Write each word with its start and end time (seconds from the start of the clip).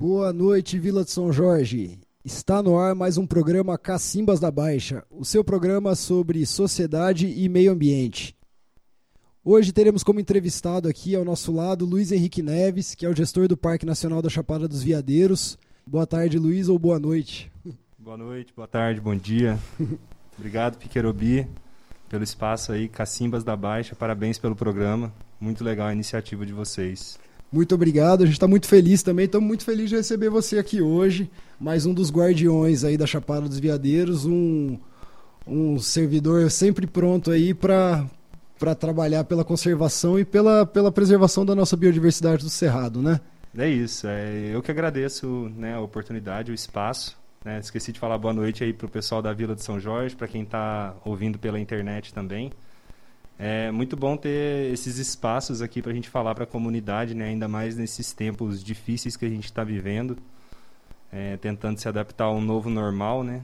Boa 0.00 0.32
noite, 0.32 0.78
Vila 0.78 1.02
de 1.02 1.10
São 1.10 1.32
Jorge. 1.32 1.98
Está 2.24 2.62
no 2.62 2.78
ar 2.78 2.94
mais 2.94 3.18
um 3.18 3.26
programa 3.26 3.76
Cacimbas 3.76 4.38
da 4.38 4.48
Baixa, 4.48 5.04
o 5.10 5.24
seu 5.24 5.42
programa 5.42 5.96
sobre 5.96 6.46
sociedade 6.46 7.26
e 7.26 7.48
meio 7.48 7.72
ambiente. 7.72 8.36
Hoje 9.44 9.72
teremos 9.72 10.04
como 10.04 10.20
entrevistado 10.20 10.88
aqui 10.88 11.16
ao 11.16 11.24
nosso 11.24 11.50
lado 11.50 11.84
Luiz 11.84 12.12
Henrique 12.12 12.44
Neves, 12.44 12.94
que 12.94 13.04
é 13.04 13.08
o 13.08 13.16
gestor 13.16 13.48
do 13.48 13.56
Parque 13.56 13.84
Nacional 13.84 14.22
da 14.22 14.28
Chapada 14.28 14.68
dos 14.68 14.84
Veadeiros. 14.84 15.58
Boa 15.84 16.06
tarde, 16.06 16.38
Luiz, 16.38 16.68
ou 16.68 16.78
boa 16.78 17.00
noite? 17.00 17.50
Boa 17.98 18.16
noite, 18.16 18.52
boa 18.54 18.68
tarde, 18.68 19.00
bom 19.00 19.16
dia. 19.16 19.58
Obrigado, 20.38 20.78
Piquerobi, 20.78 21.44
pelo 22.08 22.22
espaço 22.22 22.70
aí, 22.70 22.88
Cacimbas 22.88 23.42
da 23.42 23.56
Baixa. 23.56 23.96
Parabéns 23.96 24.38
pelo 24.38 24.54
programa. 24.54 25.12
Muito 25.40 25.64
legal 25.64 25.88
a 25.88 25.92
iniciativa 25.92 26.46
de 26.46 26.52
vocês. 26.52 27.18
Muito 27.50 27.74
obrigado, 27.74 28.22
a 28.22 28.26
gente 28.26 28.34
está 28.34 28.46
muito 28.46 28.66
feliz 28.66 29.02
também. 29.02 29.24
Estamos 29.24 29.46
muito 29.46 29.64
felizes 29.64 29.90
de 29.90 29.96
receber 29.96 30.28
você 30.28 30.58
aqui 30.58 30.82
hoje. 30.82 31.30
Mais 31.58 31.86
um 31.86 31.94
dos 31.94 32.10
guardiões 32.10 32.84
aí 32.84 32.96
da 32.96 33.06
Chapada 33.06 33.48
dos 33.48 33.58
Veadeiros, 33.58 34.26
um, 34.26 34.78
um 35.46 35.78
servidor 35.78 36.50
sempre 36.50 36.86
pronto 36.86 37.30
aí 37.30 37.54
para 37.54 38.06
para 38.58 38.74
trabalhar 38.74 39.22
pela 39.22 39.44
conservação 39.44 40.18
e 40.18 40.24
pela, 40.24 40.66
pela 40.66 40.90
preservação 40.90 41.46
da 41.46 41.54
nossa 41.54 41.76
biodiversidade 41.76 42.42
do 42.42 42.50
Cerrado, 42.50 43.00
né? 43.00 43.20
É 43.56 43.68
isso, 43.68 44.06
é, 44.08 44.50
eu 44.52 44.60
que 44.60 44.70
agradeço 44.70 45.50
né, 45.56 45.74
a 45.74 45.80
oportunidade, 45.80 46.50
o 46.50 46.54
espaço. 46.54 47.16
Né? 47.44 47.58
Esqueci 47.60 47.92
de 47.92 48.00
falar 48.00 48.18
boa 48.18 48.34
noite 48.34 48.62
aí 48.62 48.72
para 48.72 48.86
o 48.86 48.90
pessoal 48.90 49.22
da 49.22 49.32
Vila 49.32 49.54
de 49.54 49.62
São 49.62 49.78
Jorge, 49.80 50.14
para 50.14 50.28
quem 50.28 50.42
está 50.42 50.94
ouvindo 51.04 51.38
pela 51.38 51.58
internet 51.58 52.12
também. 52.12 52.52
É 53.38 53.70
muito 53.70 53.96
bom 53.96 54.16
ter 54.16 54.72
esses 54.72 54.98
espaços 54.98 55.62
aqui 55.62 55.80
para 55.80 55.92
a 55.92 55.94
gente 55.94 56.08
falar 56.08 56.34
para 56.34 56.42
a 56.42 56.46
comunidade, 56.46 57.14
né? 57.14 57.26
ainda 57.26 57.46
mais 57.46 57.76
nesses 57.76 58.12
tempos 58.12 58.64
difíceis 58.64 59.16
que 59.16 59.24
a 59.24 59.28
gente 59.28 59.44
está 59.44 59.62
vivendo, 59.62 60.18
é, 61.12 61.36
tentando 61.36 61.78
se 61.78 61.88
adaptar 61.88 62.24
a 62.24 62.32
um 62.32 62.40
novo 62.40 62.68
normal, 62.68 63.22
né? 63.22 63.42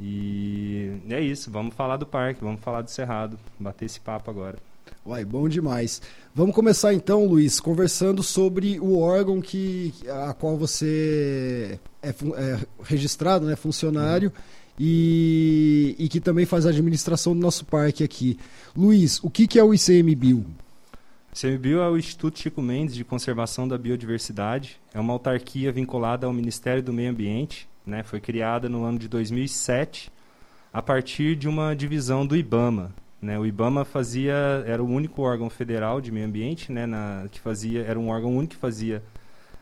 E 0.00 0.90
é 1.08 1.20
isso, 1.20 1.50
vamos 1.50 1.74
falar 1.74 1.98
do 1.98 2.06
parque, 2.06 2.42
vamos 2.42 2.60
falar 2.62 2.80
do 2.80 2.90
Cerrado, 2.90 3.38
bater 3.60 3.84
esse 3.84 4.00
papo 4.00 4.30
agora. 4.30 4.58
Uai, 5.06 5.24
bom 5.24 5.48
demais. 5.48 6.00
Vamos 6.34 6.54
começar 6.54 6.94
então, 6.94 7.26
Luiz, 7.26 7.60
conversando 7.60 8.22
sobre 8.22 8.80
o 8.80 8.98
órgão 8.98 9.40
que 9.40 9.92
a 10.08 10.32
qual 10.32 10.56
você 10.56 11.78
é, 12.02 12.08
é 12.08 12.58
registrado, 12.82 13.46
né, 13.46 13.54
funcionário, 13.54 14.32
uhum. 14.34 14.42
E, 14.78 15.94
e 15.98 16.08
que 16.08 16.20
também 16.20 16.46
faz 16.46 16.66
a 16.66 16.70
administração 16.70 17.34
do 17.34 17.40
nosso 17.40 17.64
parque 17.64 18.02
aqui. 18.02 18.38
Luiz, 18.76 19.22
o 19.22 19.30
que, 19.30 19.46
que 19.46 19.58
é 19.58 19.64
o 19.64 19.72
ICMBio? 19.74 20.44
ICMBio 21.34 21.80
é 21.80 21.90
o 21.90 21.96
Instituto 21.96 22.38
Chico 22.38 22.62
Mendes 22.62 22.94
de 22.94 23.04
Conservação 23.04 23.66
da 23.66 23.76
Biodiversidade. 23.76 24.80
É 24.92 25.00
uma 25.00 25.12
autarquia 25.12 25.72
vinculada 25.72 26.26
ao 26.26 26.32
Ministério 26.32 26.82
do 26.82 26.92
Meio 26.92 27.10
Ambiente 27.10 27.68
né, 27.86 28.02
foi 28.02 28.20
criada 28.20 28.68
no 28.68 28.84
ano 28.84 28.98
de 28.98 29.08
2007 29.08 30.10
a 30.72 30.82
partir 30.82 31.36
de 31.36 31.48
uma 31.48 31.74
divisão 31.74 32.26
do 32.26 32.36
IBAMA. 32.36 32.92
Né? 33.20 33.38
O 33.38 33.46
IBAMA 33.46 33.84
fazia 33.84 34.64
era 34.66 34.82
o 34.82 34.88
único 34.88 35.22
órgão 35.22 35.48
federal 35.48 36.00
de 36.00 36.10
meio 36.10 36.26
ambiente, 36.26 36.72
né, 36.72 36.86
na, 36.86 37.26
que 37.30 37.40
fazia 37.40 37.82
era 37.82 37.98
um 37.98 38.08
órgão 38.08 38.36
único 38.36 38.54
que 38.54 38.60
fazia 38.60 39.02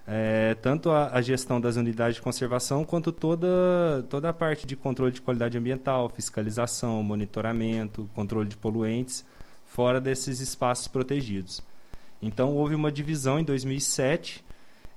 é, 0.07 0.55
tanto 0.57 0.91
a, 0.91 1.11
a, 1.13 1.23
gestão 1.23 1.61
das 1.61 1.77
unidades 1.77 2.17
de 2.17 2.23
conservação 2.23 2.85
quanto 2.85 3.13
toda 3.13 4.05
toda 4.11 4.29
a 4.29 4.33
parte 4.33 4.67
de 4.67 4.75
controle 4.75 5.13
de 5.13 5.21
qualidade 5.21 5.57
ambiental, 5.57 6.09
fiscalização, 6.09 7.03
monitoramento, 7.03 8.09
controle 8.15 8.49
de 8.49 8.57
poluentes 8.57 9.25
fora 9.65 10.01
desses 10.01 10.41
espaços 10.41 10.89
protegidos. 10.89 11.63
Então 12.21 12.55
houve 12.57 12.75
uma 12.75 12.91
divisão 12.91 13.39
em 13.39 13.45
2007 13.45 14.45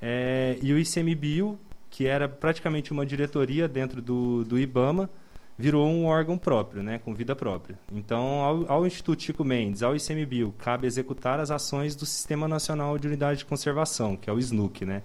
é, 0.01 0.57
e 0.61 0.73
o 0.73 0.79
ICMBio 0.79 1.59
que 1.95 2.07
era 2.07 2.27
praticamente 2.27 2.91
uma 2.91 3.05
diretoria 3.05 3.69
dentro 3.69 4.01
do, 4.01 4.43
do 4.43 4.59
IBAMA, 4.59 5.09
virou 5.57 5.87
um 5.87 6.05
órgão 6.05 6.37
próprio, 6.37 6.83
né, 6.83 6.99
com 6.99 7.13
vida 7.13 7.35
própria. 7.35 7.79
Então, 7.91 8.41
ao, 8.41 8.71
ao, 8.71 8.87
Instituto 8.87 9.23
Chico 9.23 9.43
Mendes, 9.43 9.81
ao 9.83 9.95
ICMBio, 9.95 10.53
cabe 10.57 10.85
executar 10.85 11.39
as 11.39 11.49
ações 11.49 11.95
do 11.95 12.05
Sistema 12.05 12.47
Nacional 12.47 12.97
de 12.97 13.07
Unidade 13.07 13.39
de 13.39 13.45
Conservação, 13.45 14.17
que 14.17 14.29
é 14.29 14.33
o 14.33 14.39
SNUC, 14.39 14.85
né? 14.85 15.01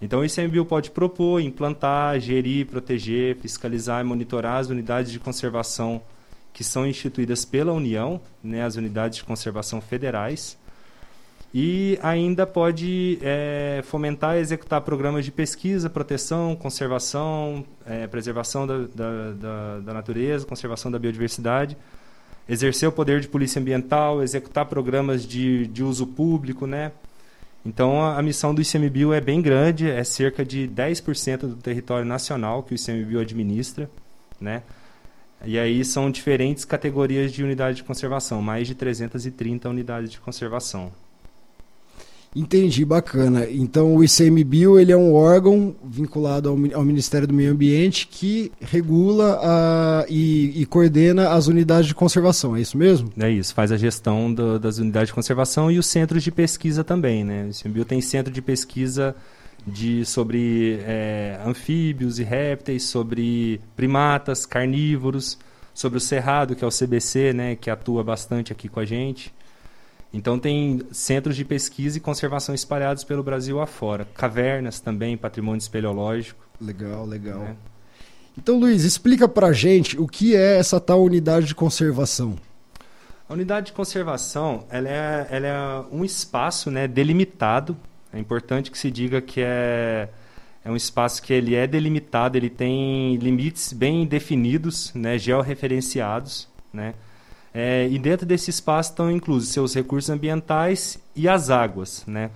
Então, 0.00 0.20
o 0.20 0.24
ICMBio 0.24 0.64
pode 0.64 0.90
propor, 0.90 1.40
implantar, 1.40 2.20
gerir, 2.20 2.66
proteger, 2.66 3.36
fiscalizar 3.36 4.02
e 4.02 4.04
monitorar 4.04 4.58
as 4.58 4.68
unidades 4.68 5.10
de 5.10 5.18
conservação 5.18 6.02
que 6.52 6.64
são 6.64 6.86
instituídas 6.86 7.44
pela 7.44 7.72
União, 7.72 8.20
né, 8.42 8.62
as 8.62 8.76
unidades 8.76 9.18
de 9.18 9.24
conservação 9.24 9.80
federais, 9.80 10.58
e 11.58 11.98
ainda 12.02 12.46
pode 12.46 13.18
é, 13.22 13.80
fomentar 13.82 14.36
e 14.36 14.40
executar 14.40 14.82
programas 14.82 15.24
de 15.24 15.32
pesquisa, 15.32 15.88
proteção, 15.88 16.54
conservação, 16.54 17.64
é, 17.86 18.06
preservação 18.06 18.66
da, 18.66 18.80
da, 18.80 19.32
da, 19.32 19.80
da, 19.80 19.94
natureza, 19.94 20.44
conservação 20.44 20.90
da 20.90 20.98
biodiversidade, 20.98 21.74
exercer 22.46 22.86
o 22.86 22.92
poder 22.92 23.22
de 23.22 23.28
polícia 23.28 23.58
ambiental, 23.58 24.22
executar 24.22 24.66
programas 24.66 25.26
de, 25.26 25.66
de 25.68 25.82
uso 25.82 26.06
público, 26.06 26.66
né? 26.66 26.92
Então, 27.64 28.02
a, 28.02 28.18
a 28.18 28.22
missão 28.22 28.54
do 28.54 28.60
ICMBio 28.60 29.14
é 29.14 29.20
bem 29.22 29.40
grande, 29.40 29.88
é 29.88 30.04
cerca 30.04 30.44
de 30.44 30.68
10% 30.68 31.38
do 31.38 31.56
território 31.56 32.04
nacional 32.04 32.64
que 32.64 32.74
o 32.74 32.76
ICMBio 32.76 33.18
administra, 33.18 33.88
né? 34.38 34.62
E 35.42 35.58
aí 35.58 35.82
são 35.86 36.10
diferentes 36.10 36.66
categorias 36.66 37.32
de 37.32 37.42
unidade 37.42 37.78
de 37.78 37.84
conservação, 37.84 38.42
mais 38.42 38.68
de 38.68 38.74
330 38.74 39.70
unidades 39.70 40.10
de 40.10 40.20
conservação. 40.20 40.92
Entendi, 42.36 42.84
bacana. 42.84 43.48
Então 43.50 43.96
o 43.96 44.04
ICMBio 44.04 44.78
ele 44.78 44.92
é 44.92 44.96
um 44.96 45.14
órgão 45.14 45.74
vinculado 45.82 46.50
ao, 46.50 46.56
ao 46.74 46.84
Ministério 46.84 47.26
do 47.26 47.32
Meio 47.32 47.50
Ambiente 47.50 48.06
que 48.06 48.52
regula 48.60 49.40
a, 49.42 50.06
e, 50.06 50.52
e, 50.54 50.66
coordena 50.66 51.30
as 51.30 51.46
unidades 51.46 51.86
de 51.88 51.94
conservação, 51.94 52.54
é 52.54 52.60
isso 52.60 52.76
mesmo? 52.76 53.10
É 53.18 53.30
isso, 53.30 53.54
faz 53.54 53.72
a 53.72 53.78
gestão 53.78 54.32
do, 54.32 54.58
das 54.58 54.76
unidades 54.76 55.08
de 55.08 55.14
conservação 55.14 55.70
e 55.70 55.78
os 55.78 55.86
centros 55.86 56.22
de 56.22 56.30
pesquisa 56.30 56.84
também. 56.84 57.24
Né? 57.24 57.46
O 57.46 57.50
ICMBio 57.50 57.86
tem 57.86 58.02
centro 58.02 58.30
de 58.30 58.42
pesquisa 58.42 59.16
de, 59.66 60.04
sobre 60.04 60.78
é, 60.82 61.40
anfíbios 61.42 62.18
e 62.18 62.22
répteis, 62.22 62.82
sobre 62.82 63.62
primatas, 63.74 64.44
carnívoros, 64.44 65.38
sobre 65.72 65.96
o 65.96 66.00
Cerrado, 66.00 66.54
que 66.54 66.62
é 66.62 66.66
o 66.66 66.70
CBC, 66.70 67.32
né, 67.32 67.56
que 67.56 67.70
atua 67.70 68.04
bastante 68.04 68.52
aqui 68.52 68.68
com 68.68 68.78
a 68.78 68.84
gente. 68.84 69.32
Então 70.12 70.38
tem 70.38 70.80
centros 70.92 71.36
de 71.36 71.44
pesquisa 71.44 71.98
e 71.98 72.00
conservação 72.00 72.54
espalhados 72.54 73.04
pelo 73.04 73.22
Brasil 73.22 73.60
afora. 73.60 74.06
Cavernas 74.14 74.80
também, 74.80 75.16
patrimônio 75.16 75.58
espeleológico. 75.58 76.46
Legal, 76.60 77.04
legal. 77.04 77.40
Né? 77.40 77.56
Então, 78.38 78.58
Luiz, 78.58 78.84
explica 78.84 79.26
pra 79.26 79.52
gente 79.52 79.98
o 79.98 80.06
que 80.06 80.36
é 80.36 80.58
essa 80.58 80.78
tal 80.78 81.02
unidade 81.02 81.46
de 81.46 81.54
conservação. 81.54 82.36
A 83.28 83.32
unidade 83.32 83.66
de 83.66 83.72
conservação 83.72 84.64
ela 84.70 84.88
é, 84.88 85.26
ela 85.30 85.46
é 85.46 85.84
um 85.90 86.04
espaço 86.04 86.70
né, 86.70 86.86
delimitado. 86.86 87.76
É 88.12 88.18
importante 88.18 88.70
que 88.70 88.78
se 88.78 88.90
diga 88.90 89.20
que 89.20 89.40
é, 89.40 90.08
é 90.64 90.70
um 90.70 90.76
espaço 90.76 91.22
que 91.22 91.32
ele 91.32 91.54
é 91.54 91.66
delimitado, 91.66 92.36
ele 92.36 92.50
tem 92.50 93.16
limites 93.16 93.72
bem 93.72 94.06
definidos, 94.06 94.92
né, 94.94 95.18
georreferenciados, 95.18 96.48
né? 96.72 96.94
É, 97.58 97.88
e 97.88 97.98
dentro 97.98 98.26
desse 98.26 98.50
espaço 98.50 98.90
estão 98.90 99.10
inclusos 99.10 99.48
seus 99.48 99.74
recursos 99.74 100.10
ambientais 100.10 100.98
e 101.14 101.26
as 101.26 101.48
águas, 101.48 102.04
né? 102.06 102.30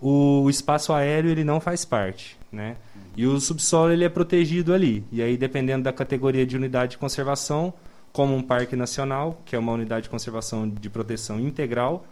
O, 0.00 0.48
espaço 0.48 0.90
aéreo 0.90 1.30
ele 1.30 1.44
não 1.44 1.60
faz 1.60 1.84
parte, 1.84 2.38
né? 2.50 2.76
E 3.14 3.26
o 3.26 3.38
subsolo 3.38 3.92
ele 3.92 4.04
é 4.04 4.08
protegido 4.08 4.72
ali. 4.72 5.04
E 5.12 5.20
aí 5.20 5.36
dependendo 5.36 5.84
da 5.84 5.92
categoria 5.92 6.46
de 6.46 6.56
unidade 6.56 6.92
de 6.92 6.98
conservação, 6.98 7.74
como 8.10 8.34
um 8.34 8.42
parque 8.42 8.74
nacional, 8.74 9.38
que 9.44 9.54
é 9.54 9.58
uma 9.58 9.72
unidade 9.72 10.04
de 10.04 10.08
conservação 10.08 10.66
de 10.66 10.88
proteção 10.88 11.38
integral, 11.38 12.06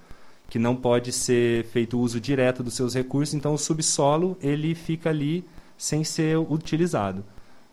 que 0.50 0.58
não 0.58 0.76
pode 0.76 1.10
ser 1.10 1.64
feito 1.64 1.98
uso 1.98 2.20
direto 2.20 2.62
dos 2.62 2.74
seus 2.74 2.94
recursos, 2.94 3.34
então 3.34 3.54
o 3.54 3.58
subsolo 3.58 4.36
ele 4.42 4.74
fica 4.74 5.08
ali 5.08 5.42
sem 5.78 6.04
ser 6.04 6.36
utilizado. 6.36 7.24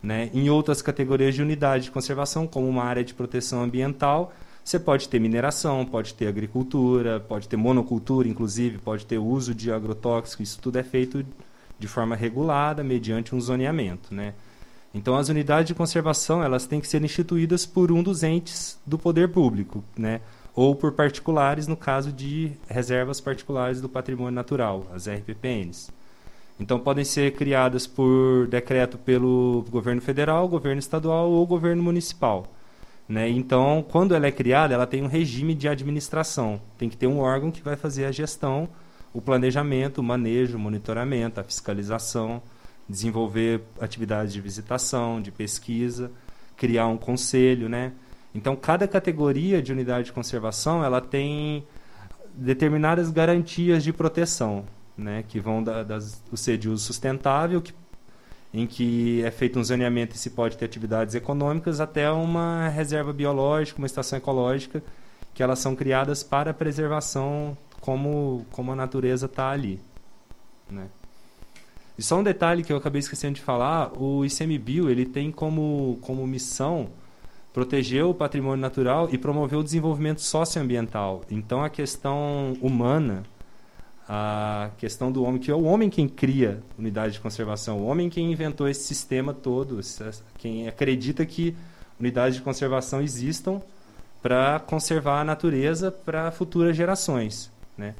Né? 0.02 0.30
Em 0.32 0.48
outras 0.48 0.80
categorias 0.80 1.34
de 1.34 1.42
unidade 1.42 1.84
de 1.84 1.90
conservação, 1.90 2.46
como 2.46 2.66
uma 2.66 2.84
área 2.84 3.04
de 3.04 3.12
proteção 3.12 3.62
ambiental, 3.62 4.32
você 4.70 4.78
pode 4.78 5.08
ter 5.08 5.18
mineração, 5.18 5.84
pode 5.84 6.14
ter 6.14 6.28
agricultura, 6.28 7.18
pode 7.18 7.48
ter 7.48 7.56
monocultura, 7.56 8.28
inclusive, 8.28 8.78
pode 8.78 9.04
ter 9.04 9.18
uso 9.18 9.54
de 9.54 9.72
agrotóxicos. 9.72 10.50
Isso 10.50 10.60
tudo 10.60 10.78
é 10.78 10.82
feito 10.82 11.26
de 11.78 11.88
forma 11.88 12.14
regulada, 12.14 12.84
mediante 12.84 13.34
um 13.34 13.40
zoneamento, 13.40 14.14
né? 14.14 14.34
Então, 14.94 15.16
as 15.16 15.28
unidades 15.28 15.66
de 15.66 15.74
conservação 15.74 16.42
elas 16.42 16.66
têm 16.66 16.80
que 16.80 16.86
ser 16.86 17.02
instituídas 17.02 17.66
por 17.66 17.90
um 17.90 18.02
dos 18.02 18.22
entes 18.22 18.78
do 18.86 18.98
poder 18.98 19.28
público, 19.30 19.84
né? 19.96 20.20
ou 20.54 20.74
por 20.74 20.92
particulares, 20.92 21.66
no 21.66 21.76
caso 21.76 22.12
de 22.12 22.52
reservas 22.68 23.20
particulares 23.20 23.80
do 23.80 23.88
patrimônio 23.88 24.32
natural, 24.32 24.86
as 24.92 25.08
RPPNs. 25.08 25.90
Então, 26.58 26.78
podem 26.78 27.04
ser 27.04 27.32
criadas 27.32 27.86
por 27.86 28.46
decreto 28.48 28.98
pelo 28.98 29.64
governo 29.70 30.02
federal, 30.02 30.46
governo 30.48 30.78
estadual 30.78 31.30
ou 31.30 31.46
governo 31.46 31.82
municipal. 31.82 32.46
Né? 33.10 33.28
Então, 33.28 33.84
quando 33.90 34.14
ela 34.14 34.28
é 34.28 34.30
criada, 34.30 34.72
ela 34.72 34.86
tem 34.86 35.02
um 35.02 35.08
regime 35.08 35.52
de 35.52 35.68
administração. 35.68 36.60
Tem 36.78 36.88
que 36.88 36.96
ter 36.96 37.08
um 37.08 37.18
órgão 37.18 37.50
que 37.50 37.60
vai 37.60 37.74
fazer 37.74 38.04
a 38.04 38.12
gestão 38.12 38.68
o 39.12 39.20
planejamento, 39.20 39.98
o 39.98 40.04
manejo, 40.04 40.56
o 40.56 40.60
monitoramento, 40.60 41.40
a 41.40 41.44
fiscalização, 41.44 42.40
desenvolver 42.88 43.62
atividades 43.80 44.32
de 44.32 44.40
visitação, 44.40 45.20
de 45.20 45.30
pesquisa, 45.30 46.10
criar 46.56 46.86
um 46.86 46.96
conselho, 46.96 47.68
né? 47.68 47.92
Então, 48.34 48.54
cada 48.54 48.86
categoria 48.86 49.60
de 49.60 49.72
unidade 49.72 50.06
de 50.06 50.12
conservação, 50.12 50.84
ela 50.84 51.00
tem 51.00 51.66
determinadas 52.34 53.10
garantias 53.10 53.82
de 53.82 53.92
proteção, 53.92 54.64
né? 54.96 55.24
Que 55.26 55.40
vão 55.40 55.62
da, 55.62 55.82
das, 55.82 56.22
do 56.30 56.36
ser 56.36 56.56
de 56.56 56.68
uso 56.68 56.84
sustentável, 56.84 57.60
que, 57.60 57.74
em 58.52 58.66
que 58.66 59.22
é 59.22 59.30
feito 59.30 59.58
um 59.58 59.64
zoneamento 59.64 60.14
e 60.14 60.18
se 60.18 60.30
pode 60.30 60.56
ter 60.56 60.64
atividades 60.64 61.14
econômicas, 61.14 61.80
até 61.80 62.10
uma 62.10 62.68
reserva 62.68 63.12
biológica, 63.12 63.78
uma 63.78 63.86
estação 63.86 64.18
ecológica, 64.18 64.82
que 65.32 65.42
elas 65.42 65.58
são 65.58 65.76
criadas 65.76 66.22
para 66.22 66.52
preservação 66.52 67.56
como, 67.80 68.44
como 68.50 68.72
a 68.72 68.76
natureza 68.76 69.26
está 69.26 69.50
ali, 69.50 69.80
né? 70.68 70.88
E 71.96 72.02
só 72.02 72.18
um 72.18 72.22
detalhe 72.22 72.62
que 72.64 72.72
eu 72.72 72.78
acabei 72.78 73.00
esquecendo 73.00 73.34
de 73.34 73.42
falar, 73.42 73.92
o 73.94 74.24
ICMBio 74.24 74.88
ele 74.88 75.04
tem 75.04 75.30
como, 75.30 75.98
como 76.00 76.26
missão 76.26 76.88
proteger 77.52 78.04
o 78.04 78.14
patrimônio 78.14 78.60
natural 78.60 79.08
e 79.12 79.18
promover 79.18 79.58
o 79.58 79.62
desenvolvimento 79.62 80.22
socioambiental. 80.22 81.22
Então 81.30 81.62
a 81.62 81.68
questão 81.68 82.56
humana, 82.62 83.22
a 84.12 84.70
questão 84.76 85.12
do 85.12 85.22
homem, 85.22 85.40
que 85.40 85.52
é 85.52 85.54
o 85.54 85.62
homem 85.62 85.88
quem 85.88 86.08
cria 86.08 86.60
unidade 86.76 87.12
de 87.12 87.20
conservação, 87.20 87.78
o 87.78 87.86
homem 87.86 88.10
quem 88.10 88.32
inventou 88.32 88.68
esse 88.68 88.82
sistema 88.82 89.32
todo, 89.32 89.78
quem 90.36 90.66
acredita 90.66 91.24
que 91.24 91.54
unidades 91.98 92.34
de 92.34 92.42
conservação 92.42 93.00
existam 93.00 93.62
para 94.20 94.58
conservar 94.58 95.20
a 95.20 95.24
natureza 95.24 95.92
para 95.92 96.32
futuras 96.32 96.76
gerações, 96.76 97.52
né? 97.78 97.94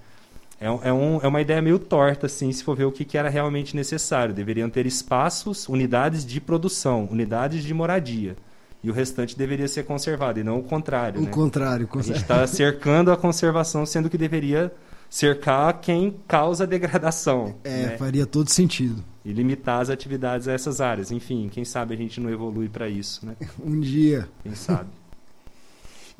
É, 0.60 0.66
é, 0.66 0.92
um, 0.92 1.20
é, 1.22 1.28
uma 1.28 1.40
ideia 1.40 1.62
meio 1.62 1.78
torta, 1.78 2.26
assim, 2.26 2.50
se 2.50 2.64
for 2.64 2.76
ver 2.76 2.86
o 2.86 2.92
que, 2.92 3.04
que, 3.04 3.16
era 3.16 3.30
realmente 3.30 3.76
necessário. 3.76 4.34
Deveriam 4.34 4.68
ter 4.68 4.86
espaços, 4.86 5.68
unidades 5.68 6.26
de 6.26 6.40
produção, 6.40 7.08
unidades 7.10 7.62
de 7.62 7.72
moradia. 7.72 8.36
E 8.82 8.90
o 8.90 8.92
restante 8.92 9.38
deveria 9.38 9.68
ser 9.68 9.84
conservado, 9.84 10.40
e 10.40 10.44
não 10.44 10.58
o 10.58 10.62
contrário. 10.62 11.20
O 11.20 11.24
né? 11.24 11.30
contrário. 11.30 11.88
A 11.94 12.02
gente 12.02 12.16
está 12.16 12.46
cercando 12.46 13.10
a 13.12 13.16
conservação, 13.16 13.86
sendo 13.86 14.10
que 14.10 14.18
deveria 14.18 14.70
cercar 15.10 15.80
quem 15.80 16.14
causa 16.28 16.64
degradação. 16.64 17.56
É, 17.64 17.86
né? 17.86 17.96
faria 17.98 18.24
todo 18.24 18.48
sentido. 18.48 19.04
E 19.24 19.32
limitar 19.32 19.80
as 19.80 19.90
atividades 19.90 20.46
a 20.46 20.52
essas 20.52 20.80
áreas. 20.80 21.10
Enfim, 21.10 21.50
quem 21.52 21.64
sabe 21.64 21.92
a 21.92 21.96
gente 21.96 22.20
não 22.20 22.30
evolui 22.30 22.68
para 22.68 22.88
isso, 22.88 23.26
né? 23.26 23.34
Um 23.62 23.80
dia. 23.80 24.28
Quem 24.42 24.54
sabe. 24.54 24.88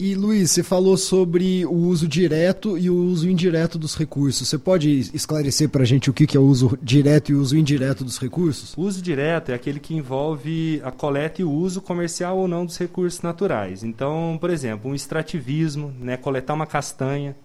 E 0.02 0.14
Luiz, 0.14 0.50
você 0.50 0.62
falou 0.62 0.96
sobre 0.96 1.66
o 1.66 1.74
uso 1.74 2.08
direto 2.08 2.78
e 2.78 2.88
o 2.88 2.94
uso 2.94 3.28
indireto 3.28 3.78
dos 3.78 3.94
recursos. 3.94 4.48
Você 4.48 4.56
pode 4.56 4.98
esclarecer 5.12 5.68
para 5.68 5.82
a 5.82 5.84
gente 5.84 6.08
o 6.08 6.12
que 6.14 6.34
é 6.34 6.40
o 6.40 6.42
uso 6.42 6.78
direto 6.82 7.30
e 7.30 7.34
o 7.34 7.40
uso 7.40 7.54
indireto 7.54 8.02
dos 8.02 8.18
recursos? 8.18 8.74
O 8.78 8.80
uso 8.80 9.02
direto 9.02 9.50
é 9.50 9.54
aquele 9.54 9.78
que 9.78 9.94
envolve 9.94 10.80
a 10.82 10.90
coleta 10.90 11.42
e 11.42 11.44
o 11.44 11.50
uso 11.50 11.82
comercial 11.82 12.38
ou 12.38 12.48
não 12.48 12.64
dos 12.64 12.78
recursos 12.78 13.20
naturais. 13.20 13.84
Então, 13.84 14.38
por 14.40 14.48
exemplo, 14.48 14.90
um 14.90 14.94
extrativismo, 14.94 15.92
né, 16.00 16.16
coletar 16.16 16.54
uma 16.54 16.66
castanha, 16.66 17.36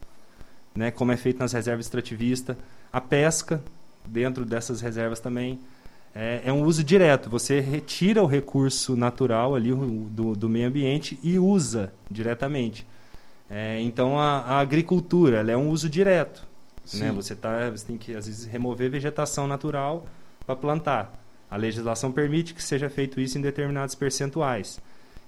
né, 0.76 0.92
como 0.92 1.12
é 1.12 1.18
feito 1.18 1.40
nas 1.40 1.54
reservas 1.54 1.86
extrativistas, 1.86 2.58
a 2.92 3.00
pesca 3.00 3.64
dentro 4.06 4.46
dessas 4.46 4.82
reservas 4.82 5.20
também 5.20 5.60
é, 6.14 6.42
é, 6.46 6.54
um 6.54 6.64
uso 6.64 6.84
direto. 6.84 7.30
Você 7.30 7.60
retira 7.60 8.24
o 8.24 8.26
recurso 8.26 8.96
natural 8.96 9.56
ali 9.56 9.74
do, 9.74 10.36
do 10.36 10.48
meio 10.48 10.68
ambiente 10.68 11.20
e 11.22 11.38
usa 11.38 11.94
diretamente. 12.10 12.86
É, 13.50 13.80
então 13.82 14.18
a, 14.20 14.40
a, 14.40 14.60
agricultura 14.60 15.40
é 15.50 15.58
um 15.58 15.70
uso 15.70 15.90
direto. 15.90 16.46
Né? 16.94 17.12
Você, 17.12 17.36
tá, 17.36 17.70
você 17.70 17.86
tem 17.86 17.98
que 17.98 18.16
às 18.16 18.28
vezes 18.28 18.46
remover 18.46 18.90
vegetação 18.90 19.48
natural 19.48 20.06
para 20.46 20.56
plantar. 20.56 21.14
A 21.50 21.58
legislação 21.58 22.12
permite 22.12 22.54
que 22.54 22.64
seja 22.64 22.90
feito 22.90 23.20
isso 23.20 23.38
em 23.38 23.42
determinados 23.42 23.94
percentuais. 23.96 24.80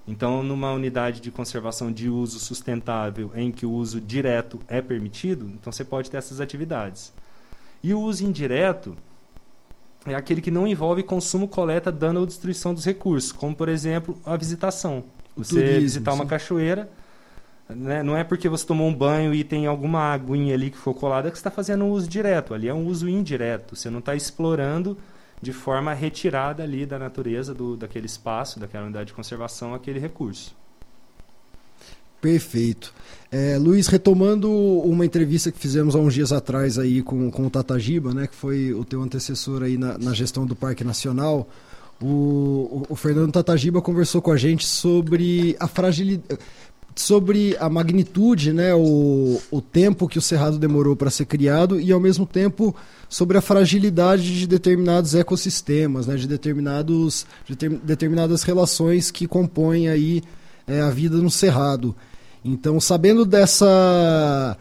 Então, 0.08 0.42
numa 0.42 0.72
unidade 0.72 1.20
de 1.20 1.30
conservação 1.30 1.92
de 1.92 2.08
uso 2.08 2.38
sustentável 2.38 3.30
em 3.34 3.52
que 3.52 3.66
o 3.66 3.70
uso 3.70 4.00
direto 4.00 4.58
é 4.66 4.80
permitido, 4.80 5.44
então 5.44 5.70
você 5.70 5.84
pode 5.84 6.10
ter 6.10 6.16
essas 6.16 6.40
atividades. 6.40 7.12
E 7.82 7.92
o 7.92 8.00
uso 8.00 8.24
indireto 8.24 8.96
é 10.06 10.14
aquele 10.14 10.40
que 10.40 10.50
não 10.50 10.66
envolve 10.66 11.02
consumo, 11.02 11.46
coleta, 11.46 11.92
dano 11.92 12.20
ou 12.20 12.26
destruição 12.26 12.72
dos 12.72 12.86
recursos, 12.86 13.32
como 13.32 13.54
por 13.54 13.68
exemplo 13.68 14.18
a 14.24 14.34
visitação. 14.34 15.04
Você 15.36 15.56
Turismo, 15.56 15.80
visitar 15.80 16.14
uma 16.14 16.24
sim. 16.24 16.30
cachoeira, 16.30 16.88
né? 17.68 18.02
não 18.02 18.16
é 18.16 18.24
porque 18.24 18.48
você 18.48 18.66
tomou 18.66 18.88
um 18.88 18.94
banho 18.94 19.34
e 19.34 19.44
tem 19.44 19.66
alguma 19.66 20.14
aguinha 20.14 20.54
ali 20.54 20.70
que 20.70 20.78
for 20.78 20.94
colada 20.94 21.30
que 21.30 21.36
você 21.36 21.40
está 21.40 21.50
fazendo 21.50 21.84
um 21.84 21.90
uso 21.90 22.08
direto. 22.08 22.54
Ali 22.54 22.66
é 22.66 22.72
um 22.72 22.86
uso 22.86 23.06
indireto. 23.10 23.76
Você 23.76 23.90
não 23.90 23.98
está 23.98 24.16
explorando 24.16 24.96
de 25.40 25.52
forma 25.52 25.92
retirada 25.94 26.62
ali 26.62 26.84
da 26.84 26.98
natureza, 26.98 27.54
do, 27.54 27.76
daquele 27.76 28.06
espaço, 28.06 28.58
daquela 28.58 28.84
unidade 28.84 29.08
de 29.08 29.14
conservação, 29.14 29.74
aquele 29.74 29.98
recurso. 29.98 30.54
Perfeito. 32.20 32.92
É, 33.30 33.56
Luiz, 33.58 33.86
retomando 33.86 34.50
uma 34.50 35.06
entrevista 35.06 35.52
que 35.52 35.58
fizemos 35.58 35.94
há 35.94 35.98
uns 35.98 36.14
dias 36.14 36.32
atrás 36.32 36.78
aí 36.78 37.02
com, 37.02 37.30
com 37.30 37.46
o 37.46 37.50
Tatagiba, 37.50 38.12
né, 38.12 38.26
que 38.26 38.34
foi 38.34 38.72
o 38.72 38.84
teu 38.84 39.02
antecessor 39.02 39.62
aí 39.62 39.78
na, 39.78 39.96
na 39.98 40.12
gestão 40.12 40.44
do 40.44 40.56
Parque 40.56 40.82
Nacional, 40.82 41.48
o, 42.00 42.06
o, 42.06 42.86
o, 42.90 42.96
Fernando 42.96 43.32
Tatagiba 43.32 43.82
conversou 43.82 44.22
com 44.22 44.32
a 44.32 44.36
gente 44.36 44.66
sobre 44.66 45.56
a 45.60 45.68
fragilidade, 45.68 46.38
sobre 46.94 47.56
a 47.60 47.68
magnitude, 47.68 48.52
né, 48.52 48.74
o, 48.74 49.40
o 49.50 49.60
tempo 49.60 50.08
que 50.08 50.18
o 50.18 50.22
Cerrado 50.22 50.58
demorou 50.58 50.96
para 50.96 51.10
ser 51.10 51.26
criado 51.26 51.80
e 51.80 51.92
ao 51.92 52.00
mesmo 52.00 52.26
tempo 52.26 52.74
sobre 53.08 53.38
a 53.38 53.40
fragilidade 53.40 54.38
de 54.38 54.46
determinados 54.46 55.14
ecossistemas, 55.14 56.06
né, 56.06 56.16
de 56.16 56.26
determinados 56.26 57.26
de 57.46 57.56
ter, 57.56 57.70
determinadas 57.70 58.42
relações 58.42 59.10
que 59.10 59.26
compõem 59.26 59.88
aí 59.88 60.22
é, 60.66 60.80
a 60.80 60.90
vida 60.90 61.16
no 61.16 61.30
Cerrado. 61.30 61.96
Então, 62.44 62.80
sabendo 62.80 63.24
dessa 63.24 64.56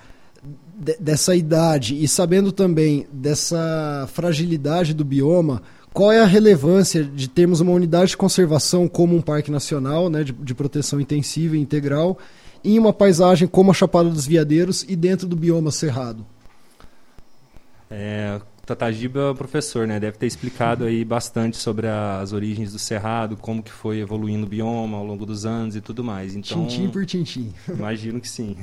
dessa 1.00 1.36
idade 1.36 2.02
e 2.04 2.08
sabendo 2.08 2.52
também 2.52 3.08
dessa 3.12 4.08
fragilidade 4.14 4.94
do 4.94 5.04
bioma, 5.04 5.64
qual 5.92 6.12
é 6.12 6.20
a 6.20 6.26
relevância 6.26 7.04
de 7.04 7.28
termos 7.28 7.60
uma 7.60 7.72
unidade 7.72 8.12
de 8.12 8.18
conservação 8.18 8.88
como 8.88 9.16
um 9.16 9.22
parque 9.22 9.50
nacional, 9.50 10.08
né, 10.08 10.24
de, 10.24 10.32
de 10.32 10.54
proteção 10.54 11.02
intensiva 11.02 11.58
e 11.58 11.60
integral, 11.60 12.20
em 12.64 12.78
uma 12.78 12.94
paisagem 12.94 13.48
como 13.48 13.72
a 13.72 13.74
Chapada 13.74 14.08
dos 14.08 14.28
Veadeiros 14.28 14.86
e 14.88 14.96
dentro 14.96 15.28
do 15.28 15.36
bioma 15.36 15.72
cerrado? 15.72 16.24
É, 17.90 18.40
Tatagiba 18.66 19.32
é 19.32 19.34
professor, 19.34 19.88
né? 19.88 19.98
Deve 20.00 20.18
ter 20.18 20.26
explicado 20.26 20.84
aí 20.84 21.06
bastante 21.06 21.56
sobre 21.56 21.88
as 21.88 22.34
origens 22.34 22.74
do 22.74 22.80
cerrado, 22.80 23.38
como 23.38 23.64
que 23.64 23.72
foi 23.72 24.00
evoluindo 24.00 24.46
o 24.46 24.50
bioma 24.50 24.98
ao 24.98 25.06
longo 25.06 25.26
dos 25.26 25.46
anos 25.46 25.76
e 25.76 25.82
tudo 25.82 26.04
mais. 26.04 26.36
Então, 26.36 26.68
tintim 26.68 26.90
por 26.90 27.06
tintim. 27.06 27.54
Imagino 27.70 28.20
que 28.20 28.28
sim. 28.28 28.58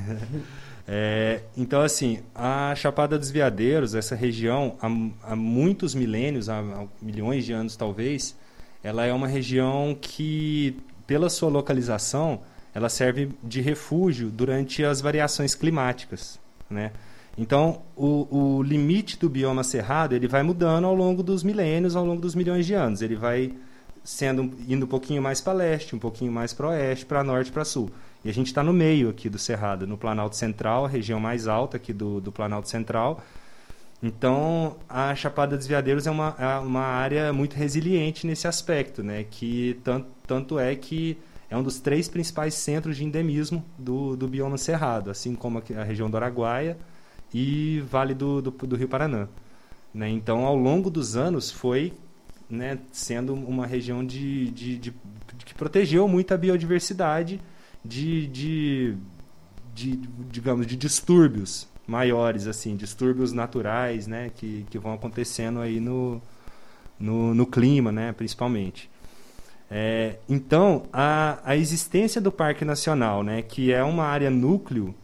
É, 0.87 1.40
então, 1.57 1.81
assim, 1.81 2.19
a 2.35 2.75
Chapada 2.75 3.19
dos 3.19 3.31
Veadeiros, 3.31 3.95
essa 3.95 4.14
região, 4.14 4.76
há, 4.83 5.33
há 5.33 5.35
muitos 5.35 5.95
milênios, 5.95 6.50
há, 6.50 6.59
há 6.59 6.87
milhões 7.00 7.47
de 7.47 7.54
anos 7.54 7.75
talvez, 7.75 8.37
ela 8.83 9.07
é 9.07 9.12
uma 9.12 9.26
região 9.26 9.97
que, 9.99 10.76
pela 11.07 11.31
sua 11.31 11.49
localização, 11.49 12.40
ela 12.75 12.90
serve 12.90 13.31
de 13.43 13.62
refúgio 13.62 14.28
durante 14.28 14.85
as 14.85 15.00
variações 15.00 15.54
climáticas, 15.54 16.38
né? 16.69 16.93
Então, 17.37 17.83
o, 17.97 18.57
o, 18.59 18.62
limite 18.62 19.19
do 19.19 19.29
bioma 19.29 19.64
cerrado 19.64 20.14
ele 20.14 20.29
vai 20.29 20.43
mudando 20.43 20.85
ao 20.85 20.95
longo 20.95 21.23
dos 21.23 21.43
milênios, 21.43 21.97
ao 21.97 22.05
longo 22.05 22.21
dos 22.21 22.35
milhões 22.35 22.64
de 22.64 22.75
anos. 22.75 23.03
Ele 23.03 23.17
vai 23.17 23.53
sendo 24.05 24.53
indo 24.69 24.85
um 24.85 24.88
pouquinho 24.88 25.23
mais 25.23 25.41
para 25.41 25.53
leste, 25.53 25.97
um 25.97 25.99
pouquinho 25.99 26.31
mais 26.31 26.53
para 26.53 26.69
oeste, 26.69 27.07
para 27.07 27.25
norte, 27.25 27.50
para 27.50 27.64
sul. 27.64 27.91
E 28.25 28.31
a 28.31 28.33
gente 28.33 28.47
está 28.47 28.62
no 28.62 28.73
meio 28.73 29.09
aqui 29.09 29.29
do 29.29 29.38
cerrado, 29.38 29.87
no 29.87 29.99
Planalto 29.99 30.37
Central, 30.37 30.85
a 30.85 30.88
região 30.88 31.19
mais 31.19 31.49
alta 31.49 31.76
aqui 31.76 31.93
do, 31.93 32.21
do 32.21 32.31
Planalto 32.31 32.69
Central. 32.69 33.23
Então, 34.03 34.76
a 34.88 35.14
Chapada 35.14 35.57
dos 35.57 35.67
Veadeiros 35.67 36.07
é 36.07 36.11
uma, 36.11 36.37
é 36.38 36.59
uma 36.59 36.83
área 36.83 37.33
muito 37.33 37.55
resiliente 37.55 38.26
nesse 38.26 38.47
aspecto, 38.47 39.03
né? 39.03 39.25
Que 39.25 39.81
tanto, 39.83 40.09
tanto 40.26 40.59
é 40.59 40.75
que 40.76 41.19
é 41.50 41.57
um 41.57 41.62
dos 41.62 41.81
três 41.81 42.09
principais 42.09 42.55
centros 42.55 42.97
de 42.97 43.05
endemismo 43.05 43.64
do, 43.79 44.17
do 44.17 44.29
bioma 44.29 44.59
cerrado, 44.59 45.11
assim 45.11 45.35
como 45.35 45.59
a, 45.59 45.81
a 45.81 45.85
região 45.85 46.11
do 46.11 46.17
Araguaia, 46.17 46.76
e 47.35 47.81
Vale 47.91 48.14
do, 48.14 48.41
do, 48.41 48.50
do 48.53 48.76
Rio 48.76 48.88
Paraná. 48.88 49.26
Né? 49.93 50.09
Então, 50.09 50.45
ao 50.45 50.57
longo 50.57 50.88
dos 50.88 51.17
anos, 51.17 51.50
foi 51.50 51.93
né, 52.49 52.79
sendo 52.93 53.35
uma 53.35 53.67
região 53.67 54.07
de, 54.07 54.50
de, 54.50 54.79
de, 54.79 54.91
de, 54.91 55.45
que 55.45 55.55
protegeu 55.55 56.07
muito 56.07 56.33
a 56.33 56.37
biodiversidade 56.37 57.41
de, 57.85 58.29
de, 58.29 58.97
de, 59.75 59.97
digamos, 60.31 60.67
de 60.67 60.76
distúrbios 60.76 61.67
maiores, 61.87 62.47
assim, 62.47 62.76
distúrbios 62.76 63.33
naturais, 63.33 64.07
né, 64.07 64.31
que, 64.37 64.64
que 64.71 64.79
vão 64.79 64.95
acontecendo 64.95 65.61
aí 65.61 65.81
no, 65.81 66.23
no, 66.99 67.35
no 67.35 67.47
clima, 67.47 67.91
né, 67.91 68.12
principalmente. 68.12 68.88
É, 69.71 70.19
então, 70.29 70.85
a, 70.93 71.41
a 71.45 71.57
existência 71.57 72.21
do 72.21 72.31
Parque 72.31 72.64
Nacional, 72.64 73.23
né, 73.23 73.43
que 73.43 73.73
é 73.73 73.83
uma 73.83 74.05
área 74.05 74.31
núcleo 74.31 74.95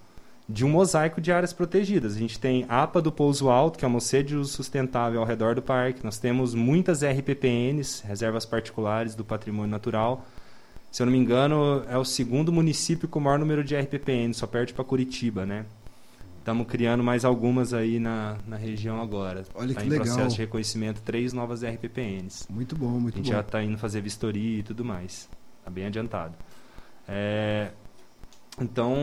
de 0.51 0.65
um 0.65 0.69
mosaico 0.69 1.21
de 1.21 1.31
áreas 1.31 1.53
protegidas. 1.53 2.17
A 2.17 2.19
gente 2.19 2.39
tem 2.39 2.67
APA 2.69 3.01
do 3.01 3.13
Pouso 3.13 3.49
Alto, 3.49 3.79
que 3.79 3.85
é 3.85 3.89
uma 3.89 4.01
sede 4.01 4.31
de 4.31 4.37
uso 4.37 4.53
sustentável 4.53 5.21
ao 5.21 5.27
redor 5.27 5.55
do 5.55 5.63
parque. 5.63 6.05
Nós 6.05 6.19
temos 6.19 6.55
muitas 6.55 7.05
RPPNs, 7.05 8.03
reservas 8.05 8.45
particulares 8.45 9.15
do 9.15 9.25
patrimônio 9.25 9.71
natural. 9.71 10.27
Se 10.91 11.03
eu 11.03 11.07
não 11.07 11.13
me 11.13 11.19
engano, 11.19 11.85
é 11.89 11.97
o 11.97 12.05
segundo 12.05 12.51
município 12.51 13.07
com 13.07 13.21
o 13.21 13.23
maior 13.23 13.39
número 13.39 13.63
de 13.63 13.77
RPPNs, 13.77 14.39
só 14.41 14.47
perto 14.47 14.75
para 14.75 14.83
Curitiba, 14.85 15.47
né? 15.47 15.65
Estamos 16.41 16.67
criando 16.67 17.05
mais 17.05 17.25
algumas 17.25 17.73
aí 17.73 18.01
na, 18.01 18.37
na 18.45 18.57
região 18.57 19.01
agora. 19.01 19.45
Olha 19.55 19.73
tá 19.73 19.83
que 19.83 19.87
em 19.87 19.91
legal. 19.91 20.07
processo 20.07 20.35
de 20.35 20.43
reconhecimento, 20.43 21.01
três 21.03 21.33
novas 21.33 21.63
RPPNs. 21.63 22.47
Muito 22.51 22.75
bom, 22.75 22.89
muito 22.89 23.15
A 23.15 23.19
gente 23.19 23.27
bom. 23.27 23.35
já 23.35 23.41
está 23.41 23.63
indo 23.63 23.79
fazer 23.79 24.01
vistoria 24.01 24.59
e 24.59 24.63
tudo 24.65 24.85
mais. 24.85 25.29
Está 25.61 25.71
bem 25.71 25.87
adiantado. 25.87 26.35
É, 27.07 27.71
então, 28.61 28.95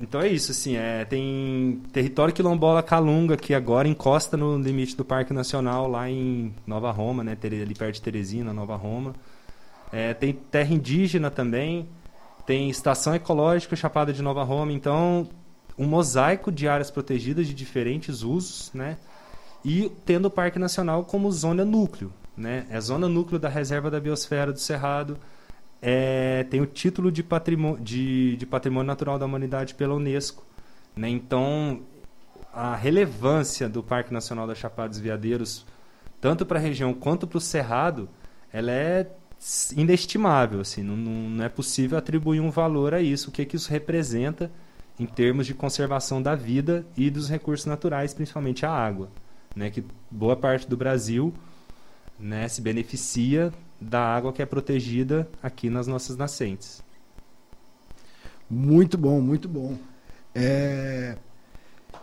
então 0.00 0.20
é 0.20 0.28
isso, 0.28 0.50
assim, 0.50 0.76
é, 0.76 1.04
tem 1.04 1.80
território 1.92 2.34
quilombola 2.34 2.82
Calunga, 2.82 3.36
que 3.36 3.54
agora 3.54 3.86
encosta 3.86 4.36
no 4.36 4.58
limite 4.58 4.96
do 4.96 5.04
Parque 5.04 5.32
Nacional, 5.32 5.88
lá 5.88 6.10
em 6.10 6.52
Nova 6.66 6.90
Roma, 6.90 7.22
né, 7.22 7.36
ali 7.42 7.74
perto 7.74 7.94
de 7.94 8.02
Teresina, 8.02 8.52
Nova 8.52 8.76
Roma. 8.76 9.14
É, 9.92 10.12
tem 10.12 10.32
terra 10.32 10.74
indígena 10.74 11.30
também, 11.30 11.88
tem 12.44 12.68
estação 12.68 13.14
ecológica 13.14 13.76
Chapada 13.76 14.12
de 14.12 14.22
Nova 14.22 14.42
Roma, 14.42 14.72
então 14.72 15.28
um 15.78 15.86
mosaico 15.86 16.50
de 16.50 16.66
áreas 16.66 16.90
protegidas 16.90 17.46
de 17.46 17.54
diferentes 17.54 18.22
usos, 18.22 18.70
né? 18.74 18.98
E 19.64 19.90
tendo 20.04 20.26
o 20.26 20.30
Parque 20.30 20.58
Nacional 20.58 21.04
como 21.04 21.30
zona 21.30 21.64
núcleo, 21.64 22.12
né? 22.36 22.66
É 22.70 22.80
zona 22.80 23.08
núcleo 23.08 23.38
da 23.38 23.48
Reserva 23.48 23.90
da 23.90 24.00
Biosfera 24.00 24.52
do 24.52 24.58
Cerrado, 24.58 25.16
é, 25.80 26.44
tem 26.44 26.60
o 26.60 26.66
título 26.66 27.10
de 27.10 27.22
patrimônio, 27.22 27.80
de, 27.82 28.36
de 28.36 28.46
patrimônio 28.46 28.86
Natural 28.86 29.18
da 29.18 29.26
Humanidade 29.26 29.74
pela 29.74 29.94
Unesco, 29.94 30.44
né? 30.96 31.08
Então 31.08 31.80
a 32.52 32.74
relevância 32.74 33.68
do 33.68 33.82
Parque 33.82 34.12
Nacional 34.12 34.46
da 34.46 34.54
Chapada 34.54 34.88
dos 34.88 34.98
Veadeiros, 34.98 35.64
tanto 36.20 36.44
para 36.44 36.58
a 36.58 36.62
região 36.62 36.92
quanto 36.92 37.26
para 37.26 37.38
o 37.38 37.40
Cerrado, 37.40 38.08
ela 38.52 38.72
é 38.72 39.08
inestimável, 39.76 40.60
assim, 40.60 40.82
não, 40.82 40.96
não, 40.96 41.44
é 41.44 41.48
possível 41.48 41.96
atribuir 41.96 42.40
um 42.40 42.50
valor 42.50 42.92
a 42.92 43.00
isso, 43.00 43.28
o 43.28 43.32
que, 43.32 43.44
que 43.44 43.54
isso 43.54 43.70
representa 43.70 44.50
em 44.98 45.06
termos 45.06 45.46
de 45.46 45.54
conservação 45.54 46.20
da 46.20 46.34
vida 46.34 46.84
e 46.96 47.08
dos 47.08 47.28
recursos 47.28 47.64
naturais, 47.64 48.12
principalmente 48.12 48.66
a 48.66 48.70
água, 48.70 49.08
né, 49.54 49.70
que 49.70 49.84
boa 50.10 50.34
parte 50.34 50.68
do 50.68 50.76
Brasil 50.76 51.32
né, 52.18 52.48
se 52.48 52.60
beneficia 52.60 53.52
da 53.80 54.00
água 54.00 54.32
que 54.32 54.42
é 54.42 54.46
protegida 54.46 55.28
aqui 55.42 55.70
nas 55.70 55.86
nossas 55.86 56.16
nascentes. 56.16 56.82
Muito 58.50 58.96
bom, 58.96 59.20
muito 59.20 59.48
bom. 59.48 59.76
É, 60.34 61.16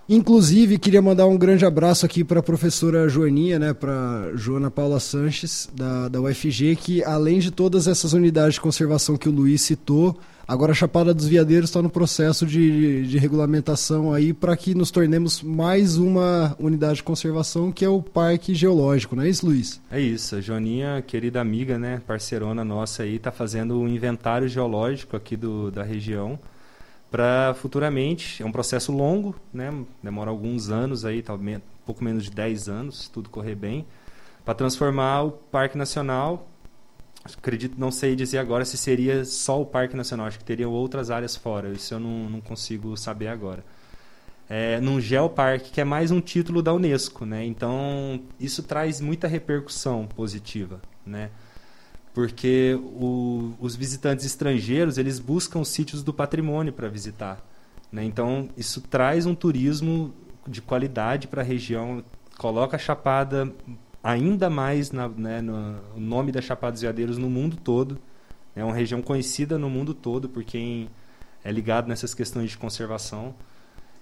Inclusive, 0.07 0.77
queria 0.77 1.01
mandar 1.01 1.25
um 1.25 1.35
grande 1.35 1.65
abraço 1.65 2.05
aqui 2.05 2.23
para 2.23 2.39
a 2.39 2.43
professora 2.43 3.09
Joaninha, 3.09 3.57
né, 3.57 3.73
para 3.73 4.31
Joana 4.35 4.69
Paula 4.69 4.99
Sanches, 4.99 5.67
da, 5.73 6.07
da 6.07 6.21
UFG, 6.21 6.75
que 6.75 7.03
além 7.03 7.39
de 7.39 7.49
todas 7.49 7.87
essas 7.87 8.13
unidades 8.13 8.53
de 8.53 8.61
conservação 8.61 9.17
que 9.17 9.27
o 9.27 9.31
Luiz 9.31 9.61
citou, 9.61 10.15
agora 10.47 10.71
a 10.71 10.75
Chapada 10.75 11.13
dos 11.13 11.27
Veadeiros 11.27 11.69
está 11.69 11.81
no 11.81 11.89
processo 11.89 12.45
de, 12.45 13.05
de 13.07 13.17
regulamentação 13.17 14.13
aí 14.13 14.33
para 14.33 14.55
que 14.55 14.75
nos 14.75 14.91
tornemos 14.91 15.41
mais 15.41 15.97
uma 15.97 16.55
unidade 16.59 16.95
de 16.95 17.03
conservação, 17.03 17.71
que 17.71 17.83
é 17.83 17.89
o 17.89 18.01
Parque 18.01 18.53
Geológico, 18.53 19.15
não 19.15 19.23
é 19.23 19.29
isso, 19.29 19.45
Luiz? 19.45 19.81
É 19.91 19.99
isso, 19.99 20.35
a 20.35 20.41
Joaninha, 20.41 21.03
querida 21.05 21.41
amiga, 21.41 21.77
né, 21.77 22.01
parceirona 22.05 22.63
nossa 22.63 23.03
aí, 23.03 23.15
está 23.15 23.31
fazendo 23.31 23.79
o 23.79 23.87
inventário 23.87 24.47
geológico 24.47 25.15
aqui 25.15 25.35
do, 25.35 25.71
da 25.71 25.83
região 25.83 26.39
para 27.09 27.53
futuramente, 27.55 28.43
é 28.43 28.45
um 28.45 28.51
processo 28.51 28.91
longo, 28.91 29.35
né, 29.53 29.73
demora 30.03 30.29
alguns 30.29 30.69
anos 30.69 31.05
aí, 31.05 31.21
talvez 31.21 31.57
um 31.57 31.61
pouco 31.85 32.03
menos 32.03 32.25
de 32.25 32.31
10 32.31 32.67
anos, 32.67 33.03
se 33.03 33.11
tudo 33.11 33.29
correr 33.29 33.55
bem, 33.55 33.85
para 34.43 34.53
transformar 34.53 35.23
o 35.23 35.31
Parque 35.31 35.77
Nacional, 35.77 36.47
acredito, 37.25 37.79
não 37.79 37.91
sei 37.91 38.15
dizer 38.15 38.37
agora 38.37 38.63
se 38.65 38.77
seria 38.77 39.25
só 39.25 39.61
o 39.61 39.65
Parque 39.65 39.95
Nacional, 39.95 40.27
acho 40.27 40.37
que 40.37 40.45
teriam 40.45 40.71
outras 40.71 41.09
áreas 41.09 41.35
fora, 41.35 41.69
isso 41.69 41.93
eu 41.93 41.99
não, 41.99 42.29
não 42.29 42.41
consigo 42.41 42.95
saber 42.95 43.27
agora. 43.27 43.63
É, 44.47 44.79
num 44.79 45.01
geoparque, 45.01 45.71
que 45.71 45.81
é 45.81 45.83
mais 45.83 46.11
um 46.11 46.21
título 46.21 46.61
da 46.61 46.71
Unesco, 46.71 47.25
né? 47.25 47.43
Então, 47.43 48.21
isso 48.39 48.61
traz 48.61 49.01
muita 49.01 49.27
repercussão 49.27 50.05
positiva, 50.05 50.79
né? 51.03 51.31
Porque 52.13 52.79
o, 52.79 53.55
os 53.59 53.75
visitantes 53.75 54.23
estrangeiros, 54.23 54.99
eles 54.99 55.19
buscam 55.19 55.59
os 55.59 55.69
sítios 55.69 56.03
do 56.03 56.13
patrimônio 56.13 56.71
para 56.71 56.87
visitar, 56.87 57.43
né? 57.91 58.03
Então, 58.03 58.47
isso 58.55 58.81
traz 58.81 59.25
um 59.25 59.33
turismo 59.33 60.13
de 60.47 60.61
qualidade 60.61 61.27
para 61.27 61.41
a 61.41 61.45
região, 61.45 62.03
coloca 62.37 62.75
a 62.75 62.79
Chapada 62.79 63.51
ainda 64.05 64.51
mais 64.51 64.91
na, 64.91 65.09
né, 65.09 65.41
no 65.41 65.79
nome 65.97 66.31
da 66.31 66.39
Chapada 66.39 66.73
dos 66.73 66.81
Veadeiros 66.83 67.17
no 67.17 67.27
mundo 67.27 67.57
todo. 67.57 67.97
É 68.55 68.63
uma 68.63 68.73
região 68.73 69.01
conhecida 69.01 69.57
no 69.57 69.67
mundo 69.67 69.95
todo 69.95 70.29
por 70.29 70.43
quem 70.43 70.87
é 71.43 71.51
ligado 71.51 71.87
nessas 71.87 72.13
questões 72.13 72.51
de 72.51 72.57
conservação. 72.57 73.33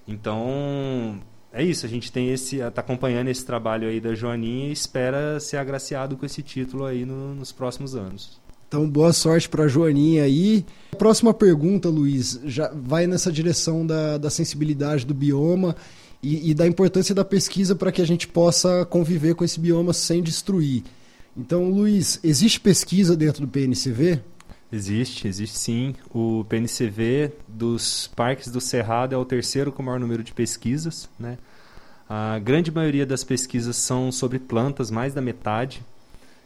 Então, 0.05 1.21
é 1.53 1.63
isso, 1.63 1.85
a 1.85 1.89
gente 1.89 2.11
tem 2.11 2.29
esse 2.29 2.57
tá 2.71 2.81
acompanhando 2.81 3.29
esse 3.29 3.45
trabalho 3.45 3.87
aí 3.87 4.01
da 4.01 4.13
Joaninha 4.13 4.67
e 4.67 4.73
espera 4.73 5.39
ser 5.39 5.55
agraciado 5.55 6.17
com 6.17 6.25
esse 6.25 6.43
título 6.43 6.85
aí 6.85 7.05
no, 7.05 7.33
nos 7.33 7.53
próximos 7.53 7.95
anos. 7.95 8.41
Então, 8.67 8.89
boa 8.89 9.13
sorte 9.13 9.47
para 9.47 9.63
a 9.63 9.67
Joaninha 9.69 10.23
aí. 10.23 10.65
Próxima 10.97 11.33
pergunta, 11.33 11.87
Luiz, 11.87 12.41
já 12.43 12.69
vai 12.75 13.07
nessa 13.07 13.31
direção 13.31 13.87
da, 13.87 14.17
da 14.17 14.29
sensibilidade 14.29 15.05
do 15.05 15.13
bioma 15.13 15.77
e, 16.23 16.51
e 16.51 16.53
da 16.53 16.65
importância 16.65 17.13
da 17.13 17.25
pesquisa 17.25 17.75
para 17.75 17.91
que 17.91 18.01
a 18.01 18.07
gente 18.07 18.27
possa 18.27 18.85
conviver 18.85 19.35
com 19.35 19.43
esse 19.43 19.59
bioma 19.59 19.91
sem 19.91 20.23
destruir. 20.23 20.83
Então, 21.35 21.69
Luiz, 21.69 22.19
existe 22.23 22.59
pesquisa 22.59 23.15
dentro 23.15 23.41
do 23.41 23.47
PNCV? 23.47 24.21
Existe, 24.71 25.27
existe 25.27 25.59
sim. 25.59 25.95
O 26.11 26.45
PNCV 26.47 27.31
dos 27.47 28.07
parques 28.15 28.49
do 28.49 28.61
Cerrado 28.61 29.13
é 29.13 29.17
o 29.17 29.25
terceiro 29.25 29.71
com 29.71 29.83
o 29.83 29.85
maior 29.85 29.99
número 29.99 30.23
de 30.23 30.31
pesquisas. 30.31 31.09
Né? 31.19 31.37
A 32.09 32.39
grande 32.39 32.71
maioria 32.71 33.05
das 33.05 33.23
pesquisas 33.23 33.75
são 33.75 34.11
sobre 34.11 34.39
plantas, 34.39 34.89
mais 34.89 35.13
da 35.13 35.21
metade, 35.21 35.83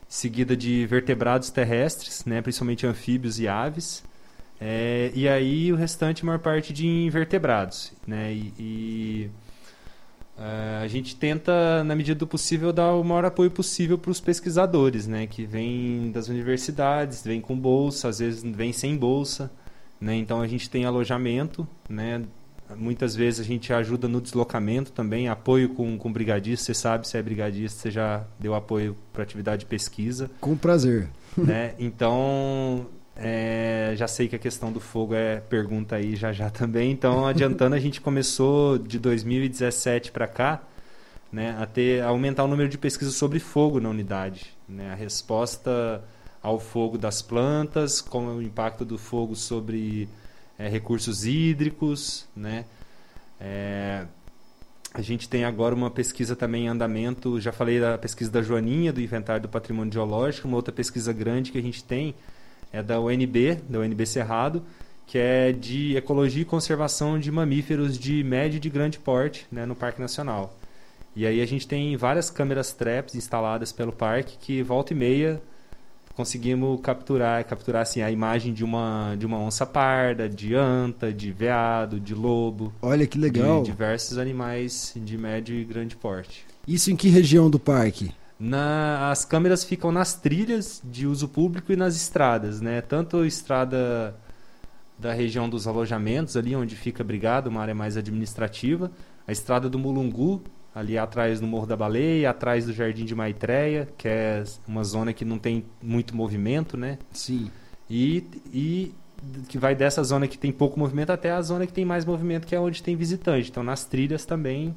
seguida 0.09 0.57
de 0.57 0.85
vertebrados 0.87 1.49
terrestres, 1.51 2.25
né? 2.25 2.41
principalmente 2.41 2.87
anfíbios 2.87 3.39
e 3.39 3.47
aves. 3.47 4.03
É, 4.59 5.11
e 5.13 5.27
aí 5.27 5.71
o 5.71 5.75
restante, 5.75 6.25
maior 6.25 6.39
parte 6.39 6.73
de 6.73 6.87
invertebrados. 6.87 7.91
Né? 8.05 8.33
E, 8.33 8.53
e 8.59 9.31
Uh, 10.37 10.83
a 10.83 10.87
gente 10.87 11.15
tenta, 11.15 11.83
na 11.83 11.95
medida 11.95 12.19
do 12.19 12.27
possível, 12.27 12.71
dar 12.71 12.93
o 12.93 13.03
maior 13.03 13.25
apoio 13.25 13.49
possível 13.49 13.97
para 13.97 14.11
os 14.11 14.19
pesquisadores, 14.19 15.07
né, 15.07 15.25
que 15.25 15.45
vêm 15.45 16.11
das 16.11 16.27
universidades, 16.27 17.23
vêm 17.23 17.41
com 17.41 17.57
bolsa, 17.57 18.09
às 18.09 18.19
vezes 18.19 18.43
vêm 18.43 18.71
sem 18.71 18.95
bolsa, 18.95 19.51
né, 19.99 20.15
então 20.15 20.39
a 20.39 20.47
gente 20.47 20.69
tem 20.69 20.85
alojamento, 20.85 21.67
né, 21.89 22.21
muitas 22.75 23.15
vezes 23.15 23.39
a 23.39 23.43
gente 23.43 23.73
ajuda 23.73 24.07
no 24.07 24.21
deslocamento 24.21 24.91
também, 24.91 25.27
apoio 25.27 25.69
com, 25.69 25.97
com 25.97 26.13
brigadista, 26.13 26.65
você 26.67 26.73
sabe 26.75 27.07
se 27.07 27.17
é 27.17 27.21
brigadista, 27.23 27.81
você 27.81 27.89
já 27.89 28.23
deu 28.39 28.53
apoio 28.53 28.95
para 29.11 29.23
atividade 29.23 29.61
de 29.61 29.65
pesquisa. 29.65 30.29
Com 30.39 30.55
prazer. 30.55 31.09
Né, 31.35 31.73
então, 31.79 32.85
é, 33.19 33.93
já 33.95 34.07
sei 34.07 34.27
que 34.27 34.35
a 34.35 34.39
questão 34.39 34.71
do 34.71 34.79
fogo 34.79 35.15
é 35.15 35.39
pergunta 35.39 35.95
aí 35.95 36.15
já 36.15 36.31
já 36.31 36.49
também. 36.49 36.91
Então, 36.91 37.25
adiantando, 37.27 37.75
a 37.75 37.79
gente 37.79 37.99
começou 37.99 38.77
de 38.77 38.99
2017 38.99 40.11
para 40.11 40.27
cá 40.27 40.61
né, 41.31 41.57
a, 41.59 41.65
ter, 41.65 42.01
a 42.03 42.07
aumentar 42.07 42.43
o 42.43 42.47
número 42.47 42.69
de 42.69 42.77
pesquisas 42.77 43.15
sobre 43.15 43.39
fogo 43.39 43.79
na 43.79 43.89
unidade. 43.89 44.55
Né, 44.69 44.91
a 44.91 44.95
resposta 44.95 46.03
ao 46.41 46.59
fogo 46.59 46.97
das 46.97 47.21
plantas, 47.21 48.01
como 48.01 48.29
é 48.29 48.33
o 48.33 48.41
impacto 48.41 48.85
do 48.85 48.97
fogo 48.97 49.35
sobre 49.35 50.07
é, 50.57 50.67
recursos 50.67 51.25
hídricos. 51.25 52.27
Né, 52.35 52.65
é, 53.41 54.05
a 54.93 55.01
gente 55.01 55.27
tem 55.27 55.43
agora 55.43 55.73
uma 55.73 55.89
pesquisa 55.89 56.35
também 56.35 56.65
em 56.65 56.67
andamento. 56.67 57.41
Já 57.41 57.51
falei 57.51 57.79
da 57.79 57.97
pesquisa 57.97 58.29
da 58.29 58.43
Joaninha, 58.43 58.93
do 58.93 59.01
Inventário 59.01 59.41
do 59.41 59.49
Patrimônio 59.49 59.91
Geológico, 59.91 60.47
uma 60.47 60.57
outra 60.57 60.71
pesquisa 60.71 61.11
grande 61.11 61.51
que 61.51 61.57
a 61.57 61.61
gente 61.63 61.83
tem 61.83 62.13
é 62.71 62.83
da 62.83 62.99
UNB, 62.99 63.59
da 63.69 63.79
UNB 63.79 64.05
Cerrado, 64.05 64.63
que 65.05 65.17
é 65.17 65.51
de 65.51 65.95
ecologia 65.95 66.41
e 66.41 66.45
conservação 66.45 67.19
de 67.19 67.31
mamíferos 67.31 67.97
de 67.97 68.23
médio 68.23 68.57
e 68.57 68.59
de 68.59 68.69
grande 68.69 68.99
porte 68.99 69.45
né, 69.51 69.65
no 69.65 69.75
Parque 69.75 70.01
Nacional. 70.01 70.57
E 71.15 71.25
aí 71.25 71.41
a 71.41 71.45
gente 71.47 71.67
tem 71.67 71.95
várias 71.97 72.29
câmeras 72.29 72.73
traps 72.73 73.15
instaladas 73.15 73.71
pelo 73.71 73.91
parque 73.91 74.37
que 74.39 74.61
volta 74.61 74.93
e 74.93 74.95
meia 74.95 75.41
conseguimos 76.17 76.81
capturar, 76.81 77.45
capturar 77.45 77.83
assim 77.83 78.01
a 78.01 78.09
imagem 78.09 78.51
de 78.51 78.63
uma 78.63 79.15
de 79.15 79.23
uma 79.23 79.37
onça 79.37 79.67
parda, 79.67 80.27
de 80.27 80.55
anta, 80.55 81.13
de 81.13 81.31
veado, 81.31 81.99
de 81.99 82.15
lobo. 82.15 82.73
Olha 82.81 83.05
que 83.05 83.19
legal. 83.19 83.61
De 83.61 83.69
diversos 83.69 84.17
animais 84.17 84.93
de 84.95 85.15
médio 85.15 85.55
e 85.55 85.63
grande 85.63 85.95
porte. 85.95 86.43
Isso 86.67 86.89
em 86.89 86.95
que 86.95 87.07
região 87.07 87.51
do 87.51 87.59
parque? 87.59 88.11
Na, 88.39 89.09
as 89.09 89.25
câmeras 89.25 89.63
ficam 89.63 89.91
nas 89.91 90.13
trilhas 90.13 90.81
de 90.83 91.07
uso 91.07 91.27
público 91.27 91.71
e 91.71 91.75
nas 91.75 91.95
estradas, 91.95 92.61
né? 92.61 92.81
Tanto 92.81 93.25
estrada 93.25 94.15
da 94.97 95.13
região 95.13 95.49
dos 95.49 95.67
alojamentos, 95.67 96.37
ali 96.37 96.55
onde 96.55 96.75
fica 96.75 97.03
a 97.03 97.05
brigada, 97.05 97.49
uma 97.49 97.61
área 97.61 97.75
mais 97.75 97.97
administrativa. 97.97 98.91
A 99.27 99.31
estrada 99.31 99.69
do 99.69 99.77
Mulungu, 99.77 100.41
ali 100.73 100.97
atrás 100.97 101.39
do 101.39 101.47
Morro 101.47 101.65
da 101.65 101.75
Baleia, 101.75 102.29
atrás 102.29 102.65
do 102.65 102.73
Jardim 102.73 103.05
de 103.05 103.15
Maitreya, 103.15 103.87
que 103.97 104.07
é 104.07 104.43
uma 104.67 104.83
zona 104.83 105.13
que 105.13 105.25
não 105.25 105.39
tem 105.39 105.65
muito 105.81 106.15
movimento, 106.15 106.77
né? 106.77 106.99
Sim. 107.11 107.49
E, 107.89 108.23
e 108.53 108.93
que 109.47 109.57
vai 109.57 109.75
dessa 109.75 110.03
zona 110.03 110.27
que 110.27 110.37
tem 110.37 110.51
pouco 110.51 110.79
movimento 110.79 111.11
até 111.11 111.31
a 111.31 111.41
zona 111.41 111.65
que 111.65 111.73
tem 111.73 111.85
mais 111.85 112.05
movimento, 112.05 112.45
que 112.45 112.55
é 112.55 112.59
onde 112.59 112.83
tem 112.83 112.95
visitante. 112.95 113.49
Então, 113.49 113.63
nas 113.63 113.85
trilhas 113.85 114.25
também 114.25 114.75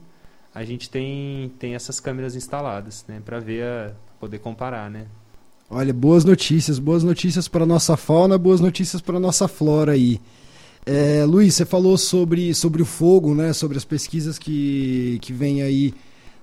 a 0.54 0.64
gente 0.64 0.90
tem, 0.90 1.52
tem 1.58 1.74
essas 1.74 2.00
câmeras 2.00 2.34
instaladas, 2.34 3.04
né? 3.06 3.20
Para 3.24 3.38
ver, 3.38 3.64
a, 3.64 3.92
poder 4.18 4.38
comparar, 4.38 4.90
né? 4.90 5.06
Olha, 5.68 5.92
boas 5.94 6.24
notícias, 6.24 6.78
boas 6.78 7.04
notícias 7.04 7.46
para 7.46 7.64
nossa 7.64 7.96
fauna, 7.96 8.36
boas 8.36 8.60
notícias 8.60 9.00
para 9.00 9.20
nossa 9.20 9.46
flora 9.46 9.92
aí. 9.92 10.20
É, 10.84 11.24
Luiz, 11.24 11.54
você 11.54 11.64
falou 11.64 11.96
sobre, 11.96 12.52
sobre 12.54 12.82
o 12.82 12.84
fogo, 12.84 13.34
né? 13.34 13.52
Sobre 13.52 13.78
as 13.78 13.84
pesquisas 13.84 14.38
que, 14.38 15.18
que 15.22 15.32
vêm 15.32 15.62
aí 15.62 15.94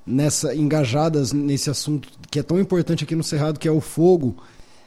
nessa 0.05 0.55
engajadas 0.55 1.33
nesse 1.33 1.69
assunto 1.69 2.07
que 2.31 2.39
é 2.39 2.43
tão 2.43 2.57
importante 2.57 3.03
aqui 3.03 3.13
no 3.13 3.23
Cerrado, 3.23 3.59
que 3.59 3.67
é 3.67 3.71
o 3.71 3.81
fogo. 3.81 4.37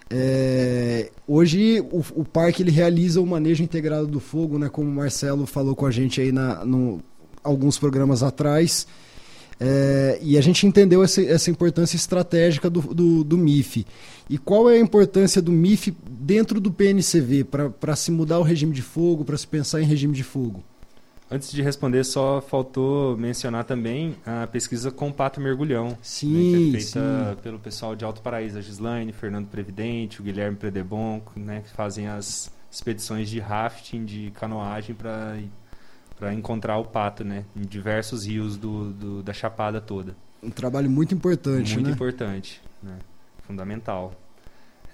É, 0.08 1.10
hoje 1.28 1.80
o, 1.92 2.02
o, 2.16 2.24
parque 2.24 2.62
ele 2.62 2.70
realiza 2.70 3.20
o 3.20 3.26
manejo 3.26 3.62
integrado 3.62 4.06
do 4.06 4.18
fogo, 4.18 4.58
né? 4.58 4.68
Como 4.68 4.88
o 4.88 4.92
Marcelo 4.92 5.46
falou 5.46 5.76
com 5.76 5.84
a 5.84 5.90
gente 5.90 6.20
aí 6.20 6.32
na, 6.32 6.64
no, 6.64 7.00
alguns 7.44 7.78
programas 7.78 8.22
atrás. 8.22 8.86
É, 9.62 10.18
e 10.22 10.38
a 10.38 10.40
gente 10.40 10.66
entendeu 10.66 11.04
essa, 11.04 11.22
essa 11.22 11.50
importância 11.50 11.94
estratégica 11.94 12.70
do, 12.70 12.80
do, 12.80 13.22
do, 13.22 13.36
MIF. 13.36 13.86
E 14.28 14.38
qual 14.38 14.70
é 14.70 14.76
a 14.76 14.80
importância 14.80 15.42
do 15.42 15.52
MIF 15.52 15.94
dentro 16.08 16.58
do 16.58 16.72
PNCV 16.72 17.44
para 17.78 17.94
se 17.94 18.10
mudar 18.10 18.38
o 18.38 18.42
regime 18.42 18.72
de 18.72 18.80
fogo, 18.80 19.22
para 19.22 19.36
se 19.36 19.46
pensar 19.46 19.82
em 19.82 19.84
regime 19.84 20.14
de 20.14 20.24
fogo? 20.24 20.64
Antes 21.30 21.52
de 21.52 21.62
responder, 21.62 22.04
só 22.04 22.40
faltou 22.40 23.16
mencionar 23.16 23.64
também 23.64 24.16
a 24.26 24.48
pesquisa 24.48 24.90
com 24.90 25.12
pato 25.12 25.40
mergulhão. 25.40 25.96
Sim, 26.02 26.32
né, 26.32 26.58
que 26.58 26.76
é 26.76 26.80
feita 26.80 27.34
sim. 27.36 27.42
pelo 27.42 27.58
pessoal 27.58 27.94
de 27.94 28.04
Alto 28.04 28.20
Paraíso, 28.20 28.58
a 28.58 28.60
Gislaine, 28.60 29.12
Fernando 29.12 29.46
Previdente, 29.46 30.20
o 30.20 30.24
Guilherme 30.24 30.56
Predebon, 30.56 31.22
né, 31.36 31.62
que 31.64 31.70
fazem 31.70 32.08
as 32.08 32.50
expedições 32.70 33.28
de 33.28 33.38
rafting, 33.38 34.04
de 34.04 34.32
canoagem 34.32 34.94
para 34.94 35.38
para 36.20 36.34
encontrar 36.34 36.76
o 36.76 36.84
pato, 36.84 37.24
né? 37.24 37.46
Em 37.56 37.62
diversos 37.62 38.26
rios 38.26 38.58
do, 38.58 38.92
do, 38.92 39.22
da 39.22 39.32
Chapada 39.32 39.80
toda. 39.80 40.14
Um 40.42 40.50
trabalho 40.50 40.90
muito 40.90 41.14
importante, 41.14 41.72
muito 41.74 41.86
né? 41.86 41.92
importante, 41.94 42.60
né? 42.82 42.98
Fundamental. 43.44 44.12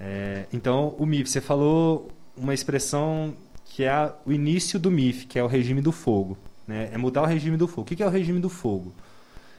É, 0.00 0.47
então, 0.52 0.95
o 0.97 1.04
MIF, 1.04 1.28
você 1.28 1.40
falou 1.40 2.12
uma 2.37 2.54
expressão 2.54 3.35
que 3.64 3.83
é 3.83 4.12
o 4.25 4.33
início 4.33 4.78
do 4.78 4.88
MIF, 4.88 5.26
que 5.26 5.37
é 5.37 5.42
o 5.42 5.49
regime 5.49 5.83
do 5.83 5.90
fogo. 5.90 6.38
Né? 6.66 6.90
É 6.92 6.97
mudar 6.97 7.23
o 7.23 7.26
regime 7.26 7.56
do 7.56 7.66
fogo. 7.66 7.83
O 7.83 7.85
que 7.85 8.02
é 8.02 8.06
o 8.06 8.11
regime 8.11 8.38
do 8.38 8.49
fogo? 8.49 8.95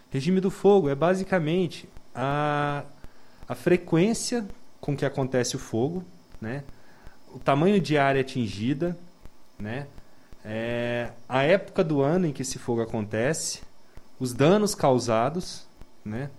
O 0.09 0.13
regime 0.13 0.39
do 0.39 0.49
fogo 0.49 0.87
é 0.87 0.95
basicamente 0.95 1.87
a, 2.15 2.85
a 3.47 3.55
frequência 3.55 4.47
com 4.79 4.95
que 4.95 5.05
acontece 5.05 5.57
o 5.57 5.59
fogo, 5.59 6.03
né? 6.39 6.63
o 7.33 7.39
tamanho 7.39 7.81
de 7.81 7.97
área 7.97 8.21
atingida, 8.21 8.97
né? 9.59 9.85
É, 10.49 11.11
a 11.27 11.43
época 11.43 11.83
do 11.83 12.01
ano 12.01 12.25
em 12.25 12.31
que 12.31 12.41
esse 12.41 12.57
fogo 12.57 12.81
acontece, 12.81 13.59
os 14.17 14.33
danos 14.33 14.73
causados, 14.73 15.67
né? 16.05 16.29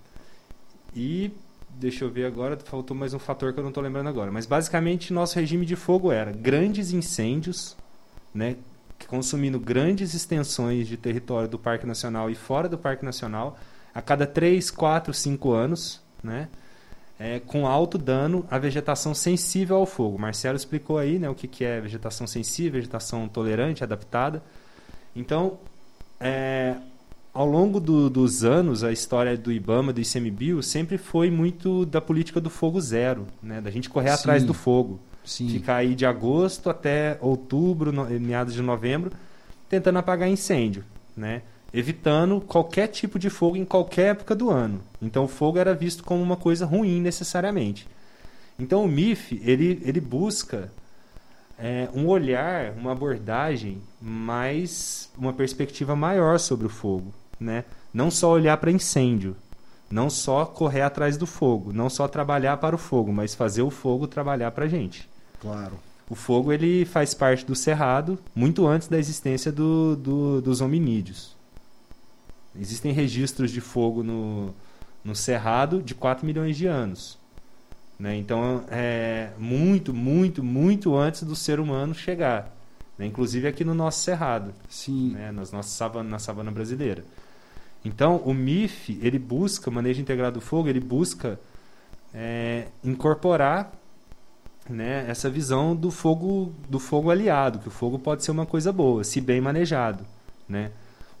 E 0.95 1.31
deixa 1.69 2.05
eu 2.05 2.09
ver 2.09 2.25
agora, 2.25 2.57
faltou 2.57 2.97
mais 2.97 3.13
um 3.13 3.19
fator 3.19 3.53
que 3.53 3.59
eu 3.59 3.63
não 3.63 3.69
estou 3.69 3.83
lembrando 3.83 4.09
agora. 4.09 4.31
Mas 4.31 4.47
basicamente 4.47 5.13
nosso 5.13 5.35
regime 5.35 5.63
de 5.63 5.75
fogo 5.75 6.11
era 6.11 6.31
grandes 6.31 6.91
incêndios, 6.91 7.77
né? 8.33 8.55
Consumindo 9.07 9.59
grandes 9.59 10.15
extensões 10.15 10.87
de 10.87 10.97
território 10.97 11.47
do 11.47 11.59
Parque 11.59 11.85
Nacional 11.85 12.31
e 12.31 12.35
fora 12.35 12.67
do 12.67 12.79
Parque 12.79 13.05
Nacional 13.05 13.59
a 13.93 14.01
cada 14.01 14.25
3, 14.25 14.71
4, 14.71 15.13
5 15.13 15.51
anos, 15.51 16.01
né? 16.23 16.49
É, 17.19 17.39
com 17.41 17.67
alto 17.67 17.97
dano 17.97 18.45
à 18.49 18.57
vegetação 18.57 19.13
sensível 19.13 19.75
ao 19.75 19.85
fogo. 19.85 20.17
Marcelo 20.17 20.55
explicou 20.55 20.97
aí 20.97 21.19
né, 21.19 21.29
o 21.29 21.35
que, 21.35 21.47
que 21.47 21.65
é 21.65 21.81
vegetação 21.81 22.25
sensível, 22.25 22.79
vegetação 22.79 23.27
tolerante, 23.27 23.83
adaptada. 23.83 24.41
Então, 25.13 25.59
é, 26.17 26.75
ao 27.33 27.45
longo 27.45 27.81
do, 27.81 28.09
dos 28.09 28.45
anos, 28.45 28.85
a 28.85 28.91
história 28.91 29.37
do 29.37 29.51
IBAMA, 29.51 29.91
do 29.91 29.99
ICMBio, 29.99 30.63
sempre 30.63 30.97
foi 30.97 31.29
muito 31.29 31.85
da 31.85 31.99
política 31.99 32.39
do 32.39 32.49
fogo 32.49 32.79
zero, 32.79 33.27
né, 33.43 33.59
da 33.59 33.69
gente 33.69 33.89
correr 33.89 34.09
Sim. 34.09 34.15
atrás 34.15 34.43
do 34.45 34.53
fogo. 34.53 35.01
Sim. 35.25 35.49
Ficar 35.49 35.75
aí 35.75 35.95
de 35.95 36.05
agosto 36.05 36.69
até 36.69 37.17
outubro, 37.19 37.91
no, 37.91 38.05
meados 38.19 38.53
de 38.53 38.61
novembro, 38.61 39.11
tentando 39.67 39.99
apagar 39.99 40.29
incêndio. 40.29 40.85
Né? 41.17 41.41
Evitando 41.73 42.41
qualquer 42.41 42.87
tipo 42.87 43.19
de 43.19 43.29
fogo 43.29 43.55
em 43.55 43.65
qualquer 43.65 44.11
época 44.11 44.35
do 44.35 44.49
ano. 44.49 44.81
Então 45.01 45.25
o 45.25 45.27
fogo 45.27 45.57
era 45.57 45.73
visto 45.73 46.03
como 46.03 46.21
uma 46.21 46.37
coisa 46.37 46.65
ruim 46.65 47.01
necessariamente. 47.01 47.87
Então 48.57 48.83
o 48.83 48.87
MIF 48.87 49.41
ele, 49.43 49.81
ele 49.85 50.01
busca 50.01 50.71
é, 51.57 51.89
um 51.93 52.07
olhar, 52.07 52.73
uma 52.73 52.91
abordagem 52.91 53.81
mais, 54.01 55.09
uma 55.17 55.33
perspectiva 55.33 55.95
maior 55.95 56.39
sobre 56.39 56.65
o 56.65 56.69
fogo, 56.69 57.13
né? 57.39 57.65
Não 57.93 58.09
só 58.09 58.31
olhar 58.31 58.57
para 58.57 58.71
incêndio, 58.71 59.35
não 59.89 60.09
só 60.09 60.45
correr 60.45 60.81
atrás 60.81 61.17
do 61.17 61.25
fogo, 61.25 61.73
não 61.73 61.89
só 61.89 62.07
trabalhar 62.07 62.57
para 62.57 62.75
o 62.75 62.79
fogo, 62.79 63.11
mas 63.11 63.33
fazer 63.33 63.61
o 63.61 63.69
fogo 63.69 64.07
trabalhar 64.07 64.51
para 64.51 64.65
a 64.65 64.67
gente. 64.67 65.09
Claro. 65.39 65.79
O 66.09 66.15
fogo 66.15 66.51
ele 66.51 66.85
faz 66.85 67.13
parte 67.13 67.45
do 67.45 67.55
cerrado 67.55 68.17
muito 68.33 68.67
antes 68.67 68.87
da 68.87 68.97
existência 68.97 69.51
do, 69.51 69.95
do, 69.95 70.41
dos 70.41 70.61
hominídeos. 70.61 71.35
Existem 72.57 72.91
registros 72.91 73.51
de 73.51 73.61
fogo 73.61 74.03
no, 74.03 74.53
no 75.03 75.15
Cerrado 75.15 75.81
de 75.81 75.93
4 75.93 76.25
milhões 76.25 76.57
de 76.57 76.65
anos. 76.65 77.17
Né? 77.99 78.15
Então, 78.15 78.63
é 78.69 79.31
muito, 79.37 79.93
muito, 79.93 80.43
muito 80.43 80.95
antes 80.95 81.23
do 81.23 81.35
ser 81.35 81.59
humano 81.59 81.93
chegar. 81.93 82.55
Né? 82.97 83.05
Inclusive 83.05 83.47
aqui 83.47 83.63
no 83.63 83.73
nosso 83.73 83.99
Cerrado. 83.99 84.53
Sim. 84.69 85.11
Né? 85.11 85.31
Nas 85.31 85.51
nossas 85.51 85.73
savana, 85.73 86.09
na 86.09 86.19
savana 86.19 86.51
brasileira. 86.51 87.03
Então, 87.83 88.17
o 88.25 88.33
MIF, 88.33 88.99
ele 89.01 89.19
busca, 89.19 89.69
o 89.69 89.73
manejo 89.73 90.01
integrado 90.01 90.39
do 90.39 90.41
fogo, 90.41 90.67
ele 90.67 90.79
busca 90.79 91.39
é, 92.13 92.67
incorporar 92.83 93.71
né, 94.69 95.05
essa 95.07 95.29
visão 95.29 95.75
do 95.75 95.89
fogo, 95.89 96.53
do 96.69 96.79
fogo 96.79 97.09
aliado, 97.09 97.59
que 97.59 97.67
o 97.67 97.71
fogo 97.71 97.97
pode 97.97 98.23
ser 98.23 98.31
uma 98.31 98.45
coisa 98.45 98.71
boa, 98.71 99.03
se 99.03 99.19
bem 99.19 99.41
manejado. 99.41 100.05
Né? 100.47 100.71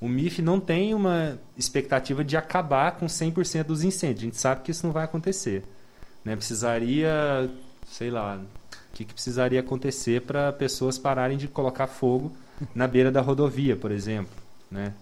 O 0.01 0.07
MIF 0.07 0.41
não 0.41 0.59
tem 0.59 0.93
uma 0.93 1.37
expectativa 1.57 2.23
de 2.23 2.37
acabar 2.37 2.93
com 2.93 3.05
100% 3.05 3.63
dos 3.63 3.83
incêndios. 3.83 4.21
A 4.21 4.25
gente 4.25 4.37
sabe 4.37 4.61
que 4.61 4.71
isso 4.71 4.85
não 4.85 4.93
vai 4.93 5.03
acontecer. 5.03 5.63
Né? 6.23 6.35
Precisaria, 6.35 7.49
sei 7.85 8.09
lá, 8.09 8.37
o 8.37 8.93
que, 8.93 9.03
que 9.03 9.13
precisaria 9.13 9.59
acontecer 9.59 10.21
para 10.21 10.53
pessoas 10.53 10.97
pararem 10.97 11.37
de 11.37 11.47
colocar 11.47 11.87
fogo 11.87 12.31
na 12.73 12.87
beira 12.87 13.11
da 13.11 13.19
rodovia, 13.19 13.75
por 13.75 13.91
exemplo. 13.91 14.33
Né? 14.71 14.93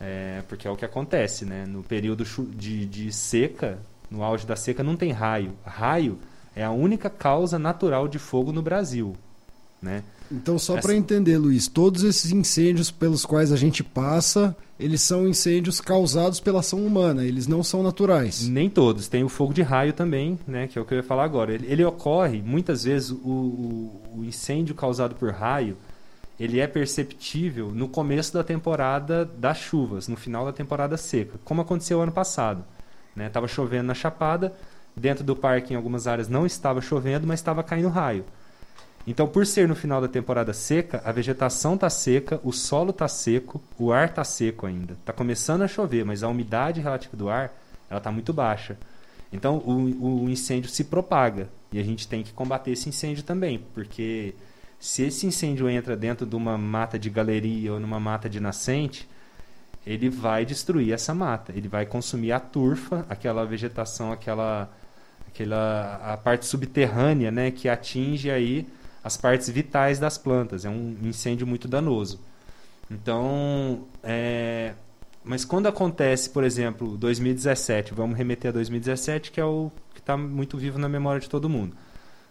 É, 0.00 0.42
porque 0.48 0.66
é 0.66 0.70
o 0.70 0.76
que 0.76 0.84
acontece. 0.84 1.44
Né? 1.44 1.64
No 1.64 1.84
período 1.84 2.24
de, 2.56 2.86
de 2.86 3.12
seca, 3.12 3.78
no 4.10 4.24
auge 4.24 4.46
da 4.46 4.56
seca, 4.56 4.82
não 4.82 4.96
tem 4.96 5.12
raio. 5.12 5.54
Raio 5.64 6.18
é 6.56 6.64
a 6.64 6.72
única 6.72 7.08
causa 7.08 7.56
natural 7.56 8.08
de 8.08 8.18
fogo 8.18 8.52
no 8.52 8.62
Brasil. 8.62 9.16
Né? 9.80 10.02
Então, 10.30 10.58
só 10.58 10.74
Essa... 10.74 10.82
para 10.82 10.96
entender, 10.96 11.38
Luiz, 11.38 11.68
todos 11.68 12.02
esses 12.04 12.30
incêndios 12.30 12.90
pelos 12.90 13.24
quais 13.24 13.50
a 13.50 13.56
gente 13.56 13.82
passa, 13.82 14.54
eles 14.78 15.00
são 15.00 15.26
incêndios 15.26 15.80
causados 15.80 16.38
pela 16.38 16.60
ação 16.60 16.84
humana, 16.84 17.24
eles 17.24 17.46
não 17.46 17.62
são 17.62 17.82
naturais. 17.82 18.46
Nem 18.46 18.68
todos. 18.68 19.08
Tem 19.08 19.24
o 19.24 19.28
fogo 19.28 19.54
de 19.54 19.62
raio 19.62 19.92
também, 19.92 20.38
né, 20.46 20.66
que 20.66 20.78
é 20.78 20.82
o 20.82 20.84
que 20.84 20.92
eu 20.92 20.98
ia 20.98 21.02
falar 21.02 21.24
agora. 21.24 21.52
Ele, 21.54 21.66
ele 21.66 21.84
ocorre, 21.84 22.42
muitas 22.42 22.84
vezes, 22.84 23.10
o, 23.10 23.16
o, 23.16 24.02
o, 24.18 24.24
incêndio 24.24 24.74
causado 24.74 25.14
por 25.14 25.32
raio, 25.32 25.76
ele 26.38 26.60
é 26.60 26.66
perceptível 26.66 27.72
no 27.72 27.88
começo 27.88 28.32
da 28.32 28.44
temporada 28.44 29.24
das 29.24 29.58
chuvas, 29.58 30.06
no 30.08 30.16
final 30.16 30.44
da 30.44 30.52
temporada 30.52 30.96
seca, 30.96 31.40
como 31.44 31.62
aconteceu 31.62 32.00
ano 32.00 32.12
passado. 32.12 32.64
Estava 33.16 33.46
né? 33.46 33.52
chovendo 33.52 33.84
na 33.84 33.94
Chapada, 33.94 34.54
dentro 34.94 35.24
do 35.24 35.34
parque, 35.34 35.72
em 35.72 35.76
algumas 35.76 36.06
áreas, 36.06 36.28
não 36.28 36.44
estava 36.44 36.80
chovendo, 36.80 37.26
mas 37.26 37.40
estava 37.40 37.62
caindo 37.62 37.88
raio. 37.88 38.24
Então, 39.08 39.26
por 39.26 39.46
ser 39.46 39.66
no 39.66 39.74
final 39.74 40.02
da 40.02 40.06
temporada 40.06 40.52
seca, 40.52 41.00
a 41.02 41.10
vegetação 41.10 41.76
está 41.76 41.88
seca, 41.88 42.38
o 42.44 42.52
solo 42.52 42.90
está 42.90 43.08
seco, 43.08 43.58
o 43.78 43.90
ar 43.90 44.10
está 44.10 44.22
seco 44.22 44.66
ainda. 44.66 44.92
Está 44.92 45.14
começando 45.14 45.62
a 45.62 45.66
chover, 45.66 46.04
mas 46.04 46.22
a 46.22 46.28
umidade 46.28 46.82
relativa 46.82 47.16
do 47.16 47.30
ar 47.30 47.50
ela 47.88 47.96
está 47.96 48.12
muito 48.12 48.34
baixa. 48.34 48.76
Então, 49.32 49.56
o, 49.64 50.24
o 50.24 50.28
incêndio 50.28 50.68
se 50.68 50.84
propaga 50.84 51.48
e 51.72 51.78
a 51.78 51.82
gente 51.82 52.06
tem 52.06 52.22
que 52.22 52.34
combater 52.34 52.72
esse 52.72 52.86
incêndio 52.90 53.22
também, 53.22 53.64
porque 53.72 54.34
se 54.78 55.04
esse 55.04 55.26
incêndio 55.26 55.70
entra 55.70 55.96
dentro 55.96 56.26
de 56.26 56.36
uma 56.36 56.58
mata 56.58 56.98
de 56.98 57.08
galeria 57.08 57.72
ou 57.72 57.80
numa 57.80 57.98
mata 57.98 58.28
de 58.28 58.38
nascente, 58.38 59.08
ele 59.86 60.10
vai 60.10 60.44
destruir 60.44 60.92
essa 60.92 61.14
mata, 61.14 61.50
ele 61.56 61.66
vai 61.66 61.86
consumir 61.86 62.32
a 62.32 62.40
turfa, 62.40 63.06
aquela 63.08 63.46
vegetação, 63.46 64.12
aquela, 64.12 64.70
aquela 65.26 66.12
a 66.12 66.16
parte 66.18 66.44
subterrânea, 66.44 67.30
né, 67.30 67.50
que 67.50 67.70
atinge 67.70 68.30
aí 68.30 68.66
as 69.02 69.16
partes 69.16 69.48
vitais 69.48 69.98
das 69.98 70.18
plantas. 70.18 70.64
É 70.64 70.68
um 70.68 70.96
incêndio 71.02 71.46
muito 71.46 71.68
danoso. 71.68 72.20
Então, 72.90 73.84
é... 74.02 74.74
mas 75.22 75.44
quando 75.44 75.66
acontece, 75.66 76.30
por 76.30 76.44
exemplo, 76.44 76.96
2017, 76.96 77.94
vamos 77.94 78.16
remeter 78.16 78.50
a 78.50 78.52
2017, 78.52 79.30
que 79.30 79.40
é 79.40 79.44
o 79.44 79.70
que 79.94 80.00
está 80.00 80.16
muito 80.16 80.56
vivo 80.56 80.78
na 80.78 80.88
memória 80.88 81.20
de 81.20 81.28
todo 81.28 81.48
mundo. 81.48 81.76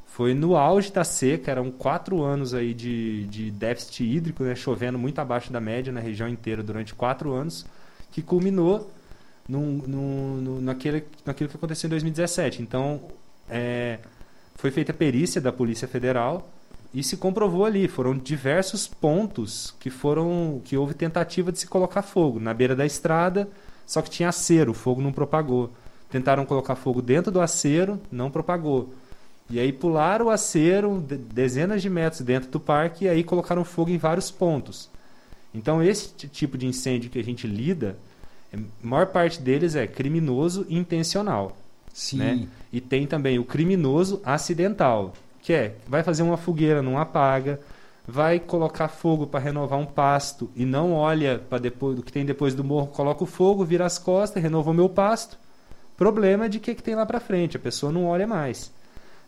Foi 0.05 0.33
no 0.33 0.55
auge 0.55 0.91
da 0.91 1.03
seca, 1.03 1.51
eram 1.51 1.69
quatro 1.69 2.23
anos 2.23 2.53
aí 2.53 2.73
de, 2.73 3.27
de 3.27 3.51
déficit 3.51 4.03
hídrico, 4.03 4.43
né, 4.43 4.55
chovendo 4.55 4.97
muito 4.97 5.19
abaixo 5.19 5.53
da 5.53 5.61
média 5.61 5.93
na 5.93 5.99
região 5.99 6.27
inteira 6.27 6.63
durante 6.63 6.95
quatro 6.95 7.33
anos, 7.33 7.67
que 8.11 8.23
culminou 8.23 8.91
num, 9.47 10.59
naquele, 10.61 11.05
naquilo 11.23 11.49
que 11.49 11.55
aconteceu 11.55 11.87
em 11.87 11.91
2017. 11.91 12.63
Então, 12.63 13.01
é, 13.47 13.99
foi 14.55 14.71
feita 14.71 14.91
a 14.91 14.95
perícia 14.95 15.39
da 15.39 15.51
Polícia 15.51 15.87
Federal 15.87 16.49
e 16.93 17.03
se 17.03 17.17
comprovou 17.17 17.65
ali, 17.65 17.87
foram 17.87 18.17
diversos 18.17 18.87
pontos 18.87 19.73
que 19.79 19.89
foram 19.89 20.61
que 20.63 20.77
houve 20.77 20.93
tentativa 20.93 21.51
de 21.51 21.59
se 21.59 21.67
colocar 21.67 22.01
fogo 22.01 22.39
na 22.39 22.53
beira 22.53 22.75
da 22.75 22.85
estrada, 22.85 23.47
só 23.85 24.01
que 24.01 24.09
tinha 24.09 24.29
acero, 24.29 24.71
o 24.71 24.75
fogo 24.75 25.01
não 25.01 25.11
propagou. 25.11 25.69
Tentaram 26.09 26.45
colocar 26.45 26.75
fogo 26.75 27.01
dentro 27.01 27.31
do 27.31 27.41
acero, 27.41 27.99
não 28.11 28.31
propagou. 28.31 28.89
E 29.49 29.59
aí 29.59 29.71
pularam 29.71 30.25
o 30.25 30.29
acero 30.29 30.99
dezenas 30.99 31.81
de 31.81 31.89
metros 31.89 32.21
dentro 32.21 32.49
do 32.49 32.59
parque 32.59 33.05
e 33.05 33.09
aí 33.09 33.23
colocaram 33.23 33.63
fogo 33.63 33.91
em 33.91 33.97
vários 33.97 34.29
pontos. 34.29 34.89
Então 35.53 35.81
esse 35.81 36.09
tipo 36.27 36.57
de 36.57 36.65
incêndio 36.65 37.09
que 37.09 37.19
a 37.19 37.23
gente 37.23 37.47
lida, 37.47 37.97
a 38.53 38.57
maior 38.81 39.07
parte 39.07 39.41
deles 39.41 39.75
é 39.75 39.87
criminoso 39.87 40.65
intencional. 40.69 41.57
Sim. 41.93 42.17
Né? 42.17 42.47
E 42.71 42.79
tem 42.81 43.07
também 43.07 43.39
o 43.39 43.43
criminoso 43.43 44.21
acidental, 44.23 45.13
que 45.47 45.53
é 45.53 45.75
vai 45.87 46.03
fazer 46.03 46.23
uma 46.23 46.35
fogueira, 46.35 46.81
não 46.81 46.99
apaga, 46.99 47.57
vai 48.05 48.37
colocar 48.37 48.89
fogo 48.89 49.25
para 49.25 49.39
renovar 49.39 49.79
um 49.79 49.85
pasto 49.85 50.51
e 50.53 50.65
não 50.65 50.91
olha 50.91 51.39
para 51.39 51.57
depois 51.57 51.95
do 51.95 52.03
que 52.03 52.11
tem 52.11 52.25
depois 52.25 52.53
do 52.53 52.65
morro, 52.65 52.87
coloca 52.87 53.23
o 53.23 53.25
fogo, 53.25 53.63
vira 53.63 53.85
as 53.85 53.97
costas, 53.97 54.43
renovou 54.43 54.73
meu 54.73 54.89
pasto. 54.89 55.39
Problema 55.95 56.49
de 56.49 56.59
que 56.59 56.75
que 56.75 56.83
tem 56.83 56.95
lá 56.95 57.05
para 57.05 57.21
frente, 57.21 57.55
a 57.55 57.59
pessoa 57.61 57.93
não 57.93 58.07
olha 58.07 58.27
mais, 58.27 58.73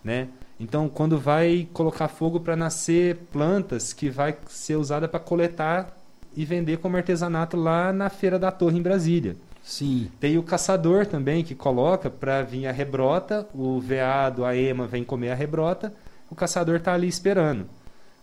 né? 0.04 0.28
Então, 0.60 0.90
quando 0.90 1.18
vai 1.18 1.70
colocar 1.72 2.10
fogo 2.10 2.42
para 2.42 2.54
nascer 2.54 3.16
plantas 3.32 3.94
que 3.94 4.10
vai 4.10 4.36
ser 4.50 4.76
usada 4.76 5.08
para 5.08 5.22
coletar 5.22 5.98
e 6.36 6.44
vender 6.44 6.80
como 6.80 6.98
artesanato 6.98 7.56
lá 7.56 7.94
na 7.94 8.10
feira 8.10 8.38
da 8.38 8.52
Torre 8.52 8.78
em 8.78 8.82
Brasília. 8.82 9.38
Sim. 9.64 10.10
Tem 10.20 10.38
o 10.38 10.44
caçador 10.44 11.06
também 11.06 11.46
que 11.46 11.56
coloca 11.56 12.10
para 12.10 12.42
vir 12.42 12.68
a 12.68 12.74
rebrota, 12.74 13.48
o 13.54 13.80
veado, 13.80 14.44
a 14.44 14.54
ema 14.54 14.86
vem 14.86 15.04
comer 15.04 15.30
a 15.30 15.36
rebrota, 15.36 15.94
o 16.30 16.36
caçador 16.36 16.78
está 16.78 16.94
ali 16.94 17.08
esperando, 17.08 17.68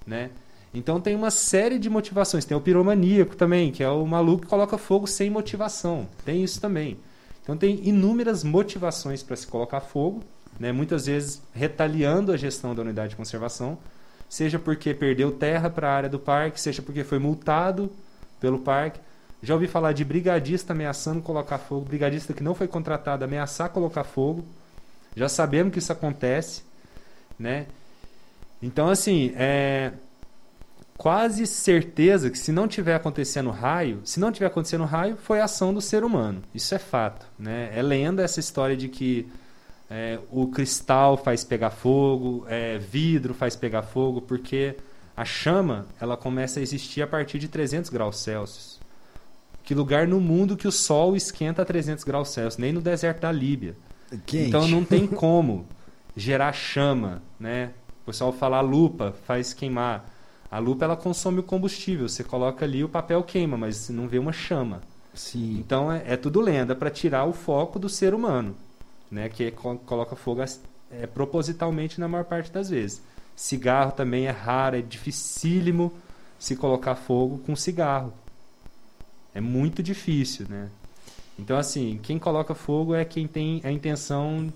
né? 0.06 0.30
Então 0.72 1.00
tem 1.00 1.16
uma 1.16 1.30
série 1.30 1.78
de 1.78 1.88
motivações. 1.88 2.44
Tem 2.44 2.54
o 2.54 2.60
piromaníaco 2.60 3.34
também, 3.34 3.72
que 3.72 3.82
é 3.82 3.88
o 3.88 4.04
maluco 4.06 4.42
que 4.42 4.48
coloca 4.48 4.76
fogo 4.76 5.06
sem 5.06 5.30
motivação. 5.30 6.06
Tem 6.24 6.44
isso 6.44 6.60
também. 6.60 6.98
Então 7.42 7.56
tem 7.56 7.80
inúmeras 7.88 8.44
motivações 8.44 9.22
para 9.22 9.36
se 9.36 9.46
colocar 9.46 9.80
fogo, 9.80 10.22
né? 10.58 10.72
muitas 10.72 11.06
vezes 11.06 11.40
retaliando 11.54 12.32
a 12.32 12.36
gestão 12.36 12.74
da 12.74 12.82
unidade 12.82 13.10
de 13.10 13.16
conservação, 13.16 13.78
seja 14.28 14.58
porque 14.58 14.92
perdeu 14.92 15.30
terra 15.32 15.70
para 15.70 15.88
a 15.88 15.94
área 15.94 16.08
do 16.08 16.18
parque, 16.18 16.60
seja 16.60 16.82
porque 16.82 17.04
foi 17.04 17.18
multado 17.18 17.90
pelo 18.40 18.58
parque. 18.58 19.00
Já 19.42 19.54
ouvi 19.54 19.68
falar 19.68 19.92
de 19.92 20.04
brigadista 20.04 20.72
ameaçando 20.72 21.22
colocar 21.22 21.58
fogo, 21.58 21.86
brigadista 21.86 22.34
que 22.34 22.42
não 22.42 22.54
foi 22.54 22.66
contratado 22.66 23.24
ameaçar 23.24 23.70
colocar 23.70 24.04
fogo. 24.04 24.44
Já 25.14 25.28
sabemos 25.28 25.72
que 25.72 25.78
isso 25.78 25.92
acontece, 25.92 26.64
né? 27.38 27.66
Então, 28.62 28.88
assim, 28.88 29.32
é 29.36 29.92
quase 30.96 31.46
certeza 31.46 32.30
que 32.30 32.38
se 32.38 32.50
não 32.50 32.66
tiver 32.66 32.94
acontecendo 32.94 33.50
raio, 33.50 34.00
se 34.04 34.18
não 34.18 34.32
tiver 34.32 34.46
acontecendo 34.46 34.84
raio, 34.84 35.16
foi 35.16 35.40
ação 35.40 35.72
do 35.72 35.80
ser 35.80 36.04
humano. 36.04 36.42
Isso 36.54 36.74
é 36.74 36.78
fato, 36.78 37.26
né? 37.38 37.70
É 37.74 37.82
lenda 37.82 38.22
essa 38.22 38.40
história 38.40 38.76
de 38.76 38.88
que 38.88 39.28
é, 39.90 40.18
o 40.30 40.48
cristal 40.48 41.16
faz 41.16 41.44
pegar 41.44 41.70
fogo, 41.70 42.44
é, 42.48 42.78
vidro 42.78 43.34
faz 43.34 43.54
pegar 43.54 43.82
fogo, 43.82 44.20
porque 44.20 44.76
a 45.16 45.24
chama 45.24 45.86
ela 46.00 46.16
começa 46.16 46.60
a 46.60 46.62
existir 46.62 47.02
a 47.02 47.06
partir 47.06 47.38
de 47.38 47.48
300 47.48 47.90
graus 47.90 48.18
Celsius. 48.18 48.80
Que 49.62 49.74
lugar 49.74 50.06
no 50.06 50.20
mundo 50.20 50.56
que 50.56 50.68
o 50.68 50.72
Sol 50.72 51.16
esquenta 51.16 51.62
a 51.62 51.64
300 51.64 52.04
graus 52.04 52.28
Celsius? 52.28 52.56
Nem 52.56 52.72
no 52.72 52.80
deserto 52.80 53.20
da 53.20 53.32
Líbia. 53.32 53.76
Quente. 54.24 54.48
Então 54.48 54.68
não 54.68 54.84
tem 54.84 55.06
como 55.08 55.66
gerar 56.16 56.52
chama, 56.52 57.22
né? 57.38 57.70
O 58.06 58.12
pessoal 58.12 58.32
fala 58.32 58.58
a 58.58 58.60
lupa 58.60 59.12
faz 59.26 59.52
queimar. 59.52 60.08
A 60.48 60.60
lupa 60.60 60.84
ela 60.84 60.96
consome 60.96 61.40
o 61.40 61.42
combustível. 61.42 62.08
Você 62.08 62.22
coloca 62.22 62.64
ali 62.64 62.84
o 62.84 62.88
papel 62.88 63.20
queima, 63.24 63.56
mas 63.56 63.88
não 63.88 64.06
vê 64.06 64.16
uma 64.16 64.32
chama. 64.32 64.80
Sim. 65.12 65.58
Então 65.58 65.90
é, 65.90 66.04
é 66.06 66.16
tudo 66.16 66.40
lenda 66.40 66.76
para 66.76 66.88
tirar 66.88 67.24
o 67.24 67.32
foco 67.32 67.80
do 67.80 67.88
ser 67.88 68.14
humano, 68.14 68.54
né? 69.10 69.28
Que 69.28 69.50
coloca 69.50 70.14
fogo 70.14 70.40
é, 70.88 71.04
propositalmente 71.08 71.98
na 71.98 72.06
maior 72.06 72.24
parte 72.24 72.52
das 72.52 72.70
vezes. 72.70 73.02
Cigarro 73.34 73.90
também 73.90 74.28
é 74.28 74.30
raro, 74.30 74.76
é 74.76 74.82
dificílimo 74.82 75.92
se 76.38 76.54
colocar 76.54 76.94
fogo 76.94 77.38
com 77.38 77.56
cigarro. 77.56 78.12
É 79.34 79.40
muito 79.40 79.82
difícil, 79.82 80.46
né? 80.48 80.70
Então, 81.36 81.58
assim, 81.58 81.98
quem 82.04 82.20
coloca 82.20 82.54
fogo 82.54 82.94
é 82.94 83.04
quem 83.04 83.26
tem 83.26 83.60
a 83.64 83.72
intenção 83.72 84.52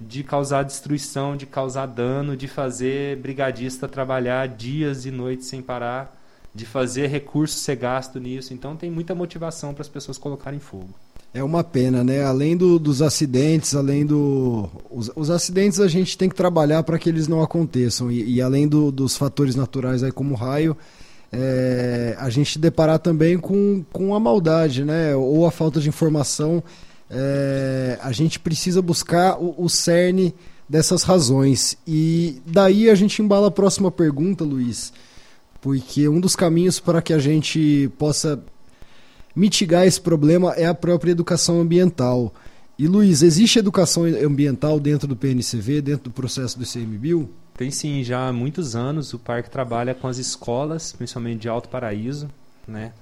de 0.00 0.22
causar 0.22 0.62
destruição, 0.64 1.36
de 1.36 1.46
causar 1.46 1.86
dano, 1.86 2.36
de 2.36 2.48
fazer 2.48 3.16
brigadista 3.18 3.88
trabalhar 3.88 4.48
dias 4.48 5.06
e 5.06 5.10
noites 5.10 5.46
sem 5.46 5.62
parar, 5.62 6.16
de 6.54 6.66
fazer 6.66 7.06
recurso 7.06 7.58
ser 7.58 7.76
gasto 7.76 8.18
nisso. 8.20 8.52
Então, 8.52 8.76
tem 8.76 8.90
muita 8.90 9.14
motivação 9.14 9.72
para 9.72 9.82
as 9.82 9.88
pessoas 9.88 10.18
colocarem 10.18 10.60
fogo. 10.60 10.90
É 11.32 11.42
uma 11.42 11.64
pena, 11.64 12.04
né? 12.04 12.22
Além 12.22 12.56
do, 12.56 12.78
dos 12.78 13.02
acidentes, 13.02 13.74
além 13.74 14.06
do. 14.06 14.70
Os, 14.88 15.10
os, 15.16 15.30
acidentes 15.30 15.80
a 15.80 15.88
gente 15.88 16.16
tem 16.16 16.28
que 16.28 16.34
trabalhar 16.34 16.84
para 16.84 16.96
que 16.96 17.08
eles 17.08 17.26
não 17.26 17.42
aconteçam. 17.42 18.08
E, 18.08 18.34
e 18.36 18.40
além 18.40 18.68
do, 18.68 18.92
dos 18.92 19.16
fatores 19.16 19.56
naturais 19.56 20.04
aí 20.04 20.12
como 20.12 20.36
raio, 20.36 20.76
é, 21.32 22.14
a 22.20 22.30
gente 22.30 22.56
deparar 22.56 23.00
também 23.00 23.36
com, 23.36 23.84
com 23.92 24.14
a 24.14 24.20
maldade, 24.20 24.84
né? 24.84 25.16
Ou 25.16 25.44
a 25.44 25.50
falta 25.50 25.80
de 25.80 25.88
informação. 25.88 26.62
É, 27.10 27.98
a 28.02 28.12
gente 28.12 28.38
precisa 28.38 28.80
buscar 28.80 29.38
o, 29.38 29.54
o 29.58 29.68
cerne 29.68 30.34
dessas 30.68 31.02
razões. 31.02 31.76
E 31.86 32.40
daí 32.46 32.88
a 32.90 32.94
gente 32.94 33.20
embala 33.22 33.48
a 33.48 33.50
próxima 33.50 33.90
pergunta, 33.90 34.44
Luiz, 34.44 34.92
porque 35.60 36.08
um 36.08 36.20
dos 36.20 36.34
caminhos 36.34 36.80
para 36.80 37.02
que 37.02 37.12
a 37.12 37.18
gente 37.18 37.90
possa 37.98 38.42
mitigar 39.34 39.86
esse 39.86 40.00
problema 40.00 40.52
é 40.52 40.66
a 40.66 40.74
própria 40.74 41.12
educação 41.12 41.60
ambiental. 41.60 42.32
E 42.78 42.88
Luiz, 42.88 43.22
existe 43.22 43.58
educação 43.58 44.04
ambiental 44.04 44.80
dentro 44.80 45.06
do 45.06 45.14
PNCV, 45.14 45.80
dentro 45.80 46.04
do 46.04 46.10
processo 46.10 46.58
do 46.58 46.64
ICMBio? 46.64 47.30
Tem 47.56 47.70
sim, 47.70 48.02
já 48.02 48.28
há 48.28 48.32
muitos 48.32 48.74
anos 48.74 49.14
o 49.14 49.18
parque 49.18 49.48
trabalha 49.48 49.94
com 49.94 50.08
as 50.08 50.18
escolas, 50.18 50.92
principalmente 50.92 51.42
de 51.42 51.48
Alto 51.48 51.68
Paraíso, 51.68 52.28
né? 52.66 52.92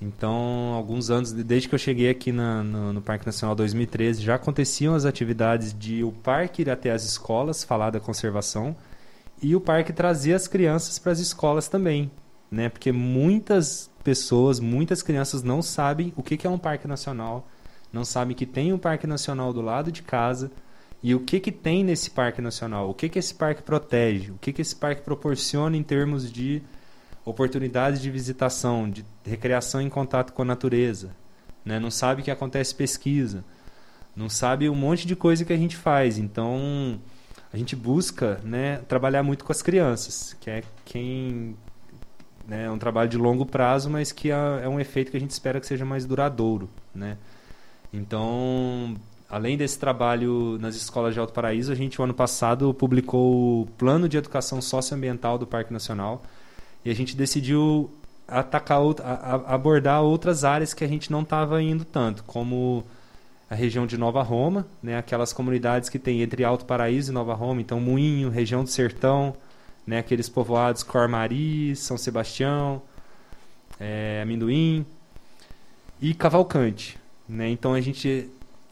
Então, 0.00 0.74
alguns 0.74 1.10
anos, 1.10 1.32
desde 1.32 1.68
que 1.68 1.74
eu 1.74 1.78
cheguei 1.78 2.08
aqui 2.08 2.30
na, 2.30 2.62
no, 2.62 2.92
no, 2.92 3.02
Parque 3.02 3.26
Nacional 3.26 3.56
2013, 3.56 4.22
já 4.22 4.36
aconteciam 4.36 4.94
as 4.94 5.04
atividades 5.04 5.76
de 5.76 6.04
o 6.04 6.12
parque 6.12 6.62
ir 6.62 6.70
até 6.70 6.92
as 6.92 7.04
escolas, 7.04 7.64
falar 7.64 7.90
da 7.90 7.98
conservação, 7.98 8.76
e 9.42 9.56
o 9.56 9.60
parque 9.60 9.92
trazer 9.92 10.34
as 10.34 10.46
crianças 10.46 10.98
para 11.00 11.10
as 11.10 11.18
escolas 11.18 11.66
também, 11.68 12.10
né? 12.48 12.68
Porque 12.68 12.92
muitas 12.92 13.90
pessoas, 14.04 14.60
muitas 14.60 15.02
crianças 15.02 15.42
não 15.42 15.60
sabem 15.60 16.12
o 16.16 16.22
que, 16.22 16.36
que 16.36 16.46
é 16.46 16.50
um 16.50 16.58
parque 16.58 16.86
nacional, 16.86 17.48
não 17.92 18.04
sabem 18.04 18.36
que 18.36 18.46
tem 18.46 18.72
um 18.72 18.78
parque 18.78 19.06
nacional 19.06 19.52
do 19.52 19.60
lado 19.60 19.90
de 19.90 20.02
casa, 20.02 20.50
e 21.02 21.14
o 21.14 21.20
que, 21.20 21.40
que 21.40 21.52
tem 21.52 21.82
nesse 21.82 22.10
parque 22.10 22.40
nacional? 22.40 22.88
O 22.88 22.94
que, 22.94 23.08
que 23.08 23.18
esse 23.18 23.34
parque 23.34 23.62
protege? 23.62 24.30
O 24.30 24.38
que, 24.38 24.52
que 24.52 24.62
esse 24.62 24.74
parque 24.74 25.02
proporciona 25.02 25.76
em 25.76 25.82
termos 25.82 26.30
de 26.30 26.62
oportunidades 27.28 28.00
de 28.00 28.10
visitação, 28.10 28.88
de 28.88 29.04
recreação 29.24 29.80
em 29.80 29.88
contato 29.88 30.32
com 30.32 30.42
a 30.42 30.44
natureza? 30.44 31.10
Né? 31.64 31.78
Não 31.78 31.90
sabe 31.90 32.22
que 32.22 32.30
acontece 32.30 32.74
pesquisa. 32.74 33.44
Não 34.16 34.28
sabe 34.28 34.68
um 34.68 34.74
monte 34.74 35.06
de 35.06 35.14
coisa 35.14 35.44
que 35.44 35.52
a 35.52 35.56
gente 35.56 35.76
faz. 35.76 36.18
Então, 36.18 36.98
a 37.52 37.56
gente 37.56 37.76
busca 37.76 38.40
né, 38.42 38.78
trabalhar 38.88 39.22
muito 39.22 39.44
com 39.44 39.52
as 39.52 39.62
crianças, 39.62 40.36
que 40.40 40.50
é 40.50 40.62
quem 40.84 41.56
né, 42.46 42.64
é 42.64 42.70
um 42.70 42.78
trabalho 42.78 43.08
de 43.08 43.18
longo 43.18 43.44
prazo, 43.46 43.90
mas 43.90 44.10
que 44.10 44.30
é, 44.30 44.60
é 44.62 44.68
um 44.68 44.80
efeito 44.80 45.10
que 45.10 45.16
a 45.16 45.20
gente 45.20 45.30
espera 45.30 45.60
que 45.60 45.66
seja 45.66 45.84
mais 45.84 46.06
duradouro, 46.06 46.68
né? 46.94 47.16
Então, 47.92 48.96
além 49.28 49.56
desse 49.56 49.78
trabalho 49.78 50.58
nas 50.58 50.74
escolas 50.74 51.14
de 51.14 51.20
Alto 51.20 51.32
Paraíso, 51.32 51.70
a 51.70 51.74
gente, 51.74 52.00
o 52.00 52.04
ano 52.04 52.14
passado, 52.14 52.72
publicou 52.74 53.62
o 53.62 53.66
Plano 53.78 54.08
de 54.08 54.16
Educação 54.16 54.60
Socioambiental 54.60 55.38
do 55.38 55.46
Parque 55.46 55.72
Nacional 55.72 56.22
e 56.84 56.90
a 56.90 56.94
gente 56.94 57.16
decidiu 57.16 57.90
atacar, 58.26 58.80
abordar 59.46 60.02
outras 60.02 60.44
áreas 60.44 60.74
que 60.74 60.84
a 60.84 60.88
gente 60.88 61.10
não 61.10 61.22
estava 61.22 61.62
indo 61.62 61.84
tanto, 61.84 62.22
como 62.24 62.84
a 63.50 63.54
região 63.54 63.86
de 63.86 63.96
Nova 63.96 64.22
Roma, 64.22 64.66
né, 64.82 64.98
aquelas 64.98 65.32
comunidades 65.32 65.88
que 65.88 65.98
tem 65.98 66.20
entre 66.22 66.44
Alto 66.44 66.66
Paraíso 66.66 67.10
e 67.10 67.14
Nova 67.14 67.34
Roma, 67.34 67.60
então 67.60 67.80
Moinho, 67.80 68.28
região 68.28 68.62
do 68.62 68.68
Sertão, 68.68 69.34
né? 69.88 69.98
Aqueles 70.00 70.28
povoados 70.28 70.82
Cormari, 70.82 71.74
São 71.74 71.96
Sebastião, 71.96 72.82
é, 73.80 74.20
Amendoim 74.22 74.84
e 75.98 76.12
Cavalcante, 76.12 76.98
né? 77.26 77.48
Então 77.48 77.72
a 77.72 77.80
gente 77.80 78.28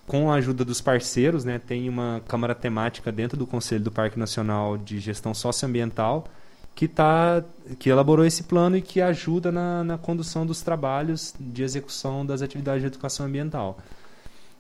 com 0.07 0.31
a 0.31 0.37
ajuda 0.37 0.65
dos 0.65 0.81
parceiros, 0.81 1.45
né, 1.45 1.59
tem 1.59 1.89
uma 1.89 2.23
câmara 2.29 2.55
temática 2.55 3.11
dentro 3.11 3.37
do 3.37 3.45
Conselho 3.45 3.83
do 3.83 3.91
Parque 3.91 4.17
Nacional 4.17 4.79
de 4.79 5.01
Gestão 5.01 5.35
Socioambiental 5.35 6.29
que, 6.77 6.87
tá, 6.87 7.43
que 7.79 7.89
elaborou 7.89 8.25
esse 8.27 8.43
plano 8.43 8.77
e 8.77 8.83
que 8.83 9.01
ajuda 9.01 9.51
na, 9.51 9.83
na 9.83 9.97
condução 9.99 10.45
dos 10.45 10.61
trabalhos 10.61 11.35
de 11.41 11.63
execução 11.63 12.25
das 12.25 12.43
atividades 12.43 12.83
de 12.83 12.87
educação 12.87 13.25
ambiental. 13.25 13.79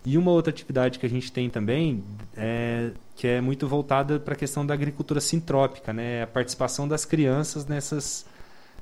E 0.02 0.16
uma 0.16 0.30
outra 0.30 0.50
atividade 0.50 0.98
que 0.98 1.04
a 1.04 1.10
gente 1.10 1.30
tem 1.30 1.50
também, 1.50 2.02
é, 2.34 2.92
que 3.14 3.26
é 3.26 3.40
muito 3.40 3.68
voltada 3.68 4.18
para 4.18 4.32
a 4.32 4.36
questão 4.36 4.64
da 4.64 4.72
agricultura 4.72 5.20
sintrópica, 5.20 5.92
né? 5.92 6.22
a 6.22 6.26
participação 6.26 6.88
das 6.88 7.04
crianças 7.04 7.66
nessas, 7.66 8.24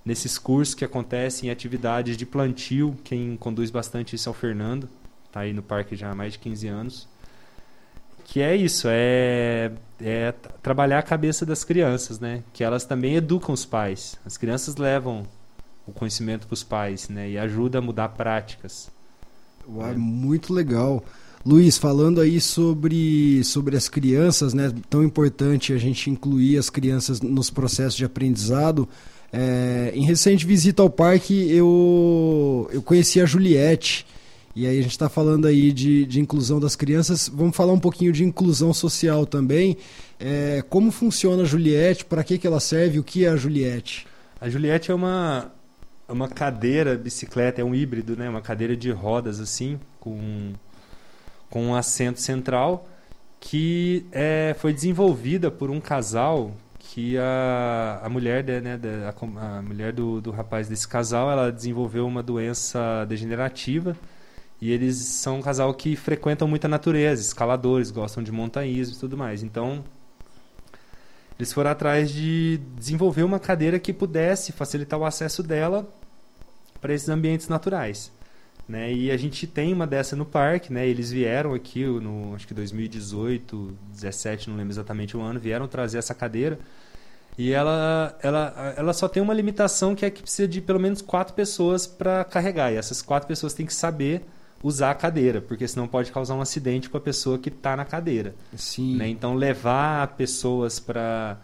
nesses 0.05 0.39
cursos 0.39 0.73
que 0.73 0.85
acontecem, 0.85 1.51
atividades 1.51 2.17
de 2.17 2.25
plantio. 2.25 2.97
Quem 3.03 3.37
conduz 3.37 3.69
bastante 3.69 4.15
isso 4.15 4.29
é 4.29 4.31
o 4.31 4.35
Fernando, 4.35 4.89
está 5.27 5.41
aí 5.41 5.53
no 5.53 5.63
parque 5.63 5.97
já 5.97 6.13
há 6.13 6.15
mais 6.15 6.35
de 6.35 6.39
15 6.39 6.69
anos. 6.69 7.09
Que 8.25 8.41
é 8.41 8.57
isso, 8.57 8.89
é, 8.91 9.71
é 10.01 10.35
trabalhar 10.63 10.99
a 10.99 11.03
cabeça 11.03 11.45
das 11.45 11.63
crianças, 11.63 12.19
né? 12.19 12.43
Que 12.53 12.65
elas 12.65 12.85
também 12.85 13.17
educam 13.17 13.53
os 13.53 13.65
pais. 13.65 14.17
As 14.25 14.37
crianças 14.37 14.77
levam 14.77 15.25
o 15.87 15.93
conhecimento 15.93 16.47
para 16.47 16.55
os 16.55 16.63
pais, 16.63 17.09
né? 17.09 17.31
E 17.31 17.39
ajuda 17.39 17.79
a 17.79 17.83
mudar 17.83 18.09
práticas. 18.11 18.91
Uau, 19.69 19.91
é. 19.91 19.95
Muito 19.95 20.53
legal. 20.53 21.05
Luiz, 21.45 21.77
falando 21.77 22.23
aí 22.23 22.41
sobre, 22.41 23.45
sobre 23.45 23.77
as 23.77 23.89
crianças, 23.89 24.55
né? 24.55 24.73
Tão 24.89 25.05
importante 25.05 25.75
a 25.75 25.79
gente 25.79 26.09
incluir 26.09 26.57
as 26.57 26.71
crianças 26.71 27.21
nos 27.21 27.51
processos 27.51 27.95
de 27.95 28.05
aprendizado. 28.05 28.89
É, 29.31 29.93
em 29.95 30.05
recente 30.05 30.47
visita 30.47 30.83
ao 30.83 30.89
parque, 30.89 31.51
eu, 31.51 32.71
eu 32.73 32.81
conheci 32.81 33.21
a 33.21 33.27
Juliette, 33.27 34.07
e 34.57 34.69
aí 34.69 34.79
a 34.79 34.83
gente 34.83 34.93
está 34.93 35.09
falando 35.09 35.47
aí 35.47 35.73
de, 35.73 36.07
de 36.07 36.21
inclusão 36.21 36.61
das 36.61 36.77
crianças. 36.77 37.29
Vamos 37.29 37.57
falar 37.57 37.73
um 37.73 37.81
pouquinho 37.81 38.13
de 38.13 38.23
inclusão 38.23 38.73
social 38.73 39.27
também. 39.27 39.77
É, 40.21 40.63
como 40.71 40.93
funciona 40.93 41.43
a 41.43 41.45
Juliette? 41.45 42.05
Para 42.05 42.23
que, 42.23 42.39
que 42.39 42.47
ela 42.47 42.61
serve? 42.61 43.01
O 43.01 43.05
que 43.05 43.25
é 43.25 43.29
a 43.29 43.37
Juliette? 43.37 44.07
A 44.41 44.49
Juliette 44.49 44.93
é 44.93 44.95
uma, 44.95 45.51
é 46.09 46.13
uma 46.13 46.29
cadeira 46.29 46.97
bicicleta, 46.97 47.61
é 47.61 47.65
um 47.65 47.75
híbrido, 47.75 48.17
né? 48.17 48.29
Uma 48.29 48.41
cadeira 48.41 48.77
de 48.77 48.93
rodas 48.93 49.41
assim, 49.41 49.81
com, 49.99 50.53
com 51.51 51.67
um 51.67 51.75
assento 51.75 52.21
central, 52.21 52.89
que 53.41 54.07
é, 54.13 54.55
foi 54.61 54.73
desenvolvida 54.73 55.51
por 55.51 55.69
um 55.69 55.81
casal 55.81 56.53
que 56.79 57.19
a, 57.19 58.03
a 58.05 58.09
mulher, 58.09 58.45
né, 58.63 58.79
a, 59.05 59.59
a 59.59 59.63
mulher 59.63 59.93
do, 59.93 60.21
do 60.21 60.31
rapaz 60.31 60.69
desse 60.69 60.87
casal, 60.87 61.29
ela 61.29 61.51
desenvolveu 61.51 62.07
uma 62.07 62.23
doença 62.23 63.05
degenerativa 63.07 63.97
e 64.65 64.73
eles 64.73 64.97
são 64.97 65.41
um 65.41 65.43
casal 65.43 65.75
que 65.75 65.95
frequentam 65.95 66.49
muita 66.49 66.67
natureza, 66.67 67.21
escaladores, 67.21 67.91
gostam 67.91 68.23
de 68.23 68.33
montanhismo 68.33 68.97
e 68.97 68.99
tudo 68.99 69.15
mais. 69.15 69.43
Então, 69.43 69.85
eles 71.39 71.53
foram 71.53 71.71
atrás 71.71 72.11
de 72.11 72.59
desenvolver 72.75 73.25
uma 73.25 73.39
cadeira 73.39 73.79
que 73.79 73.93
pudesse 73.93 74.53
facilitar 74.53 74.99
o 74.99 75.05
acesso 75.05 75.43
dela 75.43 75.87
para 76.81 76.95
esses 76.95 77.11
ambientes 77.11 77.47
naturais. 77.47 78.11
Né? 78.67 78.91
E 78.91 79.11
a 79.11 79.19
gente 79.19 79.47
tem 79.47 79.71
uma 79.71 79.87
dessa 79.87 80.17
no 80.17 80.25
parque, 80.25 80.73
né? 80.73 80.89
Eles 80.89 81.13
vieram 81.13 81.53
aqui 81.53 81.85
no 81.85 82.35
acho 82.35 82.49
que 82.49 82.55
2018, 82.55 83.77
17, 83.93 84.49
não 84.49 84.57
lembro 84.57 84.73
exatamente 84.73 85.15
o 85.15 85.21
ano, 85.21 85.39
vieram 85.39 85.69
trazer 85.69 85.99
essa 85.99 86.15
cadeira. 86.15 86.59
E 87.37 87.53
ela, 87.53 88.19
ela, 88.23 88.75
ela 88.79 88.93
só 88.95 89.09
tem 89.09 89.23
uma 89.23 89.35
limitação 89.35 89.95
que 89.95 90.07
é 90.07 90.11
que 90.11 90.23
precisa 90.23 90.49
de 90.49 90.63
pelo 90.63 90.81
menos 90.81 91.03
quatro 91.03 91.35
pessoas 91.35 91.87
para 91.87 92.25
carregar. 92.25 92.73
E 92.73 92.77
essas 92.77 93.03
quatro 93.03 93.29
pessoas 93.29 93.53
têm 93.53 93.67
que 93.67 93.75
saber 93.75 94.25
usar 94.65 94.93
a 94.93 94.95
cadeira, 94.95 95.43
porque 95.43 95.69
senão 95.69 95.87
pode 95.87 96.11
causar 96.11 96.35
um 96.35 96.41
acidente 96.41 96.89
com 96.89 96.97
a 96.97 97.01
pessoa 97.01 97.39
que 97.39 97.51
está 97.51 97.77
na 97.77 97.85
cadeira. 97.85 98.35
Sim. 98.57 98.97
Né? 98.97 99.09
Então, 99.09 99.35
levar 99.35 100.09
pessoas 100.17 100.81
para 100.81 101.37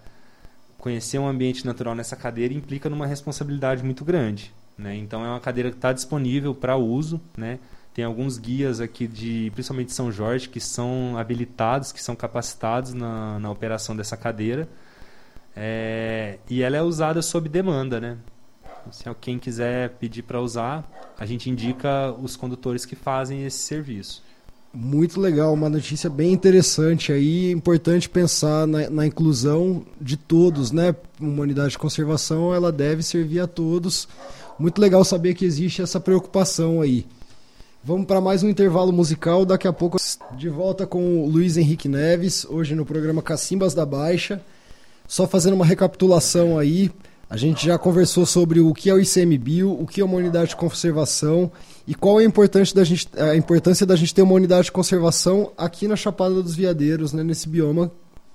conhecer 0.79 1.19
um 1.19 1.29
ambiente 1.29 1.67
natural 1.67 1.95
nessa 1.95 2.17
cadeira 2.17 2.55
implica 2.55 2.89
numa 2.89 3.07
responsabilidade 3.07 3.85
muito 3.85 4.07
grande. 4.07 4.51
Né? 4.77 4.97
Então, 4.97 5.23
é 5.23 5.29
uma 5.29 5.39
cadeira 5.39 5.71
que 5.71 5.77
está 5.77 5.93
disponível 5.93 6.55
para 6.55 6.79
uso. 6.79 7.21
Né? 7.37 7.59
Tem 7.93 8.07
alguns 8.07 8.39
guias 8.39 8.81
aqui, 8.81 9.07
de, 9.07 9.51
principalmente 9.53 9.89
de 9.89 9.95
São 9.95 10.11
Jorge, 10.11 10.49
que 10.49 10.59
são 10.59 11.19
habilitados, 11.19 11.93
que 11.93 12.03
são 12.03 12.17
capacitados 12.17 12.95
na, 12.95 13.39
na 13.39 13.51
operação 13.51 13.95
dessa 13.95 14.17
cadeira. 14.17 14.67
É, 15.55 16.39
e 16.49 16.63
ela 16.63 16.79
é 16.79 16.83
usada 16.83 17.21
sob 17.21 17.51
demanda, 17.51 18.01
né? 18.01 18.17
Se 18.91 19.09
alguém 19.09 19.39
quiser 19.39 19.91
pedir 19.91 20.23
para 20.23 20.41
usar, 20.41 20.89
a 21.19 21.27
gente 21.27 21.49
indica 21.51 22.13
os 22.13 22.37
condutores 22.37 22.85
que 22.85 22.97
fazem 22.97 23.45
esse 23.45 23.59
serviço. 23.59 24.23
Muito 24.73 25.21
legal, 25.21 25.53
uma 25.53 25.69
notícia 25.69 26.09
bem 26.09 26.33
interessante 26.33 27.11
aí, 27.13 27.51
importante 27.51 28.09
pensar 28.09 28.69
na, 28.69 28.89
na, 28.89 29.05
inclusão 29.05 29.85
de 30.01 30.17
todos, 30.17 30.71
né? 30.71 30.95
Uma 31.21 31.43
unidade 31.43 31.71
de 31.71 31.79
conservação, 31.79 32.55
ela 32.55 32.71
deve 32.71 33.03
servir 33.03 33.41
a 33.41 33.49
todos. 33.49 34.07
Muito 34.57 34.81
legal 34.81 35.05
saber 35.05 35.35
que 35.35 35.45
existe 35.45 35.83
essa 35.83 35.99
preocupação 35.99 36.81
aí. 36.81 37.05
Vamos 37.83 38.07
para 38.07 38.21
mais 38.21 38.45
um 38.45 38.49
intervalo 38.49 38.93
musical, 38.93 39.45
daqui 39.45 39.67
a 39.67 39.73
pouco 39.73 39.97
de 40.37 40.49
volta 40.49 40.87
com 40.87 41.25
o 41.25 41.29
Luiz 41.29 41.57
Henrique 41.57 41.89
Neves, 41.89 42.45
hoje 42.45 42.75
no 42.75 42.87
programa 42.87 43.23
Cacimbas 43.23 43.75
da 43.75 43.85
Baixa. 43.85 44.41
Só 45.09 45.27
fazendo 45.27 45.55
uma 45.55 45.65
recapitulação 45.65 46.57
aí, 46.57 46.93
a 47.31 47.37
gente 47.37 47.65
já 47.65 47.79
conversou 47.79 48.27
sobre 48.27 48.59
o 48.59 48.75
que 48.75 48.91
é 48.91 48.95
o 48.95 48.99
ICMBio, 48.99 49.71
o 49.71 49.87
que 49.87 50.01
é 50.01 50.05
uma 50.05 50.17
unidade 50.17 50.51
de 50.51 50.57
conservação 50.57 51.53
e 51.87 51.95
qual 51.95 52.21
é 52.21 52.25
a 52.25 52.27
importância 52.27 52.75
da 52.75 52.83
gente, 52.83 53.09
a 53.17 53.37
importância 53.37 53.87
da 53.87 53.95
gente 53.95 54.13
ter 54.13 54.23
uma 54.23 54.35
unidade 54.35 54.65
de 54.65 54.73
conservação 54.73 55.53
aqui 55.57 55.87
na 55.87 55.95
Chapada 55.95 56.43
dos 56.43 56.57
Veadeiros, 56.57 57.13
né, 57.13 57.23
nesse 57.23 57.49
bioma 57.49 57.93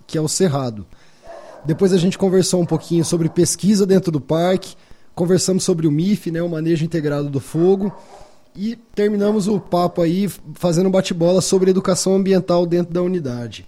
que 0.08 0.17
é 0.17 0.21
o 0.21 0.29
Cerrado. 0.29 0.88
Depois 1.65 1.91
a 1.91 1.97
gente 1.97 2.17
conversou 2.17 2.62
um 2.62 2.65
pouquinho 2.65 3.03
sobre 3.03 3.27
pesquisa 3.27 3.86
dentro 3.86 4.13
do 4.13 4.21
parque, 4.21 4.75
conversamos 5.13 5.65
sobre 5.65 5.86
o 5.88 5.91
MIF, 5.91 6.31
né, 6.31 6.41
o 6.41 6.47
manejo 6.47 6.86
integrado 6.86 7.29
do 7.29 7.41
fogo, 7.41 7.93
e 8.55 8.77
terminamos 8.95 9.49
o 9.49 9.60
papo 9.60 10.01
aí 10.01 10.29
fazendo 10.53 10.88
um 10.88 10.91
bate-bola 10.91 11.41
sobre 11.41 11.69
educação 11.69 12.15
ambiental 12.15 12.65
dentro 12.65 12.93
da 12.93 13.01
unidade. 13.01 13.67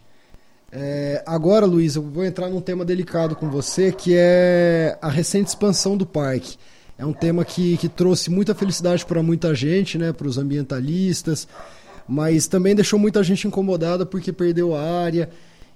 É, 0.79 1.23
agora, 1.25 1.65
Luiz, 1.65 1.95
eu 1.95 2.03
vou 2.03 2.23
entrar 2.23 2.51
num 2.51 2.61
tema 2.61 2.85
delicado 2.85 3.35
com 3.35 3.49
você, 3.49 3.91
que 3.91 4.13
é 4.15 4.95
a 5.01 5.09
recente 5.09 5.47
expansão 5.47 5.97
do 5.97 6.05
parque. 6.05 6.55
É 6.99 7.03
um 7.03 7.13
tema 7.13 7.43
que, 7.43 7.77
que 7.77 7.89
trouxe 7.89 8.29
muita 8.29 8.53
felicidade 8.53 9.03
para 9.03 9.23
muita 9.23 9.55
gente, 9.55 9.97
né, 9.97 10.13
para 10.13 10.27
os 10.27 10.37
ambientalistas, 10.37 11.47
mas 12.07 12.45
também 12.45 12.75
deixou 12.75 12.99
muita 12.99 13.23
gente 13.23 13.47
incomodada 13.47 14.05
porque 14.05 14.31
perdeu 14.31 14.75
a 14.75 14.81
área. 14.83 15.31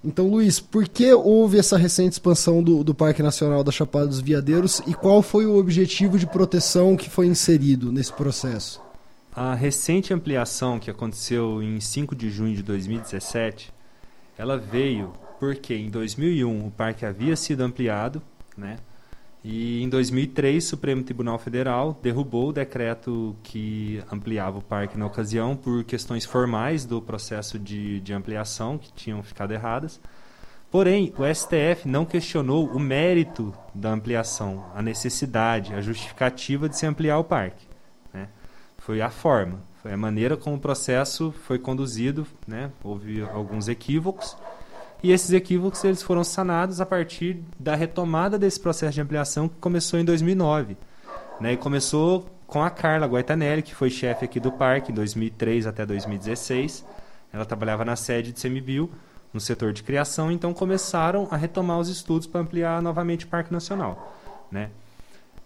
Então, 0.06 0.28
Luiz, 0.28 0.60
por 0.60 0.88
que 0.88 1.12
houve 1.12 1.58
essa 1.58 1.78
recente 1.78 2.14
expansão 2.14 2.62
do, 2.62 2.84
do 2.84 2.94
Parque 2.94 3.24
Nacional 3.24 3.64
da 3.64 3.72
Chapada 3.72 4.06
dos 4.06 4.22
Veadeiros 4.22 4.84
e 4.86 4.94
qual 4.94 5.24
foi 5.24 5.48
o 5.48 5.58
objetivo 5.58 6.20
de 6.20 6.28
proteção 6.28 6.96
que 6.96 7.10
foi 7.10 7.26
inserido 7.26 7.92
nesse 7.92 8.14
processo? 8.14 8.80
A 9.34 9.56
recente 9.56 10.14
ampliação 10.14 10.78
que 10.78 10.92
aconteceu 10.92 11.64
em 11.64 11.80
5 11.80 12.16
de 12.16 12.30
junho 12.30 12.56
de 12.56 12.62
2017 12.62 13.81
ela 14.42 14.58
veio 14.58 15.14
porque 15.40 15.76
em 15.76 15.88
2001 15.88 16.66
o 16.66 16.72
parque 16.72 17.06
havia 17.06 17.36
sido 17.36 17.62
ampliado, 17.62 18.20
né? 18.58 18.78
E 19.44 19.84
em 19.84 19.88
2003 19.88 20.66
o 20.66 20.68
Supremo 20.68 21.04
Tribunal 21.04 21.38
Federal 21.38 22.00
derrubou 22.02 22.50
o 22.50 22.52
decreto 22.52 23.36
que 23.44 24.04
ampliava 24.12 24.58
o 24.58 24.62
parque 24.62 24.98
na 24.98 25.06
ocasião 25.06 25.56
por 25.56 25.84
questões 25.84 26.26
formais 26.26 26.86
do 26.86 27.00
processo 27.00 27.60
de, 27.60 28.00
de 28.00 28.14
ampliação 28.14 28.80
que 28.80 28.92
tinham 28.94 29.22
ficado 29.22 29.52
erradas. 29.52 30.02
Porém, 30.72 31.14
o 31.20 31.36
STF 31.36 31.88
não 31.88 32.04
questionou 32.04 32.66
o 32.68 32.80
mérito 32.80 33.54
da 33.76 33.92
ampliação, 33.92 34.66
a 34.74 34.82
necessidade, 34.82 35.74
a 35.76 35.82
justificativa 35.82 36.68
de 36.68 36.78
se 36.78 36.88
ampliar 36.88 37.20
o 37.20 37.24
parque. 37.24 37.68
Né? 38.12 38.28
Foi 38.80 39.02
a 39.02 39.10
forma. 39.12 39.62
Foi 39.82 39.92
a 39.92 39.98
maneira 39.98 40.38
como 40.38 40.58
o 40.58 40.60
processo 40.60 41.34
foi 41.46 41.58
conduzido, 41.58 42.28
né? 42.48 42.72
houve 42.84 43.22
alguns 43.22 43.68
equívocos, 43.68 44.38
e 45.04 45.12
esses 45.12 45.32
equívocos 45.32 45.84
eles 45.84 46.04
foram 46.04 46.24
sanados 46.24 46.80
a 46.80 46.86
partir 46.86 47.40
da 47.60 47.74
retomada 47.76 48.38
desse 48.38 48.60
processo 48.60 48.94
de 48.94 49.02
ampliação 49.02 49.50
que 49.50 49.56
começou 49.56 50.00
em 50.00 50.06
2009. 50.06 50.78
Né? 51.40 51.54
E 51.54 51.58
começou 51.58 52.30
com 52.46 52.62
a 52.62 52.70
Carla 52.70 53.08
Guaitanelli, 53.08 53.64
que 53.64 53.74
foi 53.74 53.90
chefe 53.90 54.26
aqui 54.26 54.40
do 54.40 54.52
parque 54.52 54.92
em 54.92 54.96
2003 54.96 55.66
até 55.66 55.84
2016. 55.84 56.86
Ela 57.34 57.46
trabalhava 57.46 57.84
na 57.84 57.96
sede 57.96 58.32
de 58.32 58.40
Semibio, 58.40 58.92
no 59.34 59.40
setor 59.40 59.74
de 59.74 59.82
criação, 59.82 60.32
então 60.32 60.54
começaram 60.54 61.28
a 61.32 61.38
retomar 61.38 61.80
os 61.80 61.90
estudos 61.90 62.28
para 62.28 62.42
ampliar 62.42 62.82
novamente 62.82 63.26
o 63.26 63.28
Parque 63.30 63.52
Nacional. 63.52 64.16
Né? 64.52 64.70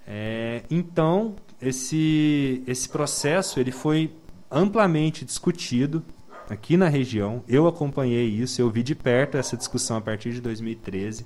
É, 0.06 0.64
então, 0.70 1.36
esse, 1.62 2.62
esse 2.68 2.90
processo 2.90 3.60
ele 3.60 3.72
foi 3.72 4.12
amplamente 4.50 5.26
discutido 5.26 6.04
aqui 6.50 6.78
na 6.78 6.88
região. 6.88 7.44
Eu 7.48 7.68
acompanhei 7.68 8.28
isso, 8.28 8.62
eu 8.62 8.70
vi 8.70 8.84
de 8.84 8.96
perto 8.96 9.38
essa 9.38 9.58
discussão 9.58 9.98
a 9.98 10.02
partir 10.02 10.32
de 10.32 10.42
2013. 10.42 11.26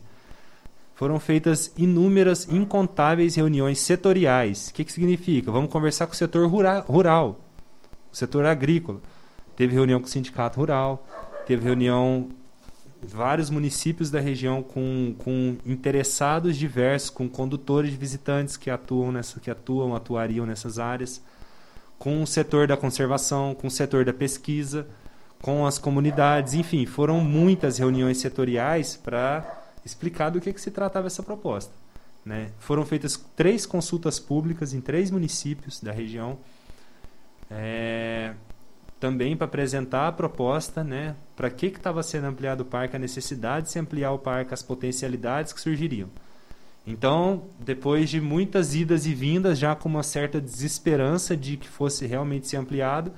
foram 0.95 1.17
feitas 1.17 1.71
inúmeras, 1.77 2.45
incontáveis 2.51 3.35
reuniões 3.35 3.79
setoriais. 3.79 4.67
O 4.67 4.73
que, 4.73 4.83
que 4.83 4.91
significa? 4.91 5.49
Vamos 5.49 5.71
conversar 5.71 6.07
com 6.07 6.13
o 6.13 6.15
setor 6.15 6.45
rural, 6.49 7.39
o 8.11 8.15
setor 8.15 8.45
agrícola. 8.45 8.99
Teve 9.55 9.73
reunião 9.73 10.01
com 10.01 10.07
o 10.07 10.09
sindicato 10.09 10.59
rural, 10.59 11.07
teve 11.45 11.63
reunião 11.63 12.29
vários 13.01 13.49
municípios 13.49 14.11
da 14.11 14.19
região 14.19 14.61
com, 14.61 15.15
com 15.19 15.57
interessados 15.65 16.57
diversos, 16.57 17.09
com 17.09 17.29
condutores 17.29 17.91
de 17.91 17.97
visitantes 17.97 18.57
que 18.57 18.69
atuam 18.69 19.11
nessa, 19.11 19.39
que 19.39 19.49
atuam, 19.49 19.95
atuariam 19.95 20.45
nessas 20.45 20.79
áreas, 20.79 21.21
com 21.99 22.23
o 22.23 22.27
setor 22.27 22.65
da 22.65 22.77
conservação, 22.77 23.53
com 23.53 23.67
o 23.67 23.71
setor 23.71 24.05
da 24.05 24.13
pesquisa, 24.13 24.87
com 25.41 25.65
as 25.65 25.77
comunidades, 25.77 26.53
enfim, 26.53 26.85
foram 26.85 27.19
muitas 27.19 27.77
reuniões 27.77 28.17
setoriais 28.17 28.95
para 28.95 29.63
explicar 29.85 30.29
do 30.29 30.39
que, 30.39 30.51
que 30.51 30.61
se 30.61 30.71
tratava 30.71 31.07
essa 31.07 31.21
proposta. 31.21 31.73
Né? 32.25 32.51
Foram 32.59 32.85
feitas 32.85 33.17
três 33.35 33.65
consultas 33.65 34.19
públicas 34.19 34.73
em 34.73 34.81
três 34.81 35.11
municípios 35.11 35.81
da 35.81 35.91
região. 35.91 36.37
É, 37.51 38.33
também 38.99 39.35
para 39.35 39.45
apresentar 39.45 40.07
a 40.07 40.11
proposta, 40.11 40.83
né, 40.83 41.15
para 41.35 41.49
que 41.49 41.67
estava 41.67 42.03
sendo 42.03 42.27
ampliado 42.27 42.63
o 42.63 42.65
parque, 42.65 42.95
a 42.95 42.99
necessidade 42.99 43.67
de 43.67 43.71
se 43.71 43.79
ampliar 43.79 44.11
o 44.11 44.19
parque, 44.19 44.53
as 44.53 44.61
potencialidades 44.61 45.53
que 45.53 45.61
surgiriam. 45.61 46.09
Então, 46.85 47.43
depois 47.59 48.09
de 48.09 48.19
muitas 48.19 48.73
idas 48.73 49.05
e 49.05 49.13
vindas, 49.13 49.59
já 49.59 49.75
com 49.75 49.87
uma 49.87 50.03
certa 50.03 50.41
desesperança 50.41 51.35
de 51.35 51.57
que 51.57 51.67
fosse 51.67 52.07
realmente 52.07 52.47
ser 52.47 52.57
ampliado, 52.57 53.11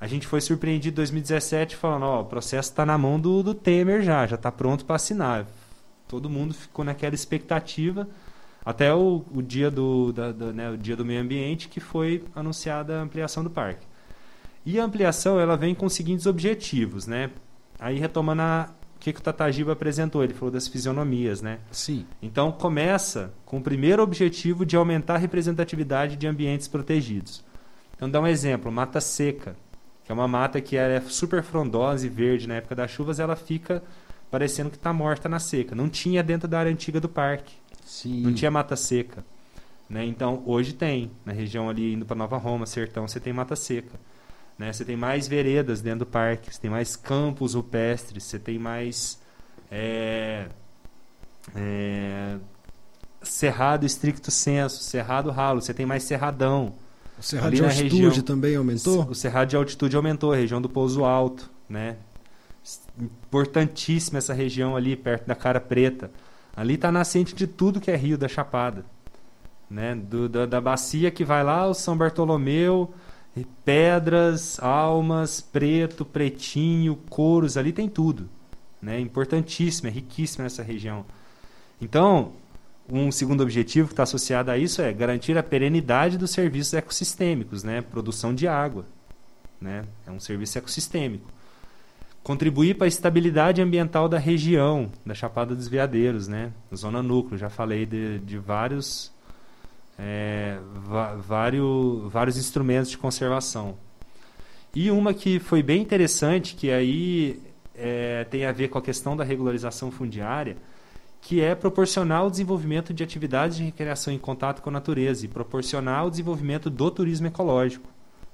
a 0.00 0.06
gente 0.06 0.26
foi 0.26 0.40
surpreendido 0.40 0.94
em 0.94 1.02
2017 1.02 1.76
falando, 1.76 2.04
ó, 2.04 2.20
o 2.22 2.24
processo 2.24 2.70
está 2.70 2.86
na 2.86 2.96
mão 2.96 3.18
do, 3.18 3.42
do 3.42 3.54
Temer 3.54 4.02
já, 4.02 4.26
já 4.26 4.36
está 4.36 4.50
pronto 4.50 4.84
para 4.84 4.96
assinar. 4.96 5.46
Todo 6.06 6.30
mundo 6.30 6.54
ficou 6.54 6.84
naquela 6.84 7.14
expectativa 7.14 8.08
até 8.64 8.94
o, 8.94 9.24
o 9.32 9.42
dia 9.42 9.70
do, 9.70 10.12
da, 10.12 10.30
da, 10.30 10.52
né, 10.52 10.70
o 10.70 10.76
dia 10.76 10.96
do 10.96 11.04
meio 11.04 11.20
ambiente 11.20 11.68
que 11.68 11.80
foi 11.80 12.24
anunciada 12.34 12.98
a 12.98 13.02
ampliação 13.02 13.42
do 13.42 13.50
parque. 13.50 13.86
E 14.64 14.78
a 14.78 14.84
ampliação 14.84 15.40
ela 15.40 15.56
vem 15.56 15.74
com 15.74 15.86
os 15.86 15.94
seguintes 15.94 16.26
objetivos, 16.26 17.06
né? 17.06 17.30
Aí 17.78 17.98
retomando 17.98 18.42
a, 18.42 18.68
que, 19.08 19.14
que 19.14 19.20
o 19.20 19.22
Tatagiba 19.22 19.72
apresentou, 19.72 20.22
ele 20.22 20.34
falou 20.34 20.50
das 20.50 20.68
fisionomias, 20.68 21.42
né? 21.42 21.58
Sim. 21.70 22.06
Então 22.22 22.52
começa 22.52 23.32
com 23.44 23.58
o 23.58 23.62
primeiro 23.62 24.02
objetivo 24.02 24.64
de 24.64 24.76
aumentar 24.76 25.14
a 25.14 25.18
representatividade 25.18 26.16
de 26.16 26.26
ambientes 26.26 26.68
protegidos. 26.68 27.44
Então 27.96 28.08
dá 28.08 28.20
um 28.20 28.26
exemplo, 28.26 28.70
mata 28.70 29.00
seca, 29.00 29.56
que 30.04 30.12
é 30.12 30.14
uma 30.14 30.28
mata 30.28 30.60
que 30.60 30.76
é 30.76 31.00
super 31.02 31.42
frondosa 31.42 32.06
e 32.06 32.08
verde 32.08 32.46
na 32.46 32.54
época 32.54 32.74
das 32.74 32.90
chuvas, 32.90 33.18
ela 33.18 33.36
fica 33.36 33.82
parecendo 34.30 34.70
que 34.70 34.76
está 34.76 34.92
morta 34.92 35.28
na 35.28 35.38
seca. 35.38 35.74
Não 35.74 35.88
tinha 35.88 36.22
dentro 36.22 36.48
da 36.48 36.58
área 36.58 36.72
antiga 36.72 37.00
do 37.00 37.08
parque. 37.08 37.54
Sim. 37.84 38.22
Não 38.22 38.32
tinha 38.32 38.50
mata 38.50 38.76
seca. 38.76 39.24
Né? 39.88 40.04
Então, 40.04 40.42
hoje 40.44 40.74
tem. 40.74 41.10
Na 41.24 41.32
região 41.32 41.68
ali, 41.68 41.94
indo 41.94 42.04
para 42.04 42.16
Nova 42.16 42.36
Roma, 42.36 42.66
Sertão, 42.66 43.08
você 43.08 43.18
tem 43.18 43.32
mata 43.32 43.56
seca. 43.56 43.98
Né? 44.58 44.72
Você 44.72 44.84
tem 44.84 44.96
mais 44.96 45.28
veredas 45.28 45.80
dentro 45.80 46.00
do 46.00 46.06
parque, 46.06 46.52
você 46.52 46.60
tem 46.60 46.70
mais 46.70 46.96
campos 46.96 47.54
rupestres, 47.54 48.24
você 48.24 48.38
tem 48.38 48.58
mais 48.58 49.20
é, 49.70 50.48
é, 51.54 52.36
cerrado 53.22 53.86
estricto 53.86 54.30
senso, 54.30 54.82
cerrado 54.82 55.30
ralo, 55.30 55.62
você 55.62 55.72
tem 55.72 55.86
mais 55.86 56.02
cerradão. 56.02 56.74
O 57.16 57.22
cerrado 57.22 57.54
de 57.54 57.64
altitude 57.64 58.02
região, 58.02 58.24
também 58.24 58.56
aumentou? 58.56 59.06
O 59.08 59.14
cerrado 59.14 59.48
de 59.48 59.56
altitude 59.56 59.96
aumentou, 59.96 60.32
a 60.32 60.36
região 60.36 60.60
do 60.60 60.68
Pouso 60.68 61.04
Alto, 61.04 61.50
né? 61.68 61.96
Importantíssima 63.00 64.18
essa 64.18 64.34
região 64.34 64.76
ali, 64.76 64.96
perto 64.96 65.26
da 65.26 65.34
Cara 65.34 65.60
Preta. 65.60 66.10
Ali 66.54 66.74
está 66.74 66.90
nascente 66.90 67.34
de 67.34 67.46
tudo 67.46 67.80
que 67.80 67.90
é 67.90 67.96
rio 67.96 68.18
da 68.18 68.28
Chapada. 68.28 68.84
Né? 69.70 69.94
Do, 69.94 70.28
da, 70.28 70.46
da 70.46 70.60
bacia 70.60 71.10
que 71.10 71.24
vai 71.24 71.44
lá, 71.44 71.66
o 71.66 71.74
São 71.74 71.96
Bartolomeu, 71.96 72.92
pedras, 73.64 74.58
almas, 74.60 75.40
preto, 75.40 76.04
pretinho, 76.04 76.96
couros, 77.08 77.56
ali 77.56 77.72
tem 77.72 77.88
tudo. 77.88 78.28
Né? 78.80 79.00
Importantíssimo, 79.00 79.88
é 79.88 79.92
riquíssima 79.92 80.46
essa 80.46 80.62
região. 80.62 81.04
Então, 81.80 82.32
um 82.90 83.12
segundo 83.12 83.42
objetivo 83.42 83.88
que 83.88 83.92
está 83.92 84.04
associado 84.04 84.50
a 84.50 84.56
isso 84.56 84.80
é 84.80 84.92
garantir 84.92 85.36
a 85.36 85.42
perenidade 85.42 86.16
dos 86.16 86.30
serviços 86.30 86.74
ecossistêmicos, 86.74 87.62
né? 87.62 87.82
produção 87.82 88.34
de 88.34 88.48
água. 88.48 88.84
Né? 89.60 89.84
É 90.06 90.10
um 90.10 90.20
serviço 90.20 90.56
ecossistêmico. 90.58 91.30
Contribuir 92.22 92.76
para 92.76 92.86
a 92.86 92.88
estabilidade 92.88 93.60
ambiental 93.62 94.08
da 94.08 94.18
região, 94.18 94.90
da 95.04 95.14
Chapada 95.14 95.54
dos 95.54 95.68
Veadeiros, 95.68 96.28
né? 96.28 96.52
zona 96.74 97.02
núcleo. 97.02 97.38
Já 97.38 97.48
falei 97.48 97.86
de, 97.86 98.18
de 98.20 98.38
vários 98.38 99.12
é, 99.98 100.58
vários, 101.18 102.10
vários 102.10 102.36
instrumentos 102.36 102.90
de 102.90 102.96
conservação. 102.96 103.76
E 104.74 104.90
uma 104.90 105.12
que 105.12 105.38
foi 105.40 105.62
bem 105.62 105.82
interessante, 105.82 106.54
que 106.54 106.70
aí 106.70 107.42
é, 107.74 108.24
tem 108.24 108.44
a 108.44 108.52
ver 108.52 108.68
com 108.68 108.78
a 108.78 108.82
questão 108.82 109.16
da 109.16 109.24
regularização 109.24 109.90
fundiária, 109.90 110.56
que 111.20 111.40
é 111.40 111.54
proporcionar 111.54 112.24
o 112.24 112.30
desenvolvimento 112.30 112.94
de 112.94 113.02
atividades 113.02 113.56
de 113.56 113.64
recreação 113.64 114.12
em 114.12 114.18
contato 114.18 114.62
com 114.62 114.70
a 114.70 114.72
natureza 114.72 115.24
e 115.24 115.28
proporcionar 115.28 116.06
o 116.06 116.10
desenvolvimento 116.10 116.70
do 116.70 116.90
turismo 116.90 117.26
ecológico. 117.26 117.88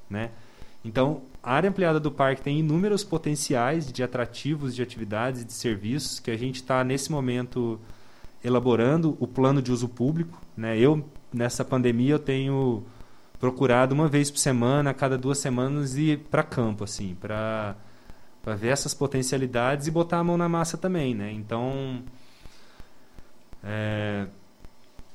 Né? 0.09 0.31
Então, 0.85 1.23
a 1.43 1.55
área 1.55 1.71
ampliada 1.71 1.99
do 1.99 2.11
parque 2.11 2.43
tem 2.43 2.59
inúmeros 2.59 3.03
potenciais 3.03 3.91
de 3.91 4.03
atrativos, 4.03 4.75
de 4.75 4.83
atividades 4.83 5.43
e 5.43 5.45
de 5.45 5.53
serviços 5.55 6.21
que 6.21 6.31
a 6.31 6.37
gente 6.37 6.57
está, 6.57 6.85
nesse 6.85 7.11
momento, 7.11 7.81
elaborando 8.45 9.17
o 9.19 9.27
plano 9.27 9.63
de 9.63 9.73
uso 9.73 9.89
público. 9.89 10.39
Né? 10.55 10.79
Eu 10.79 11.03
nessa 11.35 11.65
pandemia 11.65 12.13
eu 12.13 12.19
tenho 12.19 12.85
procurado 13.39 13.95
uma 13.95 14.09
vez 14.09 14.31
por 14.31 14.39
semana, 14.39 14.91
a 14.91 14.95
cada 14.95 15.19
duas 15.19 15.39
semanas 15.39 15.97
ir 15.97 16.21
para 16.31 16.43
campo 16.43 16.85
assim, 16.85 17.17
para 17.21 17.77
para 18.43 18.55
ver 18.55 18.69
essas 18.69 18.93
potencialidades 18.93 19.87
e 19.87 19.91
botar 19.91 20.19
a 20.19 20.25
mão 20.25 20.37
na 20.37 20.47
massa 20.51 20.77
também, 20.77 21.15
né? 21.15 21.33
Então, 21.33 22.03
é, 23.63 24.27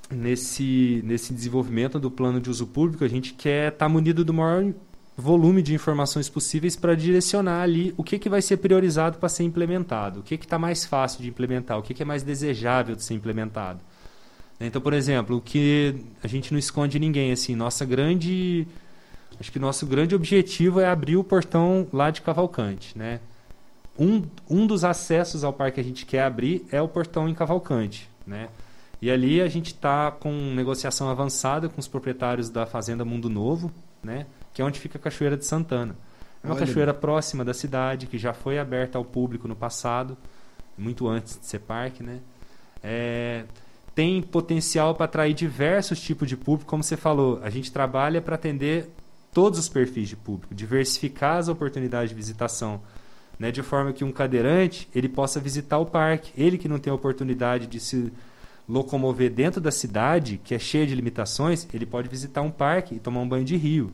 nesse 0.09 1.01
nesse 1.05 1.33
desenvolvimento 1.33 1.99
do 1.99 2.09
plano 2.09 2.41
de 2.41 2.49
uso 2.49 2.65
público, 2.67 3.03
a 3.03 3.07
gente 3.07 3.33
quer 3.33 3.71
estar 3.71 3.85
tá 3.85 3.89
munido 3.89 4.25
do 4.25 4.33
maior 4.33 4.73
volume 5.15 5.61
de 5.61 5.73
informações 5.75 6.29
possíveis 6.29 6.75
para 6.75 6.95
direcionar 6.95 7.61
ali 7.61 7.93
o 7.97 8.03
que, 8.03 8.17
que 8.17 8.29
vai 8.29 8.41
ser 8.41 8.57
priorizado 8.57 9.19
para 9.19 9.29
ser 9.29 9.43
implementado, 9.43 10.21
o 10.21 10.23
que 10.23 10.35
está 10.35 10.57
mais 10.57 10.85
fácil 10.85 11.21
de 11.21 11.29
implementar, 11.29 11.77
o 11.77 11.83
que, 11.83 11.93
que 11.93 12.01
é 12.01 12.05
mais 12.05 12.23
desejável 12.23 12.95
de 12.95 13.03
ser 13.03 13.13
implementado. 13.13 13.79
Então, 14.59 14.81
por 14.81 14.93
exemplo, 14.93 15.37
o 15.37 15.41
que 15.41 15.95
a 16.21 16.27
gente 16.27 16.51
não 16.51 16.59
esconde 16.59 16.99
ninguém, 16.99 17.31
assim, 17.31 17.55
nossa 17.55 17.85
grande. 17.85 18.67
Acho 19.39 19.51
que 19.51 19.59
nosso 19.59 19.85
grande 19.85 20.13
objetivo 20.13 20.81
é 20.81 20.87
abrir 20.87 21.15
o 21.15 21.23
portão 21.23 21.87
lá 21.93 22.11
de 22.11 22.21
Cavalcante, 22.21 22.97
né? 22.97 23.21
Um, 23.97 24.23
um 24.49 24.67
dos 24.67 24.83
acessos 24.83 25.43
ao 25.43 25.53
parque 25.53 25.75
que 25.75 25.81
a 25.81 25.83
gente 25.83 26.05
quer 26.05 26.23
abrir 26.23 26.65
é 26.71 26.81
o 26.81 26.87
portão 26.87 27.27
em 27.29 27.33
Cavalcante, 27.33 28.09
né? 28.27 28.49
E 29.01 29.09
ali 29.09 29.41
a 29.41 29.47
gente 29.47 29.67
está 29.67 30.11
com 30.11 30.31
negociação 30.53 31.09
avançada 31.09 31.69
com 31.69 31.79
os 31.79 31.87
proprietários 31.87 32.49
da 32.49 32.65
Fazenda 32.65 33.05
Mundo 33.05 33.29
Novo, 33.29 33.71
né? 34.03 34.25
Que 34.53 34.61
é 34.61 34.65
onde 34.65 34.77
fica 34.77 34.97
a 34.97 35.01
Cachoeira 35.01 35.37
de 35.37 35.45
Santana. 35.45 35.95
É 36.43 36.47
uma 36.47 36.55
Olha. 36.55 36.65
cachoeira 36.65 36.93
próxima 36.93 37.43
da 37.45 37.53
cidade, 37.53 38.07
que 38.07 38.17
já 38.17 38.33
foi 38.33 38.59
aberta 38.59 38.97
ao 38.97 39.05
público 39.05 39.47
no 39.47 39.55
passado, 39.55 40.17
muito 40.77 41.07
antes 41.07 41.39
de 41.39 41.45
ser 41.45 41.59
parque, 41.59 42.01
né? 42.01 42.19
É, 42.81 43.43
tem 43.99 44.21
potencial 44.21 44.95
para 44.95 45.03
atrair 45.03 45.33
diversos 45.33 45.99
tipos 45.99 46.25
de 46.25 46.37
público, 46.37 46.69
como 46.69 46.81
você 46.81 46.95
falou. 46.95 47.37
A 47.43 47.49
gente 47.49 47.69
trabalha 47.69 48.21
para 48.21 48.35
atender 48.35 48.87
todos 49.33 49.59
os 49.59 49.67
perfis 49.67 50.07
de 50.07 50.15
público, 50.15 50.55
diversificar 50.55 51.35
as 51.35 51.49
oportunidades 51.49 52.11
de 52.11 52.15
visitação, 52.15 52.79
né, 53.37 53.51
de 53.51 53.61
forma 53.61 53.91
que 53.91 54.05
um 54.05 54.11
cadeirante 54.13 54.87
ele 54.95 55.09
possa 55.09 55.37
visitar 55.37 55.79
o 55.79 55.85
parque, 55.85 56.31
ele 56.41 56.57
que 56.57 56.69
não 56.69 56.79
tem 56.79 56.91
a 56.91 56.93
oportunidade 56.93 57.67
de 57.67 57.77
se 57.77 58.09
locomover 58.69 59.29
dentro 59.29 59.59
da 59.59 59.69
cidade, 59.69 60.39
que 60.45 60.55
é 60.55 60.59
cheia 60.59 60.87
de 60.87 60.95
limitações, 60.95 61.67
ele 61.73 61.85
pode 61.85 62.07
visitar 62.07 62.41
um 62.41 62.51
parque 62.51 62.95
e 62.95 62.99
tomar 62.99 63.19
um 63.19 63.27
banho 63.27 63.43
de 63.43 63.57
rio. 63.57 63.91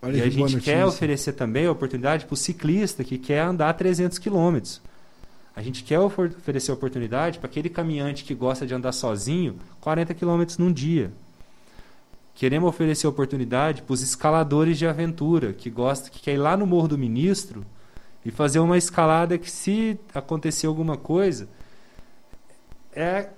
Olha 0.00 0.16
e 0.16 0.22
a 0.22 0.30
gente 0.30 0.58
quer 0.58 0.86
oferecer 0.86 1.34
também 1.34 1.66
a 1.66 1.70
oportunidade 1.70 2.24
para 2.24 2.32
o 2.32 2.36
ciclista 2.36 3.04
que 3.04 3.18
quer 3.18 3.40
andar 3.40 3.74
300 3.74 4.18
quilômetros. 4.18 4.80
A 5.54 5.60
gente 5.60 5.84
quer 5.84 5.98
oferecer 5.98 6.72
oportunidade 6.72 7.38
para 7.38 7.48
aquele 7.48 7.68
caminhante 7.68 8.24
que 8.24 8.34
gosta 8.34 8.66
de 8.66 8.74
andar 8.74 8.92
sozinho 8.92 9.56
40 9.80 10.14
quilômetros 10.14 10.56
num 10.56 10.72
dia. 10.72 11.12
Queremos 12.34 12.68
oferecer 12.68 13.06
oportunidade 13.06 13.82
para 13.82 13.92
os 13.92 14.02
escaladores 14.02 14.78
de 14.78 14.86
aventura 14.86 15.52
que 15.52 15.68
gostam, 15.68 16.10
que 16.10 16.20
quer 16.20 16.34
ir 16.34 16.38
lá 16.38 16.56
no 16.56 16.66
Morro 16.66 16.88
do 16.88 16.98
Ministro 16.98 17.64
e 18.24 18.30
fazer 18.30 18.60
uma 18.60 18.78
escalada 18.78 19.36
que, 19.36 19.50
se 19.50 19.98
acontecer 20.14 20.66
alguma 20.66 20.96
coisa, 20.96 21.46
é, 22.94 23.28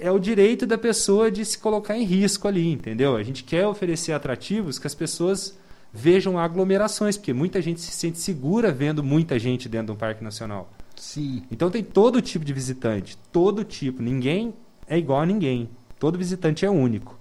é 0.00 0.10
o 0.10 0.18
direito 0.18 0.66
da 0.66 0.76
pessoa 0.76 1.30
de 1.30 1.44
se 1.44 1.58
colocar 1.58 1.96
em 1.96 2.04
risco 2.04 2.48
ali, 2.48 2.72
entendeu? 2.72 3.14
A 3.14 3.22
gente 3.22 3.44
quer 3.44 3.66
oferecer 3.66 4.12
atrativos 4.12 4.78
que 4.78 4.86
as 4.88 4.94
pessoas 4.94 5.56
vejam 5.92 6.38
aglomerações, 6.38 7.16
porque 7.16 7.32
muita 7.32 7.62
gente 7.62 7.80
se 7.80 7.92
sente 7.92 8.18
segura 8.18 8.72
vendo 8.72 9.02
muita 9.02 9.38
gente 9.38 9.68
dentro 9.68 9.86
de 9.86 9.92
um 9.92 9.96
parque 9.96 10.24
nacional. 10.24 10.68
Sim. 11.02 11.42
Então 11.50 11.68
tem 11.68 11.82
todo 11.82 12.22
tipo 12.22 12.44
de 12.44 12.52
visitante, 12.52 13.18
todo 13.32 13.64
tipo. 13.64 14.00
Ninguém 14.00 14.54
é 14.86 14.96
igual 14.96 15.22
a 15.22 15.26
ninguém. 15.26 15.68
Todo 15.98 16.16
visitante 16.16 16.64
é 16.64 16.70
único. 16.70 17.18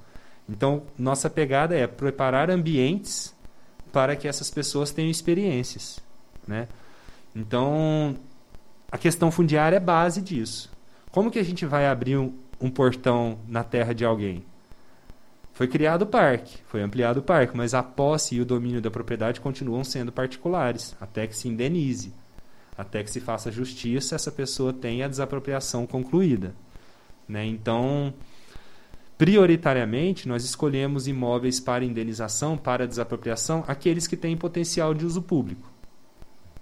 Então, 0.47 0.83
nossa 0.95 1.31
pegada 1.31 1.75
é 1.75 1.87
preparar 1.87 2.51
ambientes 2.51 3.33
para 3.91 4.15
que 4.15 4.27
essas 4.27 4.51
pessoas 4.51 4.91
tenham 4.91 5.09
experiências, 5.09 5.99
né? 6.47 6.67
Então, 7.35 8.15
a 8.91 8.99
questão 8.99 9.31
fundiária 9.31 9.77
é 9.77 9.79
base 9.79 10.21
disso. 10.21 10.71
Como 11.09 11.31
que 11.31 11.39
a 11.39 11.43
gente 11.43 11.65
vai 11.65 11.87
abrir 11.87 12.17
um, 12.17 12.31
um 12.61 12.69
portão 12.69 13.39
na 13.47 13.63
terra 13.63 13.95
de 13.95 14.05
alguém? 14.05 14.45
Foi 15.53 15.67
criado 15.67 16.03
o 16.03 16.07
parque, 16.07 16.59
foi 16.67 16.83
ampliado 16.83 17.21
o 17.21 17.23
parque, 17.23 17.57
mas 17.57 17.73
a 17.73 17.81
posse 17.81 18.35
e 18.35 18.41
o 18.41 18.45
domínio 18.45 18.79
da 18.79 18.91
propriedade 18.91 19.41
continuam 19.41 19.83
sendo 19.83 20.11
particulares, 20.11 20.95
até 21.01 21.25
que 21.25 21.35
se 21.35 21.47
indenize, 21.47 22.13
até 22.77 23.03
que 23.03 23.11
se 23.11 23.19
faça 23.19 23.51
justiça, 23.51 24.15
essa 24.15 24.31
pessoa 24.31 24.73
tenha 24.73 25.05
a 25.05 25.09
desapropriação 25.09 25.85
concluída. 25.85 26.53
Né? 27.27 27.45
Então, 27.45 28.13
prioritariamente, 29.17 30.27
nós 30.27 30.43
escolhemos 30.43 31.07
imóveis 31.07 31.59
para 31.59 31.85
indenização, 31.85 32.57
para 32.57 32.87
desapropriação, 32.87 33.63
aqueles 33.67 34.07
que 34.07 34.17
têm 34.17 34.35
potencial 34.35 34.93
de 34.93 35.05
uso 35.05 35.21
público. 35.21 35.69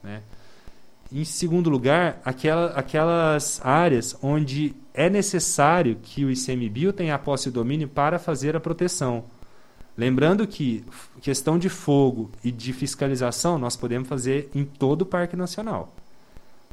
Né? 0.04 0.22
Em 1.12 1.24
segundo 1.24 1.70
lugar, 1.70 2.22
aquela, 2.24 2.68
aquelas 2.72 3.60
áreas 3.66 4.16
onde 4.22 4.76
é 4.94 5.10
necessário 5.10 5.98
que 6.04 6.24
o 6.24 6.30
ICMBio 6.30 6.94
tenha 6.94 7.16
a 7.16 7.20
posse 7.20 7.50
e 7.50 7.52
domínio 7.52 7.88
para 7.88 8.20
fazer 8.20 8.56
a 8.56 8.60
proteção. 8.60 9.24
Lembrando 9.98 10.46
que 10.46 10.86
questão 11.22 11.58
de 11.58 11.68
fogo 11.68 12.30
e 12.44 12.52
de 12.52 12.72
fiscalização 12.72 13.58
nós 13.58 13.76
podemos 13.76 14.08
fazer 14.08 14.50
em 14.54 14.64
todo 14.64 15.02
o 15.02 15.06
Parque 15.06 15.36
Nacional. 15.36 15.94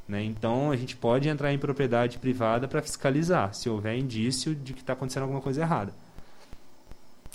Né? 0.08 0.22
Então 0.22 0.70
a 0.70 0.76
gente 0.76 0.96
pode 0.96 1.28
entrar 1.28 1.52
em 1.52 1.58
propriedade 1.58 2.18
privada 2.18 2.68
para 2.68 2.82
fiscalizar, 2.82 3.54
se 3.54 3.68
houver 3.68 3.96
indício 3.96 4.54
de 4.54 4.72
que 4.72 4.80
está 4.80 4.92
acontecendo 4.92 5.22
alguma 5.22 5.40
coisa 5.40 5.62
errada. 5.62 5.92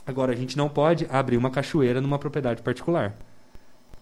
Agora, 0.06 0.34
a 0.34 0.36
gente 0.36 0.58
não 0.58 0.68
pode 0.68 1.06
abrir 1.12 1.38
uma 1.38 1.52
cachoeira 1.52 2.02
numa 2.02 2.18
propriedade 2.18 2.62
particular 2.62 3.16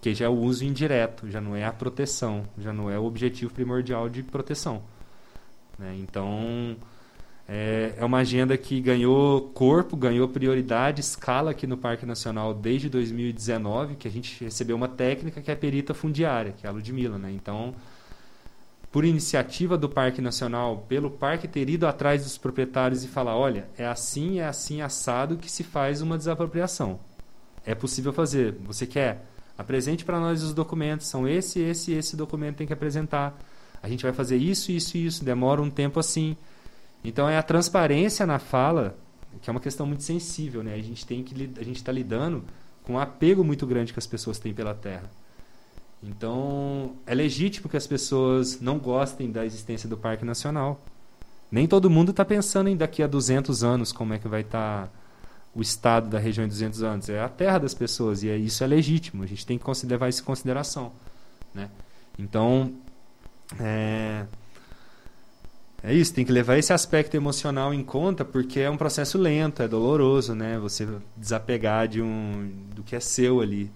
que 0.02 0.14
já 0.14 0.26
é 0.26 0.30
o 0.30 0.34
uso 0.34 0.64
indireto, 0.64 1.30
já 1.30 1.42
não 1.42 1.56
é 1.56 1.66
a 1.66 1.74
proteção, 1.74 2.44
já 2.58 2.72
não 2.72 2.90
é 2.90 2.98
o 2.98 3.04
objetivo 3.04 3.54
primordial 3.54 4.08
de 4.08 4.24
proteção. 4.24 4.82
Né? 5.78 5.98
Então, 6.00 6.78
é, 7.48 7.96
é, 7.98 8.06
uma 8.06 8.20
agenda 8.20 8.58
que 8.58 8.80
ganhou 8.80 9.42
corpo, 9.54 9.98
ganhou 9.98 10.28
prioridade, 10.30 11.02
escala 11.02 11.52
aqui 11.52 11.68
no 11.68 11.78
Parque 11.78 12.06
Nacional 12.06 12.54
desde 12.54 12.90
2019, 12.90 13.96
que 13.96 14.08
a 14.08 14.12
gente 14.12 14.42
recebeu 14.44 14.76
uma 14.76 14.88
técnica 14.88 15.42
que 15.42 15.52
é 15.52 15.54
a 15.54 15.58
perita 15.58 15.94
fundiária, 15.94 16.54
que 16.54 16.66
é 16.66 16.70
a 16.70 16.72
Ludmilla. 16.72 17.18
Né? 17.18 17.32
Então, 17.34 17.76
por 18.92 19.06
iniciativa 19.06 19.78
do 19.78 19.88
Parque 19.88 20.22
Nacional, 20.22 20.86
pelo 20.88 21.12
parque 21.12 21.48
ter 21.48 21.70
ido 21.70 21.86
atrás 21.86 22.24
dos 22.24 22.38
proprietários 22.38 23.04
e 23.04 23.08
falar, 23.08 23.38
olha, 23.38 23.68
é 23.78 23.86
assim, 23.86 24.40
é 24.40 24.48
assim, 24.48 24.82
assado 24.82 25.38
que 25.38 25.52
se 25.52 25.64
faz 25.64 26.02
uma 26.02 26.18
desapropriação. 26.18 27.00
É 27.66 27.76
possível 27.76 28.12
fazer. 28.12 28.56
Você 28.66 28.88
quer? 28.88 29.26
Apresente 29.58 30.04
para 30.04 30.20
nós 30.20 30.42
os 30.42 30.54
documentos. 30.54 31.06
São 31.06 31.28
esse, 31.28 31.60
esse, 31.60 31.92
esse 31.92 32.16
documento 32.16 32.58
tem 32.58 32.66
que 32.66 32.74
apresentar. 32.74 33.38
A 33.82 33.88
gente 33.88 34.04
vai 34.04 34.12
fazer 34.12 34.38
isso, 34.38 34.72
isso 34.72 34.98
isso. 34.98 35.24
Demora 35.24 35.62
um 35.62 35.70
tempo 35.70 36.00
assim. 36.00 36.36
Então 37.04 37.30
é 37.30 37.38
a 37.38 37.44
transparência 37.44 38.26
na 38.26 38.40
fala, 38.40 38.98
que 39.42 39.50
é 39.50 39.52
uma 39.52 39.60
questão 39.60 39.86
muito 39.86 40.04
sensível, 40.04 40.64
né? 40.64 40.74
A 40.74 40.82
gente 40.82 41.06
tem 41.06 41.24
que 41.24 41.50
a 41.60 41.64
gente 41.64 41.78
está 41.78 41.92
lidando 41.92 42.44
com 42.84 42.94
um 42.94 43.00
apego 43.00 43.44
muito 43.44 43.68
grande 43.68 43.94
que 43.94 44.00
as 44.00 44.08
pessoas 44.08 44.40
têm 44.40 44.54
pela 44.54 44.74
terra. 44.74 45.10
Então 46.02 46.94
é 47.06 47.14
legítimo 47.14 47.70
que 47.70 47.78
as 47.78 47.88
pessoas 47.88 48.62
não 48.62 48.80
gostem 48.80 49.32
da 49.32 49.46
existência 49.46 49.88
do 49.90 49.98
Parque 49.98 50.24
Nacional. 50.24 50.80
Nem 51.52 51.68
todo 51.68 51.90
mundo 51.90 52.12
está 52.12 52.24
pensando 52.24 52.70
em 52.70 52.78
daqui 52.78 53.02
a 53.02 53.08
200 53.08 53.64
anos 53.64 53.92
como 53.92 54.14
é 54.14 54.20
que 54.20 54.28
vai 54.28 54.42
estar 54.42 54.88
tá 54.88 54.92
o 55.54 55.62
estado 55.62 56.10
da 56.10 56.20
região 56.20 56.46
em 56.46 56.48
200 56.48 56.84
anos, 56.84 57.10
é 57.10 57.22
a 57.22 57.30
terra 57.30 57.60
das 57.60 57.74
pessoas 57.74 58.24
e 58.24 58.30
é, 58.30 58.38
isso 58.38 58.64
é 58.64 58.68
legítimo. 58.68 59.24
A 59.24 59.28
gente 59.28 59.46
tem 59.46 59.58
que 59.58 59.86
levar 59.86 60.10
isso 60.10 60.22
em 60.22 60.26
consideração, 60.26 60.92
né? 61.54 61.70
Então, 62.18 62.74
é, 63.60 64.26
é 65.82 65.94
isso, 65.94 66.14
tem 66.14 66.26
que 66.26 66.32
levar 66.32 66.58
esse 66.58 66.72
aspecto 66.72 67.16
emocional 67.16 67.74
em 67.74 67.84
conta 67.84 68.24
porque 68.24 68.60
é 68.60 68.70
um 68.70 68.78
processo 68.78 69.18
lento, 69.18 69.64
é 69.64 69.68
doloroso, 69.68 70.36
né? 70.36 70.60
Você 70.60 70.88
desapegar 71.18 71.88
de 71.88 72.02
um 72.02 72.52
do 72.76 72.84
que 72.84 72.96
é 72.96 73.00
seu 73.00 73.42
ali. 73.42 73.72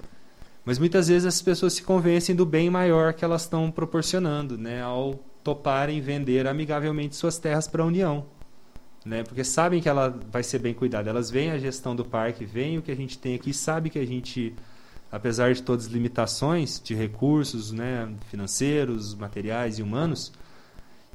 Mas 0.65 0.79
muitas 0.79 1.07
vezes 1.07 1.25
as 1.25 1.41
pessoas 1.41 1.73
se 1.73 1.83
convencem 1.83 2.35
do 2.35 2.45
bem 2.45 2.69
maior 2.69 3.13
que 3.13 3.25
elas 3.25 3.43
estão 3.43 3.69
proporcionando, 3.69 4.57
né? 4.57 4.81
Ao 4.81 5.15
toparem 5.43 5.99
vender 5.99 6.47
amigavelmente 6.47 7.15
suas 7.15 7.37
terras 7.37 7.67
para 7.67 7.83
a 7.83 7.85
União 7.85 8.25
né? 9.05 9.23
Porque 9.23 9.43
sabem 9.43 9.81
que 9.81 9.89
ela 9.89 10.09
vai 10.31 10.43
ser 10.43 10.59
bem 10.59 10.73
cuidada. 10.73 11.09
Elas 11.09 11.29
veem 11.29 11.51
a 11.51 11.57
gestão 11.57 11.95
do 11.95 12.05
parque, 12.05 12.45
veem 12.45 12.77
o 12.77 12.81
que 12.81 12.91
a 12.91 12.95
gente 12.95 13.17
tem 13.17 13.35
aqui, 13.35 13.53
sabe 13.53 13.89
que 13.89 13.99
a 13.99 14.05
gente, 14.05 14.55
apesar 15.11 15.53
de 15.53 15.61
todas 15.61 15.85
as 15.85 15.91
limitações 15.91 16.81
de 16.83 16.95
recursos, 16.95 17.71
né, 17.71 18.11
financeiros, 18.29 19.13
materiais 19.13 19.79
e 19.79 19.83
humanos, 19.83 20.31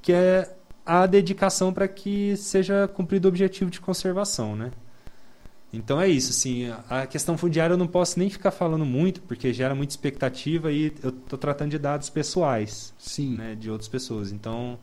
que 0.03 0.12
é 0.12 0.55
a 0.84 1.07
dedicação 1.07 1.72
para 1.72 1.88
que 1.88 2.36
seja 2.36 2.88
cumprido 2.88 3.28
o 3.28 3.30
objetivo 3.30 3.70
de 3.70 3.80
conservação, 3.80 4.57
né? 4.57 4.70
Então 5.72 6.00
é 6.00 6.08
isso, 6.08 6.30
assim, 6.30 6.70
a 6.88 7.06
questão 7.06 7.36
fundiária 7.36 7.74
eu 7.74 7.78
não 7.78 7.86
posso 7.86 8.18
nem 8.18 8.30
ficar 8.30 8.50
falando 8.50 8.86
muito, 8.86 9.20
porque 9.22 9.52
gera 9.52 9.74
muita 9.74 9.92
expectativa 9.92 10.72
e 10.72 10.92
eu 11.02 11.10
estou 11.10 11.38
tratando 11.38 11.72
de 11.72 11.78
dados 11.78 12.08
pessoais, 12.08 12.94
Sim. 12.98 13.36
Né, 13.36 13.54
de 13.54 13.70
outras 13.70 13.88
pessoas. 13.88 14.32
Então, 14.32 14.78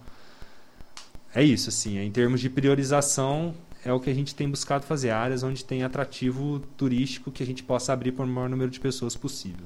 é 1.33 1.43
isso, 1.43 1.69
assim, 1.69 1.97
em 1.97 2.11
termos 2.11 2.39
de 2.39 2.51
priorização, 2.51 3.55
é 3.83 3.91
o 3.91 3.99
que 3.99 4.11
a 4.11 4.13
gente 4.13 4.35
tem 4.35 4.47
buscado 4.47 4.85
fazer, 4.85 5.09
áreas 5.09 5.41
onde 5.41 5.65
tem 5.65 5.83
atrativo 5.83 6.61
turístico 6.77 7.31
que 7.31 7.41
a 7.41 7.45
gente 7.45 7.63
possa 7.63 7.91
abrir 7.91 8.11
para 8.11 8.23
o 8.23 8.27
maior 8.27 8.49
número 8.49 8.69
de 8.69 8.79
pessoas 8.79 9.15
possível. 9.15 9.65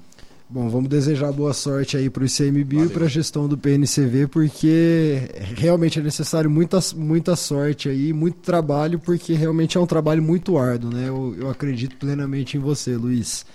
Bom, 0.51 0.67
vamos 0.67 0.89
desejar 0.89 1.31
boa 1.31 1.53
sorte 1.53 1.95
aí 1.95 2.09
para 2.09 2.23
o 2.23 2.25
ICMBio 2.25 2.85
e 2.85 2.89
para 2.89 3.05
a 3.05 3.07
gestão 3.07 3.47
do 3.47 3.55
PNCV, 3.55 4.25
porque 4.25 5.29
realmente 5.55 5.99
é 5.99 6.01
necessário 6.01 6.49
muita, 6.49 6.79
muita 6.95 7.35
sorte 7.35 7.87
aí, 7.87 8.11
muito 8.11 8.37
trabalho, 8.37 8.97
porque 8.97 9.33
realmente 9.33 9.77
é 9.77 9.79
um 9.79 9.85
trabalho 9.85 10.23
muito 10.23 10.57
árduo, 10.57 10.91
né? 10.91 11.07
Eu, 11.07 11.35
eu 11.37 11.49
acredito 11.51 11.95
plenamente 11.97 12.57
em 12.57 12.59
você, 12.59 12.97
Luiz. 12.97 13.45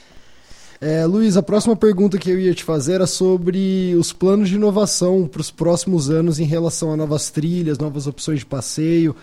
É, 0.81 1.05
Luiz, 1.05 1.37
a 1.37 1.43
próxima 1.43 1.75
pergunta 1.75 2.17
que 2.17 2.31
eu 2.31 2.39
ia 2.39 2.55
te 2.55 2.63
fazer 2.63 2.93
era 2.93 3.09
sobre 3.09 3.93
os 3.99 4.13
planos 4.13 4.49
de 4.49 4.55
inovação 4.55 5.27
para 5.27 5.41
os 5.41 5.51
próximos 5.51 6.11
anos 6.11 6.39
em 6.39 6.45
relação 6.45 6.93
a 6.93 6.97
novas 6.97 7.29
trilhas, 7.29 7.77
novas 7.77 8.07
opções 8.07 8.39
de 8.39 8.47
passeio. 8.47 9.17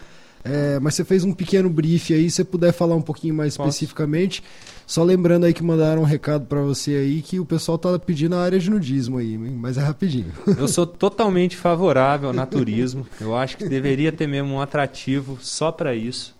É, 0.43 0.79
mas 0.79 0.95
você 0.95 1.03
fez 1.03 1.23
um 1.23 1.33
pequeno 1.33 1.69
brief 1.69 2.13
aí, 2.13 2.29
se 2.29 2.37
você 2.37 2.43
puder 2.43 2.71
falar 2.73 2.95
um 2.95 3.01
pouquinho 3.01 3.33
mais 3.33 3.55
Posso? 3.55 3.69
especificamente. 3.69 4.43
Só 4.87 5.03
lembrando 5.03 5.45
aí 5.45 5.53
que 5.53 5.63
mandaram 5.63 6.01
um 6.01 6.05
recado 6.05 6.45
para 6.45 6.61
você 6.61 6.91
aí 6.91 7.21
que 7.21 7.39
o 7.39 7.45
pessoal 7.45 7.77
tá 7.77 7.97
pedindo 7.97 8.35
a 8.35 8.41
área 8.41 8.59
de 8.59 8.69
nudismo 8.69 9.19
aí, 9.19 9.37
mas 9.37 9.77
é 9.77 9.81
rapidinho. 9.81 10.31
Eu 10.57 10.67
sou 10.67 10.85
totalmente 10.85 11.55
favorável 11.55 12.29
ao 12.29 12.33
naturismo. 12.33 13.07
Eu 13.21 13.35
acho 13.35 13.55
que 13.57 13.69
deveria 13.69 14.11
ter 14.11 14.27
mesmo 14.27 14.53
um 14.53 14.61
atrativo 14.61 15.37
só 15.41 15.71
para 15.71 15.95
isso 15.95 16.35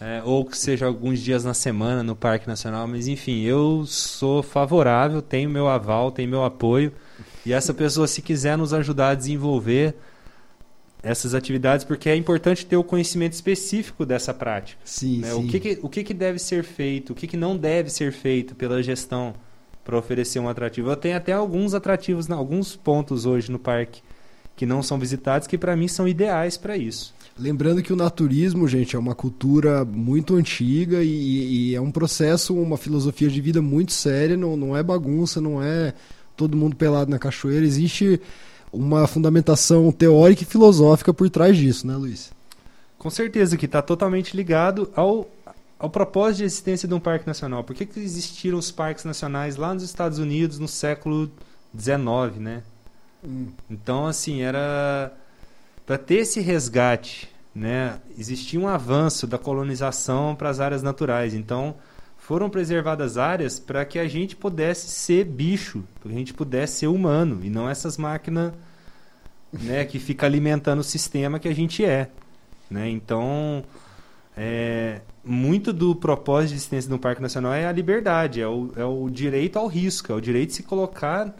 é, 0.00 0.22
ou 0.22 0.44
que 0.44 0.56
seja 0.56 0.84
alguns 0.84 1.18
dias 1.20 1.44
na 1.44 1.54
semana 1.54 2.02
no 2.02 2.14
Parque 2.14 2.46
Nacional, 2.46 2.86
mas 2.86 3.08
enfim, 3.08 3.40
eu 3.42 3.84
sou 3.86 4.42
favorável, 4.42 5.22
tenho 5.22 5.48
meu 5.48 5.66
aval, 5.66 6.10
tenho 6.10 6.28
meu 6.28 6.44
apoio. 6.44 6.92
E 7.46 7.52
essa 7.54 7.72
pessoa, 7.72 8.06
se 8.06 8.20
quiser 8.20 8.58
nos 8.58 8.74
ajudar 8.74 9.10
a 9.10 9.14
desenvolver 9.14 9.94
essas 11.04 11.34
atividades, 11.34 11.84
porque 11.84 12.08
é 12.08 12.16
importante 12.16 12.64
ter 12.64 12.76
o 12.76 12.82
conhecimento 12.82 13.34
específico 13.34 14.06
dessa 14.06 14.32
prática. 14.32 14.80
Sim, 14.84 15.18
né? 15.18 15.30
sim. 15.30 15.44
O, 15.44 15.46
que, 15.46 15.60
que, 15.60 15.78
o 15.82 15.88
que, 15.88 16.02
que 16.02 16.14
deve 16.14 16.38
ser 16.38 16.64
feito, 16.64 17.12
o 17.12 17.14
que, 17.14 17.26
que 17.26 17.36
não 17.36 17.56
deve 17.56 17.90
ser 17.90 18.10
feito 18.10 18.54
pela 18.54 18.82
gestão 18.82 19.34
para 19.84 19.98
oferecer 19.98 20.38
um 20.38 20.48
atrativo. 20.48 20.90
Eu 20.90 20.96
tenho 20.96 21.16
até 21.16 21.32
alguns 21.32 21.74
atrativos, 21.74 22.30
alguns 22.30 22.74
pontos 22.74 23.26
hoje 23.26 23.52
no 23.52 23.58
parque 23.58 24.00
que 24.56 24.64
não 24.64 24.82
são 24.82 24.98
visitados, 24.98 25.46
que 25.46 25.58
para 25.58 25.76
mim 25.76 25.88
são 25.88 26.08
ideais 26.08 26.56
para 26.56 26.76
isso. 26.76 27.12
Lembrando 27.36 27.82
que 27.82 27.92
o 27.92 27.96
naturismo, 27.96 28.66
gente, 28.68 28.94
é 28.94 28.98
uma 28.98 29.14
cultura 29.14 29.84
muito 29.84 30.36
antiga 30.36 31.02
e, 31.02 31.70
e, 31.70 31.74
é 31.74 31.80
um 31.80 31.90
processo, 31.90 32.54
uma 32.54 32.76
filosofia 32.76 33.28
de 33.28 33.40
vida 33.40 33.60
muito 33.60 33.92
séria, 33.92 34.36
não, 34.36 34.56
não 34.56 34.76
é 34.76 34.82
bagunça, 34.82 35.40
não 35.40 35.60
é 35.60 35.92
todo 36.36 36.56
mundo 36.56 36.76
pelado 36.76 37.10
na 37.10 37.18
cachoeira. 37.18 37.66
Existe 37.66 38.20
uma 38.74 39.06
fundamentação 39.06 39.90
teórica 39.92 40.42
e 40.42 40.46
filosófica 40.46 41.14
por 41.14 41.30
trás 41.30 41.56
disso, 41.56 41.86
né, 41.86 41.94
Luiz? 41.96 42.32
Com 42.98 43.10
certeza, 43.10 43.56
que 43.56 43.66
está 43.66 43.80
totalmente 43.80 44.36
ligado 44.36 44.90
ao, 44.94 45.30
ao 45.78 45.90
propósito 45.90 46.38
de 46.38 46.44
existência 46.44 46.88
de 46.88 46.94
um 46.94 47.00
parque 47.00 47.26
nacional. 47.26 47.62
Por 47.62 47.74
que, 47.74 47.86
que 47.86 48.00
existiram 48.00 48.58
os 48.58 48.70
parques 48.70 49.04
nacionais 49.04 49.56
lá 49.56 49.72
nos 49.72 49.82
Estados 49.82 50.18
Unidos 50.18 50.58
no 50.58 50.68
século 50.68 51.30
XIX, 51.78 52.38
né? 52.38 52.62
Hum. 53.22 53.48
Então, 53.70 54.06
assim, 54.06 54.42
era 54.42 55.12
para 55.86 55.98
ter 55.98 56.16
esse 56.16 56.40
resgate, 56.40 57.28
né, 57.54 58.00
existia 58.18 58.58
um 58.58 58.66
avanço 58.66 59.26
da 59.26 59.38
colonização 59.38 60.34
para 60.34 60.48
as 60.48 60.60
áreas 60.60 60.82
naturais. 60.82 61.34
Então, 61.34 61.74
foram 62.24 62.48
preservadas 62.48 63.18
áreas 63.18 63.60
para 63.60 63.84
que 63.84 63.98
a 63.98 64.08
gente 64.08 64.34
pudesse 64.34 64.88
ser 64.88 65.26
bicho, 65.26 65.84
para 66.00 66.08
que 66.08 66.14
a 66.14 66.18
gente 66.18 66.32
pudesse 66.32 66.78
ser 66.78 66.86
humano 66.86 67.40
e 67.44 67.50
não 67.50 67.68
essas 67.68 67.98
máquinas 67.98 68.54
né, 69.52 69.84
que 69.84 69.98
fica 69.98 70.24
alimentando 70.24 70.78
o 70.78 70.84
sistema 70.84 71.38
que 71.38 71.46
a 71.46 71.54
gente 71.54 71.84
é. 71.84 72.08
Né? 72.70 72.88
Então, 72.88 73.62
é, 74.34 75.02
muito 75.22 75.70
do 75.70 75.94
propósito 75.94 76.48
de 76.48 76.54
existência 76.54 76.88
do 76.88 76.98
Parque 76.98 77.20
Nacional 77.20 77.52
é 77.52 77.66
a 77.66 77.72
liberdade, 77.72 78.40
é 78.40 78.48
o, 78.48 78.72
é 78.74 78.84
o 78.86 79.10
direito 79.10 79.58
ao 79.58 79.66
risco, 79.66 80.10
é 80.10 80.14
o 80.14 80.20
direito 80.20 80.48
de 80.48 80.54
se 80.54 80.62
colocar 80.62 81.30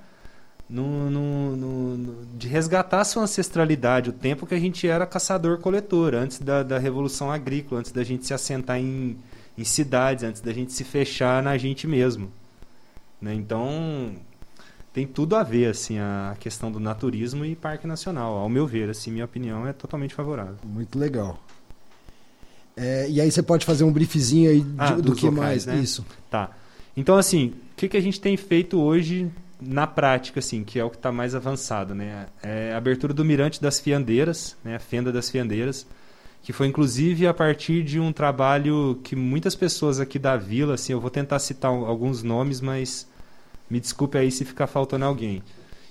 no, 0.68 1.10
no, 1.10 1.56
no, 1.56 2.26
de 2.36 2.46
resgatar 2.46 3.00
a 3.00 3.04
sua 3.04 3.22
ancestralidade, 3.22 4.10
o 4.10 4.12
tempo 4.12 4.46
que 4.46 4.54
a 4.54 4.60
gente 4.60 4.86
era 4.86 5.06
caçador-coletor, 5.06 6.14
antes 6.14 6.40
da, 6.40 6.62
da 6.62 6.78
Revolução 6.78 7.32
Agrícola, 7.32 7.80
antes 7.80 7.90
da 7.90 8.04
gente 8.04 8.26
se 8.26 8.34
assentar 8.34 8.78
em, 8.78 9.16
em 9.56 9.64
cidades, 9.64 10.24
antes 10.24 10.40
da 10.40 10.52
gente 10.52 10.72
se 10.72 10.84
fechar 10.84 11.42
na 11.42 11.56
gente 11.56 11.86
mesmo. 11.86 12.30
Né? 13.20 13.34
Então, 13.34 14.14
tem 14.92 15.06
tudo 15.06 15.34
a 15.36 15.42
ver 15.42 15.66
assim 15.66 15.98
a 15.98 16.36
questão 16.38 16.70
do 16.70 16.78
naturismo 16.78 17.44
e 17.44 17.56
parque 17.56 17.86
nacional. 17.86 18.34
Ao 18.36 18.48
meu 18.48 18.66
ver, 18.66 18.90
assim, 18.90 19.10
minha 19.10 19.24
opinião 19.24 19.66
é 19.66 19.72
totalmente 19.72 20.14
favorável. 20.14 20.56
Muito 20.64 20.98
legal. 20.98 21.42
É, 22.76 23.08
e 23.08 23.20
aí 23.20 23.30
você 23.30 23.42
pode 23.42 23.64
fazer 23.64 23.84
um 23.84 23.92
briefzinho 23.92 24.50
aí 24.50 24.60
de, 24.60 24.74
ah, 24.78 24.90
do 24.92 25.14
que 25.14 25.26
locais, 25.26 25.66
mais 25.66 25.66
né? 25.66 25.76
isso. 25.76 26.04
Tá. 26.28 26.50
Então 26.96 27.16
assim, 27.16 27.54
o 27.72 27.76
que, 27.76 27.88
que 27.88 27.96
a 27.96 28.00
gente 28.00 28.20
tem 28.20 28.36
feito 28.36 28.80
hoje 28.80 29.30
na 29.60 29.86
prática, 29.86 30.40
assim, 30.40 30.62
que 30.64 30.78
é 30.78 30.84
o 30.84 30.90
que 30.90 30.96
está 30.96 31.10
mais 31.10 31.34
avançado, 31.34 31.94
né? 31.94 32.26
É 32.42 32.72
a 32.72 32.76
abertura 32.76 33.14
do 33.14 33.24
Mirante 33.24 33.60
das 33.62 33.80
Fiandeiras, 33.80 34.56
né? 34.64 34.76
A 34.76 34.80
Fenda 34.80 35.12
das 35.12 35.30
Fiandeiras, 35.30 35.86
que 36.44 36.52
foi 36.52 36.66
inclusive 36.66 37.26
a 37.26 37.32
partir 37.32 37.82
de 37.82 37.98
um 37.98 38.12
trabalho 38.12 39.00
que 39.02 39.16
muitas 39.16 39.56
pessoas 39.56 39.98
aqui 39.98 40.18
da 40.18 40.36
vila, 40.36 40.74
assim, 40.74 40.92
eu 40.92 41.00
vou 41.00 41.08
tentar 41.08 41.38
citar 41.38 41.70
alguns 41.70 42.22
nomes, 42.22 42.60
mas 42.60 43.08
me 43.68 43.80
desculpe 43.80 44.18
aí 44.18 44.30
se 44.30 44.44
ficar 44.44 44.66
faltando 44.66 45.06
alguém. 45.06 45.42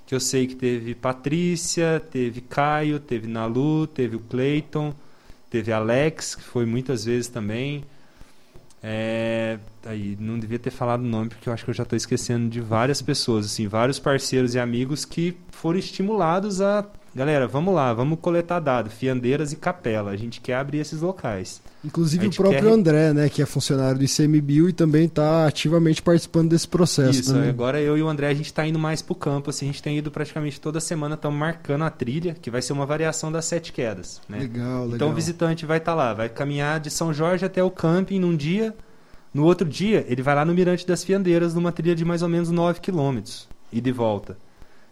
Que 0.05 0.13
eu 0.13 0.19
sei 0.19 0.45
que 0.45 0.55
teve 0.55 0.93
Patrícia, 0.93 1.99
teve 1.99 2.39
Caio, 2.39 2.99
teve 2.99 3.27
Nalu, 3.27 3.87
teve 3.87 4.15
o 4.15 4.19
Cleiton, 4.19 4.93
teve 5.49 5.73
Alex, 5.73 6.35
que 6.35 6.43
foi 6.43 6.67
muitas 6.67 7.03
vezes 7.03 7.27
também. 7.27 7.83
É, 8.83 9.57
aí 9.83 10.15
não 10.19 10.37
devia 10.37 10.59
ter 10.59 10.69
falado 10.69 11.01
o 11.01 11.07
nome 11.07 11.29
porque 11.29 11.49
eu 11.49 11.53
acho 11.53 11.63
que 11.63 11.71
eu 11.71 11.73
já 11.73 11.83
estou 11.83 11.97
esquecendo 11.97 12.47
de 12.47 12.61
várias 12.61 13.01
pessoas, 13.01 13.47
assim, 13.47 13.67
vários 13.67 13.97
parceiros 13.97 14.53
e 14.53 14.59
amigos 14.59 15.03
que 15.03 15.35
foram 15.49 15.79
estimulados 15.79 16.61
a, 16.61 16.85
galera, 17.16 17.47
vamos 17.47 17.74
lá, 17.74 17.93
vamos 17.93 18.20
coletar 18.20 18.59
dados, 18.59 18.93
fiandeiras 18.93 19.51
e 19.51 19.55
capela, 19.55 20.11
a 20.11 20.18
gente 20.18 20.41
quer 20.41 20.55
abrir 20.55 20.80
esses 20.80 21.01
locais. 21.01 21.61
Inclusive 21.84 22.28
o 22.28 22.32
próprio 22.32 22.61
quer... 22.61 22.70
André, 22.70 23.14
né, 23.14 23.30
que 23.30 23.41
é 23.41 23.45
funcionário 23.45 23.97
do 23.97 24.03
ICMBio 24.03 24.70
e 24.70 24.74
também 24.74 25.05
está 25.05 25.45
ativamente 25.45 26.01
participando 26.01 26.49
desse 26.49 26.68
processo. 26.68 27.20
Isso, 27.20 27.34
né? 27.36 27.49
agora 27.49 27.80
eu 27.80 27.97
e 27.97 28.01
o 28.01 28.07
André 28.07 28.30
a 28.30 28.34
gente 28.34 28.45
está 28.45 28.66
indo 28.66 28.80
mais 28.80 29.01
para 29.01 29.14
o 29.14 29.16
campo, 29.16 29.49
assim, 29.49 29.66
a 29.66 29.72
gente 29.72 29.84
tem 29.84 29.97
ido 29.97 30.09
praticamente 30.09 30.59
toda 30.59 30.80
semana, 30.80 31.16
estamos 31.16 31.38
marcando 31.38 31.84
a 31.84 31.89
trilha, 31.89 32.36
que 32.41 32.49
vai 32.49 32.61
ser 32.61 32.74
uma 32.74 32.86
variação 32.86 33.32
das 33.32 33.45
sete 33.45 33.72
quedas. 33.72 34.22
Né? 34.28 34.39
Legal, 34.39 34.84
legal. 34.84 34.95
Então 34.95 35.09
o 35.09 35.14
visitante 35.14 35.66
vai 35.66 35.78
estar 35.78 35.91
tá 35.91 35.95
lá, 35.95 36.14
vai 36.14 36.30
caminhar 36.30 36.80
de 36.80 36.89
São 36.89 37.14
Jorge 37.14 37.45
até 37.45 37.64
o 37.64 37.70
camping 37.70 38.20
num 38.20 38.36
dia, 38.36 38.74
no 39.34 39.43
outro 39.43 39.68
dia 39.68 40.05
ele 40.07 40.22
vai 40.22 40.36
lá 40.36 40.45
no 40.45 40.53
Mirante 40.53 40.88
das 40.88 41.03
Fiandeiras, 41.03 41.53
numa 41.53 41.72
trilha 41.72 41.95
de 41.95 42.05
mais 42.05 42.22
ou 42.22 42.30
menos 42.30 42.49
9 42.49 42.80
quilômetros, 42.80 43.47
e 43.72 43.82
de 43.82 43.91
volta. 43.91 44.38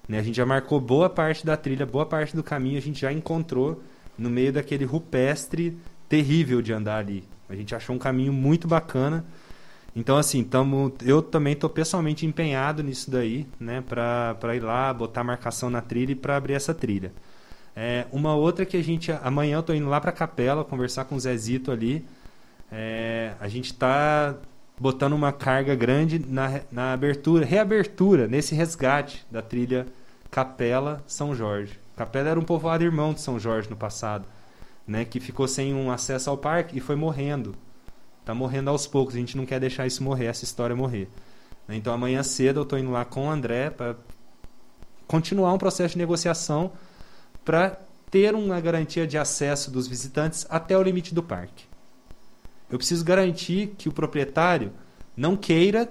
Né? 0.07 0.19
A 0.19 0.23
gente 0.23 0.35
já 0.35 0.45
marcou 0.45 0.79
boa 0.79 1.09
parte 1.09 1.45
da 1.45 1.55
trilha, 1.55 1.85
boa 1.85 2.05
parte 2.05 2.35
do 2.35 2.43
caminho 2.43 2.77
a 2.77 2.81
gente 2.81 2.99
já 3.01 3.11
encontrou 3.11 3.81
no 4.17 4.29
meio 4.29 4.53
daquele 4.53 4.85
rupestre 4.85 5.77
terrível 6.07 6.61
de 6.61 6.73
andar 6.73 6.97
ali. 6.97 7.23
A 7.49 7.55
gente 7.55 7.73
achou 7.75 7.95
um 7.95 7.99
caminho 7.99 8.31
muito 8.31 8.67
bacana. 8.67 9.25
Então, 9.95 10.17
assim, 10.17 10.43
tamo, 10.43 10.93
eu 11.03 11.21
também 11.21 11.53
estou 11.53 11.69
pessoalmente 11.69 12.25
empenhado 12.25 12.81
nisso 12.81 13.11
daí, 13.11 13.45
né? 13.59 13.81
Para 13.81 14.55
ir 14.55 14.61
lá, 14.61 14.93
botar 14.93 15.23
marcação 15.23 15.69
na 15.69 15.81
trilha 15.81 16.13
e 16.13 16.15
para 16.15 16.37
abrir 16.37 16.53
essa 16.53 16.73
trilha. 16.73 17.11
É, 17.75 18.05
uma 18.11 18.35
outra 18.35 18.65
que 18.65 18.77
a 18.77 18.83
gente. 18.83 19.11
Amanhã 19.11 19.57
eu 19.57 19.59
estou 19.61 19.75
indo 19.75 19.89
lá 19.89 19.99
para 19.99 20.11
a 20.11 20.13
capela 20.13 20.63
conversar 20.63 21.05
com 21.05 21.15
o 21.15 21.19
Zezito 21.19 21.71
ali. 21.71 22.05
É, 22.71 23.33
a 23.39 23.47
gente 23.49 23.65
está 23.65 24.35
botando 24.79 25.13
uma 25.13 25.31
carga 25.31 25.75
grande 25.75 26.19
na, 26.19 26.61
na 26.71 26.93
abertura, 26.93 27.45
reabertura, 27.45 28.27
nesse 28.27 28.55
resgate 28.55 29.25
da 29.29 29.41
trilha 29.41 29.87
Capela 30.29 31.03
São 31.05 31.35
Jorge. 31.35 31.79
Capela 31.95 32.29
era 32.29 32.39
um 32.39 32.43
povoado 32.43 32.83
irmão 32.83 33.13
de 33.13 33.21
São 33.21 33.39
Jorge 33.39 33.69
no 33.69 33.75
passado 33.75 34.25
né, 34.87 35.05
que 35.05 35.19
ficou 35.19 35.47
sem 35.47 35.73
um 35.73 35.91
acesso 35.91 36.29
ao 36.29 36.37
parque 36.37 36.77
e 36.77 36.81
foi 36.81 36.95
morrendo. 36.95 37.55
Está 38.19 38.33
morrendo 38.33 38.69
aos 38.69 38.85
poucos, 38.85 39.15
a 39.15 39.17
gente 39.17 39.37
não 39.37 39.45
quer 39.45 39.59
deixar 39.59 39.87
isso 39.87 40.03
morrer, 40.03 40.25
essa 40.25 40.43
história 40.43 40.75
morrer. 40.75 41.07
Né, 41.67 41.75
então 41.75 41.93
amanhã 41.93 42.21
cedo 42.23 42.59
eu 42.59 42.63
estou 42.63 42.77
indo 42.77 42.91
lá 42.91 43.05
com 43.05 43.27
o 43.27 43.29
André 43.29 43.69
para 43.69 43.95
continuar 45.07 45.53
um 45.53 45.57
processo 45.57 45.93
de 45.93 45.97
negociação 45.97 46.71
para 47.43 47.79
ter 48.09 48.35
uma 48.35 48.59
garantia 48.59 49.07
de 49.07 49.17
acesso 49.17 49.71
dos 49.71 49.87
visitantes 49.87 50.45
até 50.49 50.77
o 50.77 50.83
limite 50.83 51.13
do 51.15 51.23
parque. 51.23 51.70
Eu 52.71 52.77
preciso 52.77 53.03
garantir 53.03 53.73
que 53.77 53.89
o 53.89 53.91
proprietário 53.91 54.71
não 55.15 55.35
queira 55.35 55.89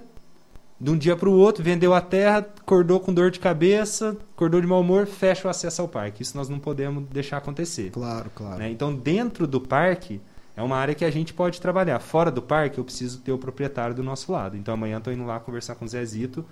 de 0.81 0.91
um 0.91 0.97
dia 0.97 1.15
para 1.15 1.29
o 1.29 1.33
outro, 1.33 1.63
vendeu 1.63 1.93
a 1.93 2.01
terra, 2.01 2.39
acordou 2.39 2.99
com 2.99 3.13
dor 3.13 3.31
de 3.31 3.39
cabeça, 3.39 4.17
acordou 4.35 4.61
de 4.63 4.67
mau 4.67 4.81
humor, 4.81 5.07
fecha 5.07 5.47
o 5.47 5.51
acesso 5.51 5.83
ao 5.83 5.89
parque. 5.89 6.23
Isso 6.23 6.35
nós 6.37 6.49
não 6.49 6.59
podemos 6.59 7.05
deixar 7.11 7.37
acontecer. 7.37 7.91
Claro, 7.91 8.31
claro. 8.35 8.59
Né? 8.59 8.71
Então, 8.71 8.95
dentro 8.95 9.47
do 9.47 9.61
parque, 9.61 10.23
é 10.57 10.63
uma 10.63 10.77
área 10.77 10.95
que 10.95 11.05
a 11.05 11.11
gente 11.11 11.35
pode 11.35 11.61
trabalhar. 11.61 11.99
Fora 12.01 12.31
do 12.31 12.41
parque, 12.41 12.79
eu 12.79 12.85
preciso 12.85 13.19
ter 13.19 13.31
o 13.31 13.37
proprietário 13.37 13.95
do 13.95 14.03
nosso 14.03 14.33
lado. 14.33 14.57
Então, 14.57 14.73
amanhã 14.73 14.97
estou 14.97 15.13
indo 15.13 15.27
lá 15.27 15.39
conversar 15.39 15.75
com 15.75 15.85
o 15.85 15.89
Zezito 15.89 16.47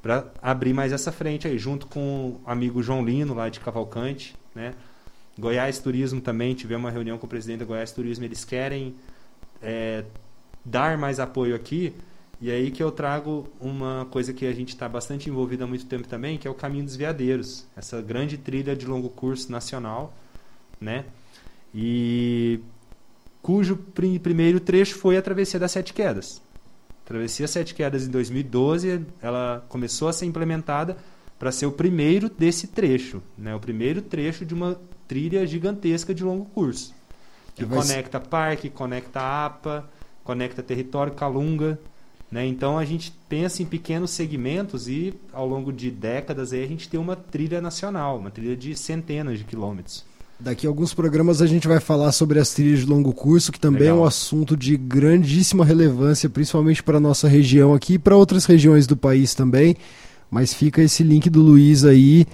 para 0.00 0.24
abrir 0.40 0.72
mais 0.72 0.90
essa 0.90 1.12
frente 1.12 1.46
aí, 1.46 1.58
junto 1.58 1.86
com 1.86 2.00
o 2.00 2.40
amigo 2.46 2.82
João 2.82 3.04
Lino, 3.04 3.34
lá 3.34 3.50
de 3.50 3.60
Cavalcante. 3.60 4.34
Né? 4.54 4.72
Goiás 5.38 5.78
Turismo 5.78 6.22
também, 6.22 6.54
tivemos 6.54 6.84
uma 6.84 6.90
reunião 6.90 7.18
com 7.18 7.26
o 7.26 7.28
presidente 7.28 7.58
da 7.58 7.64
Goiás 7.66 7.92
Turismo, 7.92 8.24
eles 8.24 8.44
querem 8.44 8.94
é, 9.62 10.04
dar 10.64 10.96
mais 10.98 11.18
apoio 11.20 11.54
aqui 11.54 11.92
e 12.40 12.50
aí 12.50 12.70
que 12.70 12.82
eu 12.82 12.90
trago 12.90 13.48
uma 13.60 14.06
coisa 14.10 14.32
que 14.32 14.46
a 14.46 14.52
gente 14.52 14.70
está 14.70 14.88
bastante 14.88 15.30
envolvido 15.30 15.64
há 15.64 15.66
muito 15.66 15.86
tempo 15.86 16.06
também, 16.06 16.36
que 16.36 16.46
é 16.46 16.50
o 16.50 16.54
Caminho 16.54 16.84
dos 16.84 16.96
Veadeiros, 16.96 17.64
essa 17.74 18.02
grande 18.02 18.36
trilha 18.36 18.76
de 18.76 18.86
longo 18.86 19.08
curso 19.08 19.50
nacional, 19.50 20.14
né? 20.80 21.06
E 21.74 22.60
cujo 23.40 23.76
pr 23.76 24.18
primeiro 24.22 24.60
trecho 24.60 24.96
foi 24.96 25.16
a 25.16 25.22
Travessia 25.22 25.58
das 25.58 25.72
Sete 25.72 25.94
Quedas. 25.94 26.42
A 27.04 27.08
Travessia 27.08 27.48
Sete 27.48 27.74
Quedas 27.74 28.06
em 28.06 28.10
2012, 28.10 29.06
ela 29.22 29.64
começou 29.68 30.08
a 30.08 30.12
ser 30.12 30.26
implementada 30.26 30.98
para 31.38 31.50
ser 31.50 31.64
o 31.64 31.72
primeiro 31.72 32.28
desse 32.28 32.66
trecho, 32.66 33.22
né? 33.38 33.54
O 33.54 33.60
primeiro 33.60 34.02
trecho 34.02 34.44
de 34.44 34.52
uma 34.52 34.78
trilha 35.08 35.46
gigantesca 35.46 36.14
de 36.14 36.22
longo 36.22 36.44
curso, 36.46 36.94
que 37.54 37.64
conecta 37.64 38.18
parque, 38.20 38.68
conecta 38.68 39.20
APA, 39.46 39.88
conecta 40.24 40.62
território 40.62 41.12
Calunga, 41.12 41.78
né? 42.30 42.46
Então 42.46 42.78
a 42.78 42.84
gente 42.84 43.12
pensa 43.28 43.62
em 43.62 43.66
pequenos 43.66 44.10
segmentos 44.10 44.88
e 44.88 45.14
ao 45.32 45.46
longo 45.46 45.72
de 45.72 45.90
décadas 45.90 46.52
aí 46.52 46.64
a 46.64 46.66
gente 46.66 46.88
tem 46.88 46.98
uma 46.98 47.14
trilha 47.14 47.60
nacional, 47.60 48.18
uma 48.18 48.30
trilha 48.30 48.56
de 48.56 48.74
centenas 48.74 49.38
de 49.38 49.44
quilômetros. 49.44 50.04
Daqui 50.38 50.66
a 50.66 50.70
alguns 50.70 50.92
programas 50.92 51.40
a 51.40 51.46
gente 51.46 51.68
vai 51.68 51.78
falar 51.78 52.10
sobre 52.10 52.40
as 52.40 52.50
trilhas 52.52 52.80
de 52.80 52.86
longo 52.86 53.12
curso, 53.12 53.52
que 53.52 53.60
também 53.60 53.82
Legal. 53.82 53.98
é 53.98 54.00
um 54.00 54.04
assunto 54.04 54.56
de 54.56 54.76
grandíssima 54.76 55.64
relevância, 55.64 56.28
principalmente 56.28 56.82
para 56.82 56.96
a 56.96 57.00
nossa 57.00 57.28
região 57.28 57.72
aqui 57.72 57.94
e 57.94 57.98
para 57.98 58.16
outras 58.16 58.44
regiões 58.44 58.86
do 58.86 58.96
país 58.96 59.32
também. 59.32 59.76
Mas 60.28 60.52
fica 60.52 60.82
esse 60.82 61.04
link 61.04 61.30
do 61.30 61.40
Luiz 61.40 61.84
aí. 61.84 62.26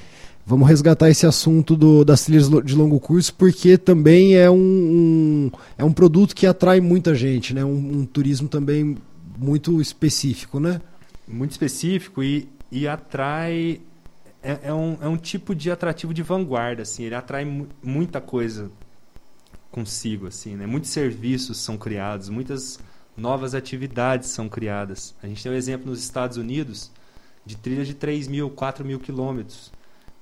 Vamos 0.50 0.68
resgatar 0.68 1.08
esse 1.08 1.24
assunto 1.28 1.76
do, 1.76 2.04
das 2.04 2.24
trilhas 2.24 2.48
de 2.64 2.74
longo 2.74 2.98
curso, 2.98 3.32
porque 3.34 3.78
também 3.78 4.34
é 4.34 4.50
um, 4.50 4.56
um 4.56 5.50
é 5.78 5.84
um 5.84 5.92
produto 5.92 6.34
que 6.34 6.44
atrai 6.44 6.80
muita 6.80 7.14
gente, 7.14 7.54
né? 7.54 7.64
um, 7.64 8.00
um 8.00 8.04
turismo 8.04 8.48
também 8.48 8.98
muito 9.38 9.80
específico, 9.80 10.58
né? 10.58 10.80
Muito 11.28 11.52
específico 11.52 12.20
e, 12.20 12.48
e 12.68 12.88
atrai. 12.88 13.80
É, 14.42 14.58
é, 14.64 14.74
um, 14.74 14.98
é 15.00 15.06
um 15.06 15.16
tipo 15.16 15.54
de 15.54 15.70
atrativo 15.70 16.12
de 16.12 16.20
vanguarda, 16.20 16.82
assim. 16.82 17.04
Ele 17.04 17.14
atrai 17.14 17.46
muita 17.80 18.20
coisa 18.20 18.72
consigo, 19.70 20.26
assim, 20.26 20.56
né? 20.56 20.66
Muitos 20.66 20.90
serviços 20.90 21.58
são 21.58 21.78
criados, 21.78 22.28
muitas 22.28 22.80
novas 23.16 23.54
atividades 23.54 24.30
são 24.30 24.48
criadas. 24.48 25.14
A 25.22 25.28
gente 25.28 25.44
tem 25.44 25.52
um 25.52 25.54
exemplo 25.54 25.88
nos 25.88 26.02
Estados 26.02 26.36
Unidos 26.36 26.90
de 27.46 27.56
trilhas 27.56 27.86
de 27.86 27.94
3 27.94 28.26
mil, 28.26 28.50
4 28.50 28.84
mil 28.84 28.98
quilômetros, 28.98 29.70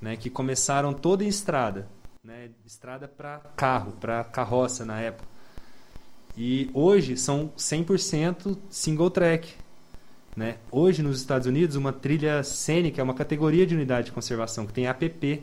né? 0.01 0.17
Que 0.17 0.31
começaram 0.31 0.93
toda 0.93 1.25
em 1.25 1.29
estrada, 1.29 1.89
né? 2.23 2.51
Estrada 2.67 3.09
para 3.09 3.39
carro, 3.57 3.93
para 3.93 4.25
carroça 4.25 4.85
na 4.85 5.01
época 5.01 5.39
e 6.39 6.71
hoje 6.73 7.17
são 7.17 7.51
100% 7.59 8.57
single 8.71 9.11
track. 9.11 9.53
Né? 10.37 10.55
Hoje 10.71 11.03
nos 11.03 11.19
Estados 11.19 11.49
Unidos, 11.49 11.75
uma 11.75 11.93
trilha 11.93 12.45
cênica 12.45 13.01
é 13.01 13.05
uma 13.05 13.13
categoria 13.13 13.67
de 13.67 13.75
unidade 13.75 14.07
de 14.07 14.13
conservação 14.13 14.65
que 14.65 14.73
tem 14.73 14.87
APP. 14.87 15.43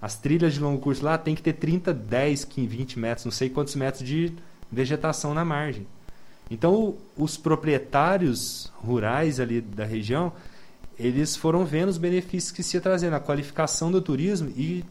As 0.00 0.14
trilhas 0.14 0.54
de 0.54 0.60
longo 0.60 0.80
curso 0.80 1.04
lá 1.04 1.18
tem 1.18 1.34
que 1.34 1.42
ter 1.42 1.54
30, 1.54 1.92
10, 1.92 2.44
15, 2.44 2.68
20 2.68 2.98
metros, 3.00 3.24
não 3.24 3.32
sei 3.32 3.50
quantos 3.50 3.74
metros 3.74 4.06
de 4.06 4.32
vegetação 4.70 5.34
na 5.34 5.44
margem. 5.44 5.84
Então, 6.48 6.94
os 7.16 7.36
proprietários 7.36 8.70
rurais 8.76 9.40
ali 9.40 9.60
da 9.60 9.84
região, 9.84 10.32
eles 10.98 11.36
foram 11.36 11.64
vendo 11.64 11.88
os 11.88 11.98
benefícios 11.98 12.52
que 12.52 12.62
se 12.62 12.76
ia 12.76 12.80
trazendo, 12.80 13.14
a 13.14 13.20
qualificação 13.20 13.90
do 13.90 14.00
turismo 14.00 14.52
e 14.56 14.84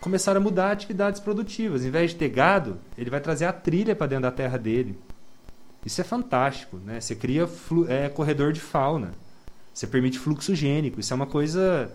começaram 0.00 0.40
a 0.40 0.44
mudar 0.44 0.70
atividades 0.70 1.20
produtivas. 1.20 1.84
Em 1.84 1.90
vez 1.90 2.10
de 2.10 2.16
ter 2.16 2.28
gado, 2.28 2.78
ele 2.96 3.10
vai 3.10 3.20
trazer 3.20 3.46
a 3.46 3.52
trilha 3.52 3.96
para 3.96 4.06
dentro 4.06 4.22
da 4.22 4.30
terra 4.30 4.58
dele. 4.58 4.98
Isso 5.84 6.00
é 6.00 6.04
fantástico, 6.04 6.76
né? 6.84 7.00
Você 7.00 7.14
cria 7.14 7.48
é, 7.88 8.08
corredor 8.08 8.52
de 8.52 8.60
fauna. 8.60 9.12
Você 9.72 9.86
permite 9.86 10.18
fluxo 10.18 10.54
gênico. 10.54 11.00
Isso 11.00 11.12
é 11.12 11.16
uma 11.16 11.26
coisa 11.26 11.90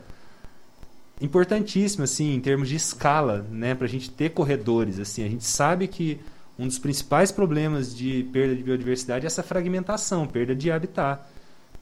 importantíssima, 1.21 2.05
assim, 2.05 2.34
em 2.34 2.39
termos 2.39 2.69
de 2.69 2.76
escala, 2.76 3.45
né? 3.51 3.76
Para 3.76 3.86
a 3.86 3.89
gente 3.89 4.09
ter 4.09 4.30
corredores, 4.30 4.99
assim. 4.99 5.24
A 5.24 5.30
gente 5.30 5.45
sabe 5.45 5.88
que 5.88 6.19
um 6.57 6.67
dos 6.67 6.80
principais 6.80 7.32
problemas 7.32 7.95
de 7.95 8.24
perda 8.32 8.55
de 8.55 8.63
biodiversidade 8.63 9.26
é 9.26 9.28
essa 9.28 9.43
fragmentação, 9.43 10.28
perda 10.28 10.55
de 10.55 10.71
habitat. 10.71 11.21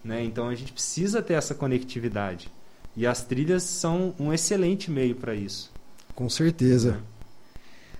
Né? 0.04 0.24
Então 0.24 0.48
a 0.48 0.56
gente 0.56 0.74
precisa 0.74 1.22
ter 1.22 1.34
essa 1.34 1.54
conectividade. 1.54 2.50
E 2.96 3.08
as 3.08 3.24
trilhas 3.24 3.64
são 3.64 4.14
um 4.20 4.34
excelente 4.34 4.92
meio 4.92 5.16
para 5.16 5.34
isso. 5.34 5.72
Com 6.14 6.30
certeza. 6.30 7.00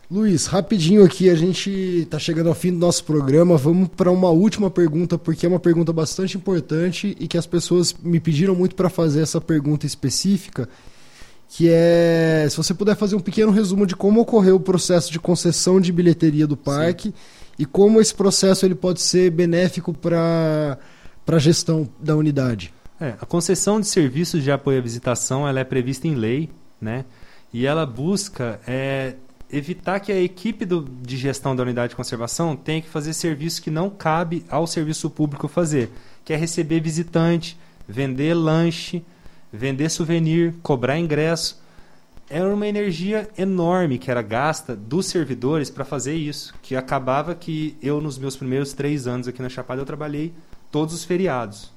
Luiz, 0.10 0.46
rapidinho 0.46 1.06
aqui, 1.06 1.30
a 1.30 1.36
gente 1.36 1.70
está 1.70 2.20
chegando 2.20 2.50
ao 2.50 2.54
fim 2.54 2.70
do 2.70 2.78
nosso 2.78 3.02
programa. 3.06 3.56
Vamos 3.56 3.88
para 3.88 4.12
uma 4.12 4.30
última 4.30 4.70
pergunta, 4.70 5.18
porque 5.18 5.46
é 5.46 5.50
uma 5.50 5.60
pergunta 5.60 5.94
bastante 5.94 6.36
importante 6.36 7.16
e 7.18 7.30
que 7.30 7.38
as 7.38 7.46
pessoas 7.46 7.96
me 8.04 8.20
pediram 8.20 8.54
muito 8.54 8.76
para 8.76 8.90
fazer 8.90 9.22
essa 9.22 9.40
pergunta 9.40 9.86
específica, 9.86 10.68
que 11.48 11.70
é 11.70 12.46
se 12.50 12.58
você 12.58 12.74
puder 12.74 12.98
fazer 12.98 13.16
um 13.16 13.22
pequeno 13.22 13.54
resumo 13.54 13.86
de 13.86 13.96
como 13.96 14.20
ocorreu 14.20 14.58
o 14.58 14.60
processo 14.60 15.10
de 15.10 15.18
concessão 15.18 15.80
de 15.80 15.94
bilheteria 15.94 16.46
do 16.46 16.58
parque 16.58 17.08
Sim. 17.08 17.14
e 17.60 17.66
como 17.66 18.02
esse 18.02 18.14
processo 18.14 18.66
ele 18.66 18.76
pode 18.76 19.00
ser 19.00 19.32
benéfico 19.32 19.94
para 19.94 20.78
a 21.36 21.40
gestão 21.40 21.88
da 22.00 22.16
unidade. 22.16 22.74
É, 23.00 23.16
a 23.20 23.26
concessão 23.26 23.80
de 23.80 23.88
serviços 23.88 24.44
de 24.44 24.52
apoio 24.52 24.78
à 24.78 24.82
visitação 24.82 25.48
ela 25.48 25.60
é 25.60 25.64
prevista 25.64 26.08
em 26.08 26.16
lei, 26.16 26.50
né? 26.80 27.06
E 27.54 27.66
ela 27.66 27.86
busca 27.86 28.60
é, 28.68 29.16
evitar 29.52 30.00
que 30.00 30.12
a 30.12 30.22
equipe 30.22 30.66
do, 30.66 30.88
de 31.02 31.18
gestão 31.18 31.56
da 31.56 31.64
unidade 31.64 31.90
de 31.90 31.96
conservação 31.96 32.56
tenha 32.56 32.82
que 32.82 32.88
fazer 32.88 33.14
serviço 33.14 33.62
que 33.62 33.70
não 33.70 33.90
cabe 33.90 34.46
ao 34.50 34.66
serviço 34.66 35.10
público 35.10 35.48
fazer, 35.48 35.92
que 36.24 36.32
é 36.32 36.36
receber 36.36 36.80
visitante, 36.80 37.58
vender 37.88 38.34
lanche, 38.34 39.04
vender 39.52 39.90
souvenir, 39.90 40.54
cobrar 40.62 40.98
ingresso. 40.98 41.62
Era 42.30 42.54
uma 42.54 42.68
energia 42.68 43.28
enorme 43.38 43.98
que 43.98 44.10
era 44.10 44.22
gasta 44.22 44.74
dos 44.74 45.08
servidores 45.08 45.70
para 45.70 45.84
fazer 45.84 46.16
isso, 46.16 46.54
que 46.62 46.76
acabava 46.76 47.36
que 47.36 47.76
eu, 47.82 48.00
nos 48.00 48.18
meus 48.18 48.38
primeiros 48.38 48.72
três 48.72 49.06
anos 49.08 49.28
aqui 49.28 49.42
na 49.42 49.50
Chapada, 49.50 49.82
eu 49.82 49.86
trabalhei 49.86 50.34
todos 50.72 50.94
os 50.94 51.04
feriados, 51.04 51.72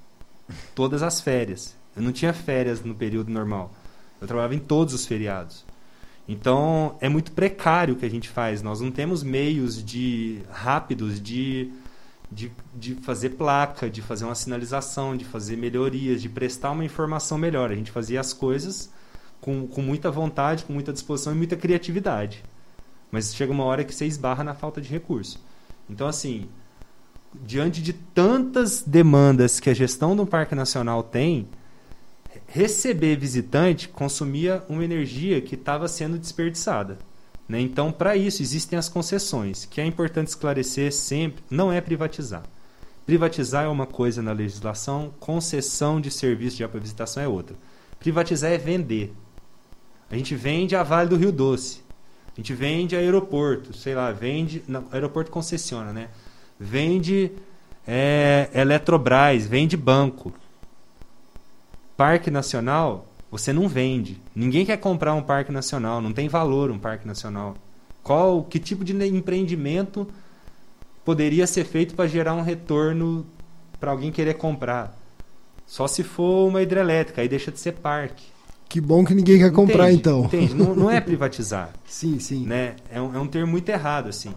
todas 0.75 1.03
as 1.03 1.21
férias. 1.21 1.75
Eu 1.97 2.03
não 2.03 2.13
tinha 2.13 2.33
férias 2.33 2.83
no 2.83 2.95
período 2.95 3.31
normal. 3.31 3.73
Eu 4.21 4.27
trabalhava 4.27 4.55
em 4.55 4.59
todos 4.59 4.95
os 4.95 5.07
feriados. 5.07 5.65
Então 6.29 6.97
é 7.01 7.09
muito 7.09 7.33
precário 7.33 7.95
o 7.95 7.97
que 7.97 8.07
a 8.07 8.11
gente 8.11 8.29
faz. 8.29 8.63
Nós 8.63 8.81
não 8.81 8.91
temos 8.91 9.23
meios 9.23 9.85
de 9.85 10.41
rápidos 10.51 11.21
de, 11.21 11.71
de, 12.31 12.51
de 12.75 12.95
fazer 12.95 13.31
placa, 13.31 13.91
de 13.91 14.01
fazer 14.01 14.25
uma 14.25 14.35
sinalização, 14.35 15.17
de 15.17 15.25
fazer 15.25 15.57
melhorias, 15.57 16.23
de 16.23 16.29
prestar 16.29 16.71
uma 16.71 16.85
informação 16.85 17.37
melhor. 17.37 17.71
A 17.71 17.75
gente 17.75 17.91
fazia 17.91 18.21
as 18.21 18.33
coisas 18.33 18.91
com, 19.41 19.67
com 19.67 19.83
muita 19.83 20.11
vontade, 20.11 20.65
com 20.65 20.73
muita 20.73 20.93
disposição 20.93 21.35
e 21.35 21.37
muita 21.37 21.57
criatividade. 21.57 22.43
Mas 23.11 23.35
chega 23.35 23.53
uma 23.53 23.65
hora 23.65 23.85
que 23.85 23.95
você 23.95 24.07
esbarra 24.07 24.43
na 24.43 24.55
falta 24.55 24.81
de 24.81 24.89
recurso. 24.89 25.39
Então, 25.89 26.09
assim, 26.09 26.49
diante 27.43 27.83
de 27.83 27.93
tantas 27.93 28.83
demandas 28.83 29.61
que 29.61 29.71
a 29.71 29.75
gestão 29.75 30.15
do 30.15 30.27
Parque 30.27 30.55
Nacional 30.55 31.03
tem, 31.03 31.47
receber 32.47 33.17
visitante 33.17 33.89
consumia 33.89 34.63
uma 34.69 34.85
energia 34.85 35.41
que 35.41 35.55
estava 35.55 35.89
sendo 35.89 36.19
desperdiçada. 36.19 36.99
Né? 37.49 37.61
Então, 37.61 37.93
para 37.93 38.17
isso, 38.17 38.43
existem 38.43 38.79
as 38.79 38.89
concessões, 38.89 39.65
que 39.65 39.81
é 39.81 39.87
importante 39.87 40.29
esclarecer 40.29 40.93
sempre: 40.93 41.43
não 41.51 41.73
é 41.73 41.81
privatizar. 41.81 42.43
Privatizar 43.05 43.65
é 43.65 43.69
uma 43.69 43.87
coisa 43.87 44.23
na 44.23 44.33
legislação, 44.33 45.13
concessão 45.21 46.01
de 46.01 46.11
serviço 46.11 46.57
de 46.57 46.65
apoio 46.65 46.83
visitação 46.83 47.23
é 47.23 47.29
outra. 47.29 47.55
Privatizar 47.99 48.51
é 48.51 48.57
vender. 48.57 49.13
A 50.11 50.17
gente 50.17 50.35
vende 50.35 50.75
a 50.75 50.83
Vale 50.83 51.09
do 51.09 51.17
Rio 51.17 51.33
Doce. 51.33 51.83
A 52.33 52.41
gente 52.41 52.55
vende 52.55 52.97
aeroporto, 52.97 53.77
sei 53.77 53.95
lá, 53.95 54.11
vende. 54.11 54.63
Não, 54.67 54.87
aeroporto 54.91 55.31
concessiona, 55.31 55.93
né? 55.93 56.09
Vende 56.59 57.33
é, 57.87 58.49
Eletrobras, 58.55 59.47
vende 59.47 59.77
banco. 59.77 60.33
Parque 61.97 62.31
nacional, 62.31 63.07
você 63.31 63.53
não 63.53 63.69
vende. 63.69 64.21
Ninguém 64.35 64.65
quer 64.65 64.77
comprar 64.79 65.15
um 65.15 65.23
parque 65.23 65.53
nacional, 65.53 66.01
não 66.01 66.13
tem 66.13 66.29
valor 66.29 66.71
um 66.71 66.79
parque 66.79 67.07
nacional. 67.07 67.57
Qual, 68.03 68.43
que 68.43 68.59
tipo 68.59 68.85
de 68.85 68.93
empreendimento 69.07 70.09
poderia 71.05 71.47
ser 71.47 71.65
feito 71.65 71.95
para 71.95 72.07
gerar 72.07 72.35
um 72.35 72.43
retorno 72.43 73.27
para 73.79 73.91
alguém 73.91 74.11
querer 74.11 74.35
comprar? 74.35 74.99
Só 75.67 75.87
se 75.87 76.03
for 76.03 76.49
uma 76.49 76.63
hidrelétrica, 76.63 77.23
aí 77.23 77.29
deixa 77.29 77.51
de 77.51 77.59
ser 77.59 77.73
parque. 77.73 78.25
Que 78.69 78.81
bom 78.81 79.05
que 79.05 79.15
ninguém 79.15 79.39
quer 79.39 79.47
entende, 79.47 79.57
comprar 79.57 79.93
então. 79.93 80.25
Entende? 80.25 80.55
Não, 80.55 80.75
não 80.75 80.91
é 80.91 81.01
privatizar. 81.03 81.71
sim, 81.87 82.19
sim. 82.19 82.45
Né? 82.45 82.75
É, 82.91 83.01
um, 83.01 83.15
é 83.15 83.19
um 83.19 83.27
termo 83.27 83.53
muito 83.53 83.69
errado 83.69 84.09
assim. 84.09 84.35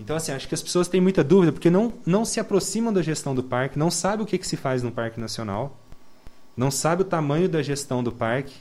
Então, 0.00 0.16
assim, 0.16 0.32
acho 0.32 0.48
que 0.48 0.54
as 0.54 0.62
pessoas 0.62 0.88
têm 0.88 1.00
muita 1.00 1.22
dúvida 1.22 1.52
porque 1.52 1.70
não, 1.70 1.92
não 2.04 2.24
se 2.24 2.40
aproximam 2.40 2.92
da 2.92 3.02
gestão 3.02 3.34
do 3.34 3.42
parque, 3.44 3.78
não 3.78 3.90
sabem 3.90 4.24
o 4.24 4.26
que, 4.26 4.38
que 4.38 4.46
se 4.48 4.56
faz 4.56 4.82
no 4.82 4.90
Parque 4.90 5.20
Nacional 5.20 5.78
não 6.60 6.70
sabe 6.70 7.00
o 7.00 7.04
tamanho 7.04 7.48
da 7.48 7.62
gestão 7.62 8.02
do 8.02 8.12
parque. 8.12 8.54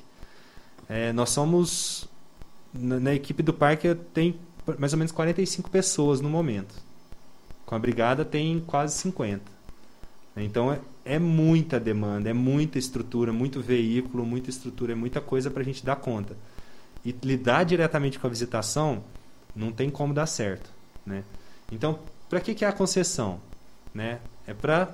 É, 0.88 1.12
nós 1.12 1.32
somos. 1.32 2.08
Na, 2.74 3.00
na, 3.00 3.14
equipe 3.14 3.44
do 3.44 3.54
parque 3.54 3.94
tem 4.14 4.40
mais 4.78 4.94
ou 4.94 5.00
menos 5.00 5.12
45 5.12 5.70
pessoas 5.70 6.22
no 6.22 6.30
momento. 6.30 6.74
Com 7.66 7.76
a 7.76 7.80
brigada 7.80 8.24
tem 8.24 8.60
quase 8.66 8.98
50. 9.00 9.42
Então 10.38 10.72
é, 10.72 10.80
é 11.04 11.20
muita 11.20 11.78
demanda, 11.78 12.30
é 12.30 12.34
muita 12.34 12.78
estrutura, 12.78 13.34
muito 13.34 13.60
veículo, 13.60 14.26
muita 14.26 14.50
estrutura, 14.50 14.94
é 14.94 14.96
muita 14.96 15.20
coisa 15.20 15.52
para 15.52 15.62
a 15.62 15.66
gente 15.66 15.86
dar 15.86 15.98
conta. 15.98 16.38
E 17.04 17.14
lidar 17.24 17.66
diretamente 17.66 18.18
com 18.18 18.28
a 18.28 18.30
visitação 18.30 19.04
não 19.54 19.72
tem 19.74 19.90
como 19.90 20.14
dar 20.14 20.28
certo. 20.28 20.72
Né? 21.06 21.24
Então, 21.72 22.00
para 22.30 22.40
que, 22.40 22.54
que 22.54 22.64
é 22.64 22.68
a 22.68 22.72
concessão? 22.72 23.40
Né? 23.94 24.20
É 24.46 24.54
para 24.54 24.94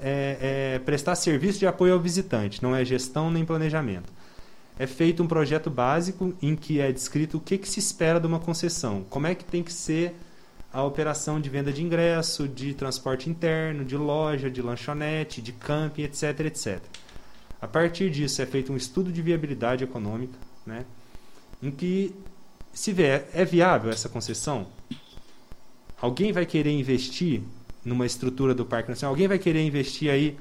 é, 0.00 0.74
é 0.74 0.78
prestar 0.80 1.14
serviço 1.14 1.58
de 1.58 1.66
apoio 1.66 1.94
ao 1.94 2.00
visitante, 2.00 2.62
não 2.62 2.74
é 2.74 2.84
gestão 2.84 3.30
nem 3.30 3.44
planejamento. 3.44 4.12
É 4.78 4.86
feito 4.86 5.22
um 5.22 5.26
projeto 5.26 5.70
básico 5.70 6.34
em 6.42 6.54
que 6.54 6.80
é 6.80 6.92
descrito 6.92 7.38
o 7.38 7.40
que, 7.40 7.56
que 7.56 7.68
se 7.68 7.80
espera 7.80 8.20
de 8.20 8.26
uma 8.26 8.38
concessão, 8.38 9.04
como 9.08 9.26
é 9.26 9.34
que 9.34 9.44
tem 9.44 9.62
que 9.62 9.72
ser 9.72 10.14
a 10.72 10.82
operação 10.82 11.40
de 11.40 11.48
venda 11.48 11.72
de 11.72 11.82
ingresso, 11.82 12.46
de 12.46 12.74
transporte 12.74 13.30
interno, 13.30 13.82
de 13.82 13.96
loja, 13.96 14.50
de 14.50 14.60
lanchonete, 14.60 15.40
de 15.40 15.52
camping, 15.52 16.02
etc, 16.02 16.40
etc. 16.40 16.82
A 17.62 17.66
partir 17.66 18.10
disso 18.10 18.42
é 18.42 18.46
feito 18.46 18.70
um 18.70 18.76
estudo 18.76 19.10
de 19.10 19.22
viabilidade 19.22 19.82
econômica, 19.82 20.38
né, 20.66 20.84
em 21.62 21.70
que 21.70 22.14
se 22.74 22.92
vê 22.92 23.24
é 23.32 23.44
viável 23.46 23.90
essa 23.90 24.10
concessão, 24.10 24.66
alguém 26.00 26.32
vai 26.32 26.46
querer 26.46 26.70
investir 26.70 27.42
numa 27.84 28.04
estrutura 28.04 28.54
do 28.54 28.64
Parque 28.64 28.88
Nacional. 28.88 29.12
Alguém 29.12 29.28
vai 29.28 29.38
querer 29.38 29.64
investir 29.64 30.10
aí, 30.10 30.36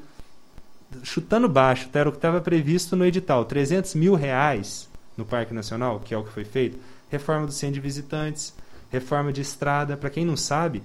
chutando 1.03 1.47
baixo, 1.47 1.89
tá? 1.89 1.99
era 1.99 2.10
o 2.10 2.12
que 2.12 2.18
estava 2.18 2.41
previsto 2.41 2.95
no 2.95 3.06
edital, 3.06 3.45
300 3.45 3.95
mil 3.95 4.16
reais 4.16 4.89
no 5.16 5.26
Parque 5.26 5.53
Nacional, 5.53 5.99
que 5.99 6.14
é 6.14 6.18
o 6.18 6.24
que 6.24 6.32
foi 6.32 6.43
feito. 6.43 6.78
Reforma 7.10 7.45
do 7.45 7.51
centro 7.51 7.76
de 7.76 7.80
visitantes, 7.82 8.53
reforma 8.91 9.32
de 9.32 9.41
estrada. 9.41 9.95
Para 9.95 10.10
quem 10.10 10.26
não 10.26 10.36
sabe, 10.36 10.82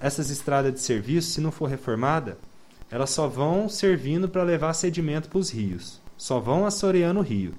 essas 0.00 0.28
estradas 0.30 0.72
de 0.72 0.80
serviço, 0.80 1.30
se 1.30 1.40
não 1.40 1.52
for 1.52 1.66
reformada, 1.66 2.36
elas 2.90 3.10
só 3.10 3.26
vão 3.26 3.68
servindo 3.68 4.28
para 4.28 4.42
levar 4.42 4.72
sedimento 4.74 5.28
para 5.28 5.38
os 5.38 5.50
rios. 5.50 6.00
Só 6.16 6.40
vão 6.40 6.66
assoreando 6.66 7.20
o 7.20 7.22
rio. 7.22 7.54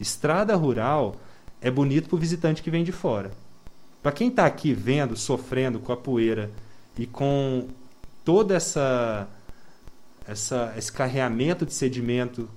Estrada 0.00 0.54
rural 0.56 1.16
é 1.60 1.70
bonito 1.70 2.08
para 2.08 2.16
o 2.16 2.18
visitante 2.18 2.62
que 2.62 2.70
vem 2.70 2.84
de 2.84 2.92
fora. 2.92 3.30
Para 4.02 4.12
quem 4.12 4.28
está 4.28 4.44
aqui 4.44 4.74
vendo, 4.74 5.16
sofrendo 5.16 5.78
com 5.78 5.92
a 5.92 5.96
poeira 5.96 6.50
e 6.98 7.06
com 7.06 7.68
toda 8.24 8.54
essa, 8.56 9.28
essa 10.26 10.74
esse 10.76 10.90
carreamento 10.90 11.64
de 11.64 11.72
sedimento 11.72 12.48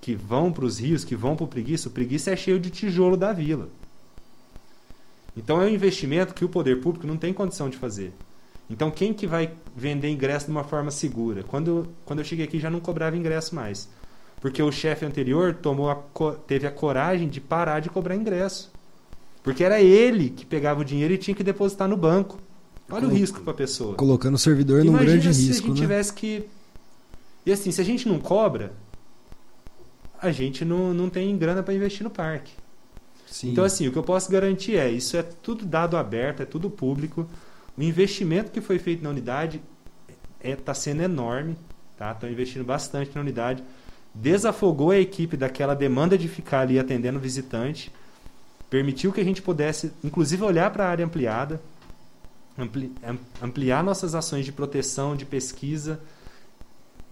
que 0.00 0.14
vão 0.14 0.52
para 0.52 0.64
os 0.64 0.78
rios, 0.78 1.04
que 1.04 1.16
vão 1.16 1.36
para 1.36 1.44
o 1.44 1.48
preguiça, 1.48 1.88
o 1.88 1.92
preguiça 1.92 2.30
é 2.30 2.36
cheio 2.36 2.60
de 2.60 2.70
tijolo 2.70 3.16
da 3.16 3.32
vila. 3.32 3.68
Então 5.36 5.60
é 5.60 5.66
um 5.66 5.68
investimento 5.68 6.34
que 6.34 6.44
o 6.44 6.48
poder 6.48 6.80
público 6.80 7.06
não 7.06 7.16
tem 7.16 7.32
condição 7.32 7.68
de 7.68 7.76
fazer. 7.76 8.12
Então 8.68 8.90
quem 8.90 9.12
que 9.12 9.26
vai 9.26 9.52
vender 9.76 10.08
ingresso 10.08 10.46
de 10.46 10.52
uma 10.52 10.64
forma 10.64 10.92
segura? 10.92 11.42
Quando, 11.42 11.88
quando 12.04 12.20
eu 12.20 12.24
cheguei 12.24 12.44
aqui 12.44 12.60
já 12.60 12.70
não 12.70 12.80
cobrava 12.80 13.16
ingresso 13.16 13.54
mais. 13.54 13.88
Porque 14.40 14.62
o 14.62 14.72
chefe 14.72 15.04
anterior 15.04 15.54
tomou 15.54 15.90
a, 15.90 15.96
teve 16.46 16.66
a 16.66 16.70
coragem 16.70 17.28
de 17.28 17.40
parar 17.40 17.80
de 17.80 17.90
cobrar 17.90 18.14
ingresso. 18.14 18.72
Porque 19.42 19.64
era 19.64 19.80
ele 19.80 20.30
que 20.30 20.44
pegava 20.44 20.80
o 20.80 20.84
dinheiro 20.84 21.14
e 21.14 21.18
tinha 21.18 21.34
que 21.34 21.42
depositar 21.42 21.88
no 21.88 21.96
banco. 21.96 22.38
Olha 22.90 23.06
o 23.06 23.10
risco 23.10 23.40
para 23.40 23.52
a 23.52 23.56
pessoa. 23.56 23.94
Colocando 23.94 24.34
o 24.34 24.38
servidor 24.38 24.84
num 24.84 24.92
grande 24.92 25.28
risco. 25.28 25.42
se 25.42 25.50
a 25.50 25.54
gente 25.54 25.70
né? 25.70 25.76
tivesse 25.76 26.12
que. 26.12 26.44
E 27.46 27.52
assim, 27.52 27.70
se 27.70 27.80
a 27.80 27.84
gente 27.84 28.08
não 28.08 28.18
cobra, 28.18 28.72
a 30.20 30.30
gente 30.30 30.64
não, 30.64 30.92
não 30.92 31.08
tem 31.08 31.36
grana 31.38 31.62
para 31.62 31.72
investir 31.72 32.02
no 32.02 32.10
parque. 32.10 32.52
Sim. 33.26 33.52
Então, 33.52 33.64
assim, 33.64 33.86
o 33.86 33.92
que 33.92 33.98
eu 33.98 34.02
posso 34.02 34.30
garantir 34.30 34.76
é, 34.76 34.90
isso 34.90 35.16
é 35.16 35.22
tudo 35.22 35.64
dado 35.64 35.96
aberto, 35.96 36.42
é 36.42 36.44
tudo 36.44 36.68
público. 36.68 37.26
O 37.78 37.82
investimento 37.82 38.50
que 38.50 38.60
foi 38.60 38.78
feito 38.78 39.02
na 39.02 39.10
unidade 39.10 39.62
está 40.38 40.48
é, 40.48 40.56
tá 40.56 40.74
sendo 40.74 41.02
enorme, 41.02 41.56
tá? 41.96 42.10
Estão 42.10 42.28
investindo 42.28 42.64
bastante 42.64 43.12
na 43.14 43.20
unidade. 43.20 43.62
Desafogou 44.12 44.90
a 44.90 44.98
equipe 44.98 45.36
daquela 45.36 45.74
demanda 45.74 46.18
de 46.18 46.26
ficar 46.26 46.62
ali 46.62 46.78
atendendo 46.78 47.20
visitante, 47.20 47.92
permitiu 48.70 49.12
que 49.12 49.20
a 49.20 49.24
gente 49.24 49.42
pudesse, 49.42 49.92
inclusive, 50.02 50.44
olhar 50.44 50.70
para 50.70 50.86
a 50.86 50.88
área 50.88 51.04
ampliada, 51.04 51.60
ampli, 52.56 52.92
ampliar 53.42 53.82
nossas 53.82 54.14
ações 54.14 54.46
de 54.46 54.52
proteção, 54.52 55.16
de 55.16 55.26
pesquisa, 55.26 56.00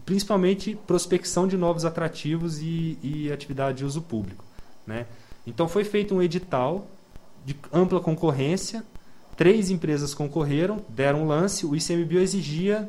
principalmente 0.07 0.79
prospecção 0.87 1.47
de 1.49 1.57
novos 1.57 1.85
atrativos 1.85 2.61
e, 2.61 2.97
e 3.03 3.33
atividade 3.33 3.79
de 3.79 3.85
uso 3.85 4.01
público. 4.01 4.45
Né? 4.87 5.07
Então 5.47 5.69
foi 5.69 5.85
feito 5.85 6.15
um 6.15 6.23
edital 6.23 6.87
de 7.45 7.57
ampla 7.73 8.01
concorrência, 8.01 8.85
três 9.37 9.69
empresas 9.69 10.15
concorreram, 10.15 10.83
deram 10.89 11.27
lance, 11.27 11.67
o 11.67 11.75
ICMBio 11.75 12.21
exigia 12.21 12.89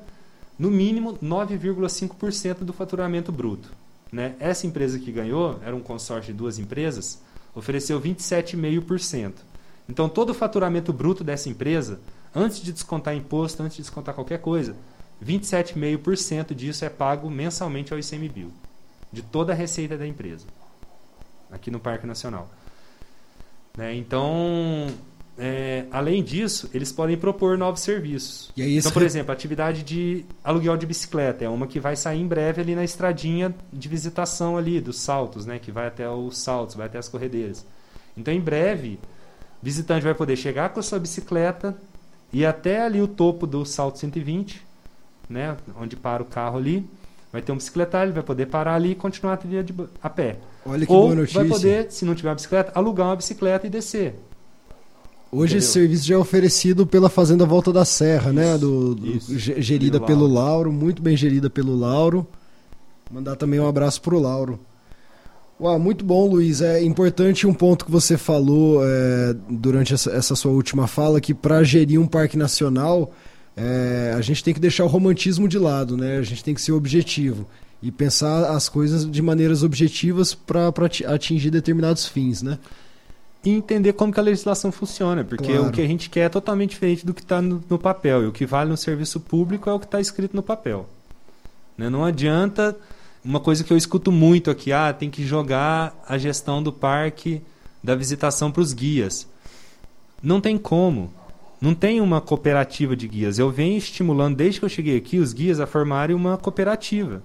no 0.58 0.70
mínimo 0.70 1.18
9,5% 1.18 2.60
do 2.60 2.74
faturamento 2.74 3.32
bruto. 3.32 3.72
Né? 4.12 4.36
Essa 4.40 4.68
empresa 4.68 5.00
que 5.00 5.12
ganhou, 5.12 5.60
era 5.64 5.76
um 5.76 5.82
consórcio 5.82 6.32
de 6.32 6.38
duas 6.38 6.60
empresas, 6.60 7.20
ofereceu 7.60 8.00
27,5%. 8.02 9.34
Então 9.88 10.08
todo 10.10 10.32
o 10.32 10.34
faturamento 10.34 10.94
bruto 10.94 11.24
dessa 11.24 11.50
empresa, 11.50 12.00
antes 12.36 12.62
de 12.62 12.72
descontar 12.72 13.16
imposto, 13.16 13.62
antes 13.62 13.78
de 13.78 13.84
descontar 13.84 14.16
qualquer 14.16 14.40
coisa, 14.40 14.76
27,5% 15.24 16.54
disso 16.54 16.86
é 16.86 16.90
pago 16.90 17.30
mensalmente 17.30 17.94
ao 17.94 18.00
ICMBio, 18.00 18.52
de 19.12 19.22
toda 19.22 19.52
a 19.52 19.56
receita 19.56 19.98
da 19.98 20.08
empresa, 20.08 20.46
aqui 21.52 21.70
no 21.70 21.80
Parque 21.80 22.08
Nacional. 22.08 22.50
Né? 23.76 23.96
Então, 23.96 24.88
é, 25.40 25.86
além 25.92 26.24
disso, 26.24 26.70
eles 26.74 26.92
podem 26.92 27.18
propor 27.18 27.58
novos 27.58 27.82
serviços. 27.82 28.52
então, 28.78 28.92
por 28.92 29.02
exemplo, 29.02 29.32
a 29.32 29.34
atividade 29.34 29.84
de 29.84 30.26
aluguel 30.44 30.78
de 30.78 30.86
bicicleta 30.86 31.46
é 31.46 31.50
uma 31.50 31.66
que 31.66 31.80
vai 31.80 31.96
sair 31.96 32.20
em 32.20 32.28
breve 32.28 32.62
ali 32.62 32.76
na 32.76 32.84
estradinha 32.84 33.56
de 33.72 33.88
visitação 33.88 34.58
ali 34.58 34.82
dos 34.82 35.00
saltos, 35.00 35.46
né? 35.46 35.60
que 35.60 35.72
vai 35.72 35.88
até 35.88 36.10
os 36.10 36.38
saltos, 36.38 36.76
vai 36.76 36.88
até 36.88 36.98
as 36.98 37.08
corredeiras. 37.08 37.66
Então, 38.18 38.34
em 38.34 38.42
breve, 38.42 39.00
o 39.62 39.66
visitante 39.66 40.04
vai 40.04 40.14
poder 40.14 40.36
chegar 40.36 40.70
com 40.70 40.80
a 40.80 40.84
sua 40.84 41.00
bicicleta 41.00 41.76
e 42.34 42.46
até 42.46 42.84
ali 42.84 43.02
o 43.02 43.08
topo 43.08 43.48
do 43.48 43.66
salto 43.66 43.98
120 43.98 44.70
né, 45.30 45.56
onde 45.80 45.96
para 45.96 46.24
o 46.24 46.26
carro 46.26 46.58
ali, 46.58 46.90
vai 47.32 47.42
ter 47.42 47.52
um 47.52 47.58
bicicletário, 47.58 48.08
ele 48.08 48.16
vai 48.16 48.24
poder 48.24 48.48
parar 48.48 48.74
ali 48.74 48.92
e 48.92 48.96
continuar 48.96 49.34
a 49.34 49.38
trilha 49.38 49.64
de, 49.64 49.74
a 50.02 50.10
pé. 50.10 50.38
Olha 50.66 50.86
que 50.86 50.92
Ou 50.92 51.04
boa 51.04 51.16
notícia. 51.16 51.40
vai 51.40 51.48
poder, 51.48 51.92
se 51.92 52.04
não 52.04 52.16
tiver 52.16 52.30
uma 52.30 52.36
bicicleta, 52.36 52.72
alugar 52.74 53.08
uma 53.08 53.16
bicicleta 53.16 53.68
e 53.68 53.70
descer. 53.70 54.16
Hoje 55.32 55.54
Entendeu? 55.54 55.58
esse 55.60 55.74
serviço 55.74 56.08
já 56.08 56.16
é 56.16 56.18
oferecido 56.18 56.88
pela 56.88 57.10
Fazenda 57.10 57.46
Volta 57.46 57.72
da 57.72 57.86
Serra, 57.86 58.34
né, 58.34 58.56
isso, 58.56 59.32
né? 59.32 59.38
Do, 59.38 59.40
gerida 59.62 60.00
pelo 60.00 60.26
Lauro. 60.26 60.34
Lauro, 60.34 60.72
muito 60.72 61.02
bem 61.02 61.16
gerida 61.16 61.50
pelo 61.50 61.78
Lauro. 61.78 62.26
Mandar 63.12 63.36
também 63.36 63.60
um 63.60 63.68
abraço 63.68 64.02
pro 64.02 64.20
Lauro. 64.20 64.60
Uau, 65.60 65.78
muito 65.78 66.06
bom, 66.06 66.26
Luiz. 66.28 66.62
É 66.62 66.82
importante 66.82 67.46
um 67.46 67.54
ponto 67.54 67.84
que 67.84 67.92
você 67.92 68.18
falou 68.18 68.82
é, 68.84 69.36
durante 69.50 69.94
essa, 69.94 70.10
essa, 70.12 70.36
sua 70.36 70.52
última 70.52 70.88
fala, 70.88 71.20
que 71.20 71.34
para 71.34 71.64
gerir 71.64 72.00
um 72.00 72.08
parque 72.08 72.38
nacional, 72.38 73.14
é, 73.58 74.14
a 74.16 74.22
gente 74.22 74.44
tem 74.44 74.54
que 74.54 74.60
deixar 74.60 74.86
o 74.86 74.88
romantismo 74.88 75.48
de 75.50 75.60
lado, 75.60 75.98
né? 75.98 76.18
A 76.18 76.22
gente 76.22 76.44
tem 76.44 76.54
que 76.54 76.62
ser 76.62 76.72
objetivo 76.72 77.46
e 77.84 77.92
pensar 77.92 78.52
as 78.52 78.70
coisas 78.70 79.10
de 79.10 79.22
maneiras 79.22 79.62
objetivas 79.62 80.34
para 80.34 80.72
atingir 81.08 81.50
determinados 81.50 82.08
fins, 82.08 82.42
né? 82.42 82.58
E 83.44 83.52
entender 83.52 83.94
como 83.94 84.12
que 84.12 84.20
a 84.20 84.24
legislação 84.24 84.72
funciona, 84.72 85.24
porque 85.24 85.54
claro. 85.54 85.68
o 85.68 85.72
que 85.72 85.82
a 85.82 85.88
gente 85.88 86.10
quer 86.10 86.22
é 86.22 86.30
totalmente 86.30 86.72
diferente 86.72 87.06
do 87.06 87.14
que 87.14 87.22
está 87.22 87.42
no, 87.42 87.64
no, 87.70 87.80
papel. 87.80 88.24
E 88.24 88.28
o 88.28 88.32
que 88.34 88.46
vale 88.46 88.70
no 88.70 88.76
serviço 88.76 89.20
público 89.20 89.70
é 89.70 89.74
o 89.74 89.80
que 89.80 89.86
está 89.86 90.02
escrito 90.02 90.36
no 90.36 90.44
papel. 90.44 90.88
Né? 91.78 91.90
Não 91.90 92.04
adianta 92.04 92.76
uma 93.24 93.40
coisa 93.40 93.64
que 93.64 93.72
eu 93.72 93.78
escuto 93.78 94.12
muito 94.12 94.52
aqui, 94.52 94.74
ah, 94.74 94.92
tem 94.92 95.10
que 95.10 95.26
jogar 95.26 95.98
a 96.08 96.18
gestão 96.18 96.62
do 96.62 96.72
parque, 96.72 97.42
da 97.84 97.96
visitação 97.96 98.52
para 98.52 98.62
os 98.62 98.74
guias. 98.74 99.28
Não 100.22 100.42
tem 100.42 100.58
como. 100.58 101.12
Não 101.62 101.74
tem 101.74 102.00
uma 102.00 102.22
cooperativa 102.22 102.96
de 102.96 103.08
guias. 103.08 103.38
Eu 103.38 103.52
venho 103.52 103.78
estimulando, 103.78 104.38
desde 104.38 104.60
que 104.60 104.66
eu 104.66 104.70
cheguei 104.70 104.98
aqui, 104.98 105.18
os 105.18 105.34
guias 105.34 105.60
a 105.60 105.68
formarem 105.68 106.16
uma 106.16 106.38
cooperativa. 106.38 107.22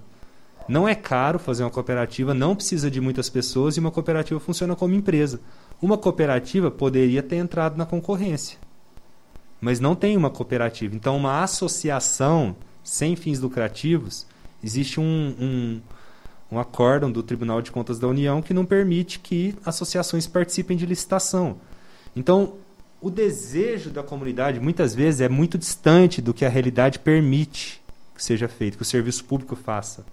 Não 0.67 0.87
é 0.87 0.95
caro 0.95 1.37
fazer 1.37 1.63
uma 1.63 1.69
cooperativa, 1.69 2.33
não 2.33 2.55
precisa 2.55 2.89
de 2.89 2.99
muitas 2.99 3.29
pessoas 3.29 3.77
e 3.77 3.79
uma 3.79 3.91
cooperativa 3.91 4.39
funciona 4.39 4.75
como 4.75 4.95
empresa. 4.95 5.39
Uma 5.81 5.97
cooperativa 5.97 6.71
poderia 6.71 7.21
ter 7.21 7.35
entrado 7.35 7.77
na 7.77 7.85
concorrência, 7.85 8.57
mas 9.61 9.79
não 9.79 9.95
tem 9.95 10.17
uma 10.17 10.29
cooperativa. 10.29 10.95
Então, 10.95 11.15
uma 11.15 11.43
associação 11.43 12.55
sem 12.83 13.15
fins 13.15 13.39
lucrativos, 13.39 14.25
existe 14.63 14.99
um, 14.99 15.35
um, 15.39 15.81
um 16.51 16.59
acórdão 16.59 17.11
do 17.11 17.21
Tribunal 17.21 17.61
de 17.61 17.71
Contas 17.71 17.99
da 17.99 18.07
União 18.07 18.41
que 18.41 18.53
não 18.53 18.65
permite 18.65 19.19
que 19.19 19.55
associações 19.65 20.25
participem 20.25 20.77
de 20.77 20.85
licitação. 20.85 21.57
Então, 22.15 22.53
o 23.01 23.09
desejo 23.11 23.91
da 23.91 24.01
comunidade 24.01 24.59
muitas 24.59 24.95
vezes 24.95 25.21
é 25.21 25.29
muito 25.29 25.57
distante 25.57 26.21
do 26.21 26.33
que 26.33 26.45
a 26.45 26.49
realidade 26.49 26.97
permite 26.97 27.81
que 28.15 28.23
seja 28.23 28.47
feito, 28.47 28.77
que 28.77 28.81
o 28.81 28.85
serviço 28.85 29.25
público 29.25 29.55
faça. 29.55 30.05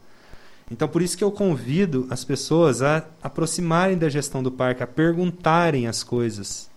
Então, 0.73 0.89
por 0.89 1.03
isso 1.03 1.19
que 1.19 1.23
eu 1.23 1.31
convido 1.31 2.07
as 2.09 2.25
pessoas 2.25 2.81
a 2.81 3.05
aproximarem 3.23 3.99
da 3.99 4.09
gestão 4.09 4.43
do 4.43 4.51
parque, 4.51 4.83
a 4.83 4.87
perguntarem 4.87 5.87
as 5.87 6.03
coisas, 6.03 6.71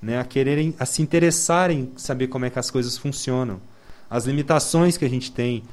né, 0.00 0.20
a 0.20 0.24
quererem, 0.24 0.72
a 0.78 0.86
se 0.86 1.02
interessarem 1.02 1.80
em 1.80 1.98
saber 1.98 2.28
como 2.28 2.44
é 2.44 2.50
que 2.50 2.60
as 2.60 2.70
coisas 2.70 2.96
funcionam, 2.96 3.60
as 4.08 4.24
limitações 4.24 4.96
que 4.96 5.04
a 5.04 5.10
gente 5.10 5.32
tem. 5.32 5.64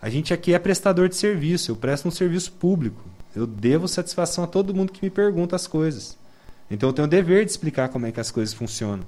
A 0.00 0.08
gente 0.08 0.32
aqui 0.32 0.54
é 0.54 0.58
prestador 0.58 1.10
de 1.10 1.16
serviço, 1.16 1.70
eu 1.70 1.76
presto 1.76 2.08
um 2.08 2.10
serviço 2.10 2.52
público. 2.52 3.04
Eu 3.36 3.46
devo 3.46 3.86
satisfação 3.86 4.44
a 4.44 4.46
todo 4.46 4.74
mundo 4.74 4.90
que 4.90 5.04
me 5.04 5.10
pergunta 5.10 5.54
as 5.54 5.66
coisas. 5.66 6.16
Então, 6.70 6.88
eu 6.88 6.92
tenho 6.94 7.06
o 7.06 7.10
dever 7.10 7.44
de 7.44 7.50
explicar 7.50 7.90
como 7.90 8.06
é 8.06 8.12
que 8.12 8.20
as 8.20 8.30
coisas 8.30 8.54
funcionam. 8.54 9.04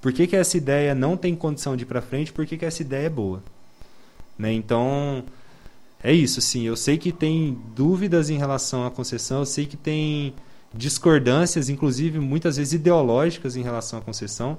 Por 0.00 0.12
que, 0.12 0.26
que 0.26 0.34
essa 0.34 0.56
ideia 0.56 0.96
não 0.96 1.16
tem 1.16 1.36
condição 1.36 1.76
de 1.76 1.84
ir 1.84 1.86
para 1.86 2.02
frente? 2.02 2.32
Por 2.32 2.44
que, 2.44 2.58
que 2.58 2.64
essa 2.64 2.82
ideia 2.82 3.06
é 3.06 3.10
boa? 3.10 3.40
Né? 4.36 4.52
Então, 4.52 5.24
é 6.02 6.12
isso. 6.12 6.40
Sim, 6.40 6.62
eu 6.62 6.76
sei 6.76 6.98
que 6.98 7.12
tem 7.12 7.58
dúvidas 7.74 8.30
em 8.30 8.36
relação 8.36 8.86
à 8.86 8.90
concessão, 8.90 9.40
eu 9.40 9.46
sei 9.46 9.66
que 9.66 9.76
tem 9.76 10.34
discordâncias, 10.74 11.68
inclusive 11.68 12.18
muitas 12.18 12.56
vezes 12.56 12.72
ideológicas 12.72 13.56
em 13.56 13.62
relação 13.62 13.98
à 13.98 14.02
concessão. 14.02 14.58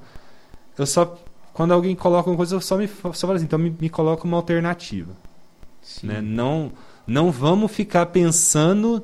Eu 0.78 0.86
só, 0.86 1.18
quando 1.54 1.74
alguém 1.74 1.96
coloca 1.96 2.30
uma 2.30 2.38
coisa, 2.38 2.56
eu 2.56 2.62
só 2.62 2.78
me 2.78 2.88
só 2.88 3.14
falo 3.14 3.34
assim, 3.34 3.46
então 3.46 3.60
me, 3.60 3.76
me 3.80 3.90
coloca 3.90 4.26
uma 4.26 4.38
alternativa. 4.38 5.12
Né? 6.02 6.22
Não, 6.22 6.72
não 7.06 7.32
vamos 7.32 7.72
ficar 7.72 8.06
pensando, 8.08 9.04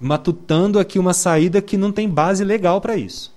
matutando 0.00 0.78
aqui 0.78 0.98
uma 0.98 1.12
saída 1.12 1.60
que 1.60 1.76
não 1.76 1.92
tem 1.92 2.08
base 2.08 2.44
legal 2.44 2.80
para 2.80 2.96
isso. 2.96 3.34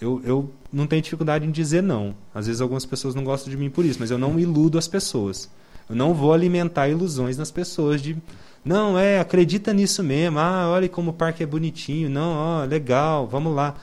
Eu, 0.00 0.20
eu 0.24 0.50
não 0.72 0.86
tenho 0.86 1.02
dificuldade 1.02 1.46
em 1.46 1.50
dizer 1.50 1.82
não. 1.82 2.14
Às 2.34 2.46
vezes 2.46 2.60
algumas 2.60 2.86
pessoas 2.86 3.14
não 3.14 3.24
gostam 3.24 3.50
de 3.50 3.56
mim 3.56 3.70
por 3.70 3.84
isso, 3.84 3.98
mas 4.00 4.10
eu 4.10 4.18
não 4.18 4.38
iludo 4.38 4.78
as 4.78 4.88
pessoas. 4.88 5.48
Eu 5.90 5.96
não 5.96 6.14
vou 6.14 6.32
alimentar 6.32 6.88
ilusões 6.88 7.36
nas 7.36 7.50
pessoas 7.50 8.00
de 8.00 8.16
não, 8.64 8.98
é, 8.98 9.18
acredita 9.18 9.72
nisso 9.72 10.02
mesmo. 10.02 10.38
Ah, 10.38 10.68
olha 10.70 10.88
como 10.88 11.10
o 11.10 11.14
parque 11.14 11.42
é 11.42 11.46
bonitinho. 11.46 12.08
Não, 12.08 12.32
ó, 12.32 12.64
legal, 12.64 13.26
vamos 13.26 13.54
lá. 13.54 13.74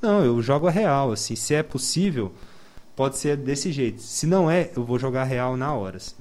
Não, 0.00 0.24
eu 0.24 0.40
jogo 0.40 0.68
a 0.68 0.70
real, 0.70 1.12
assim, 1.12 1.34
se 1.34 1.54
é 1.54 1.62
possível, 1.62 2.32
pode 2.94 3.16
ser 3.16 3.36
desse 3.36 3.72
jeito. 3.72 4.02
Se 4.02 4.26
não 4.26 4.50
é, 4.50 4.70
eu 4.76 4.84
vou 4.84 4.98
jogar 4.98 5.22
a 5.22 5.24
real 5.24 5.56
na 5.56 5.72
hora, 5.72 5.96
assim. 5.96 6.14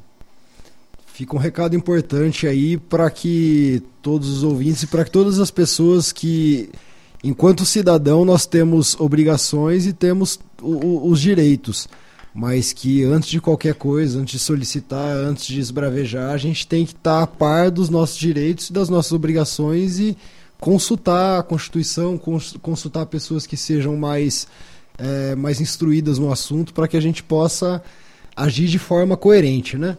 Fica 1.07 1.35
um 1.35 1.39
recado 1.39 1.75
importante 1.75 2.47
aí 2.47 2.77
para 2.77 3.09
que 3.09 3.81
todos 4.01 4.29
os 4.29 4.43
ouvintes 4.43 4.83
e 4.83 4.87
para 4.87 5.05
que 5.05 5.11
todas 5.11 5.39
as 5.39 5.49
pessoas 5.49 6.11
que 6.11 6.69
enquanto 7.23 7.65
cidadão, 7.65 8.23
nós 8.23 8.45
temos 8.45 8.99
obrigações 8.99 9.85
e 9.87 9.93
temos 9.93 10.39
o, 10.61 10.71
o, 10.71 11.09
os 11.09 11.19
direitos, 11.19 11.87
mas 12.35 12.73
que 12.73 13.01
antes 13.05 13.29
de 13.29 13.39
qualquer 13.39 13.75
coisa, 13.75 14.19
antes 14.19 14.33
de 14.33 14.39
solicitar, 14.39 15.15
antes 15.15 15.45
de 15.45 15.57
esbravejar, 15.57 16.31
a 16.31 16.37
gente 16.37 16.67
tem 16.67 16.85
que 16.85 16.91
estar 16.91 17.23
a 17.23 17.27
par 17.27 17.71
dos 17.71 17.89
nossos 17.89 18.17
direitos 18.17 18.69
e 18.69 18.73
das 18.73 18.89
nossas 18.89 19.13
obrigações 19.13 19.99
e 19.99 20.17
consultar 20.59 21.39
a 21.39 21.43
Constituição, 21.43 22.19
consultar 22.61 23.05
pessoas 23.05 23.47
que 23.47 23.55
sejam 23.55 23.95
mais, 23.95 24.49
é, 24.97 25.33
mais 25.35 25.61
instruídas 25.61 26.19
no 26.19 26.29
assunto 26.29 26.73
para 26.73 26.89
que 26.89 26.97
a 26.97 27.01
gente 27.01 27.23
possa 27.23 27.81
agir 28.35 28.67
de 28.67 28.79
forma 28.79 29.15
coerente, 29.15 29.77
né? 29.77 29.97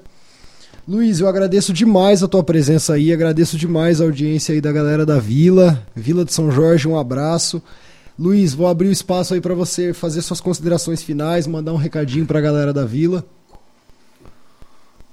Luiz, 0.87 1.20
eu 1.20 1.28
agradeço 1.28 1.72
demais 1.72 2.22
a 2.22 2.28
tua 2.28 2.45
presença 2.45 2.93
aí, 2.93 3.14
agradeço 3.14 3.57
demais 3.57 3.99
a 3.99 4.05
audiência 4.05 4.53
aí 4.53 4.61
da 4.61 4.70
galera 4.70 5.07
da 5.07 5.18
Vila, 5.18 5.82
Vila 5.97 6.22
de 6.22 6.34
São 6.34 6.51
Jorge, 6.51 6.87
um 6.87 6.99
abraço. 6.99 7.62
Luiz, 8.19 8.55
vou 8.55 8.67
abrir 8.67 8.89
o 8.89 8.93
espaço 8.93 9.35
aí 9.35 9.41
para 9.41 9.55
você 9.55 9.93
fazer 9.93 10.23
suas 10.23 10.41
considerações 10.41 11.03
finais, 11.03 11.47
mandar 11.47 11.73
um 11.73 11.77
recadinho 11.77 12.25
para 12.25 12.39
a 12.39 12.43
galera 12.43 12.73
da 12.73 12.85
Vila. 12.85 13.27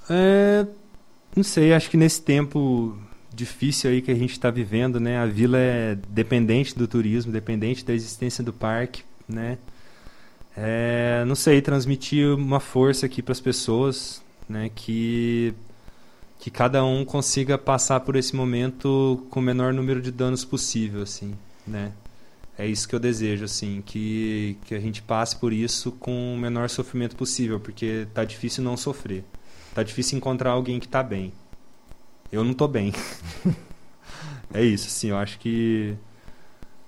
É, 0.09 0.65
não 1.35 1.43
sei, 1.43 1.73
acho 1.73 1.89
que 1.89 1.97
nesse 1.97 2.21
tempo 2.21 2.97
difícil 3.33 3.89
aí 3.89 4.01
que 4.01 4.11
a 4.11 4.15
gente 4.15 4.31
está 4.31 4.49
vivendo, 4.49 4.99
né? 4.99 5.17
A 5.17 5.25
vila 5.25 5.57
é 5.57 5.97
dependente 6.09 6.77
do 6.77 6.87
turismo, 6.87 7.31
dependente 7.31 7.83
da 7.83 7.93
existência 7.93 8.43
do 8.43 8.53
parque, 8.53 9.03
né? 9.27 9.57
É, 10.55 11.23
não 11.25 11.35
sei, 11.35 11.61
transmitir 11.61 12.27
uma 12.35 12.59
força 12.59 13.05
aqui 13.05 13.21
para 13.21 13.31
as 13.31 13.39
pessoas, 13.39 14.21
né? 14.47 14.69
Que 14.73 15.53
que 16.39 16.51
cada 16.51 16.83
um 16.83 17.05
consiga 17.05 17.57
passar 17.57 18.01
por 18.01 18.17
esse 18.17 18.35
momento 18.35 19.25
com 19.29 19.39
o 19.39 19.43
menor 19.43 19.73
número 19.73 20.01
de 20.01 20.11
danos 20.11 20.43
possível, 20.43 21.01
assim, 21.01 21.33
né? 21.65 21.93
É 22.57 22.67
isso 22.67 22.87
que 22.87 22.93
eu 22.93 22.99
desejo, 22.99 23.45
assim, 23.45 23.81
que, 23.85 24.57
que 24.65 24.75
a 24.75 24.79
gente 24.79 25.01
passe 25.01 25.35
por 25.35 25.51
isso 25.51 25.91
com 25.91 26.35
o 26.35 26.37
menor 26.37 26.69
sofrimento 26.69 27.15
possível, 27.15 27.59
porque 27.59 28.07
tá 28.13 28.23
difícil 28.23 28.63
não 28.63 28.77
sofrer. 28.77 29.23
Tá 29.73 29.81
difícil 29.81 30.17
encontrar 30.17 30.51
alguém 30.51 30.79
que 30.79 30.87
tá 30.87 31.01
bem. 31.01 31.33
Eu 32.31 32.43
não 32.43 32.53
tô 32.53 32.67
bem. 32.67 32.93
é 34.53 34.63
isso, 34.63 34.87
assim, 34.87 35.09
eu 35.09 35.17
acho 35.17 35.39
que 35.39 35.97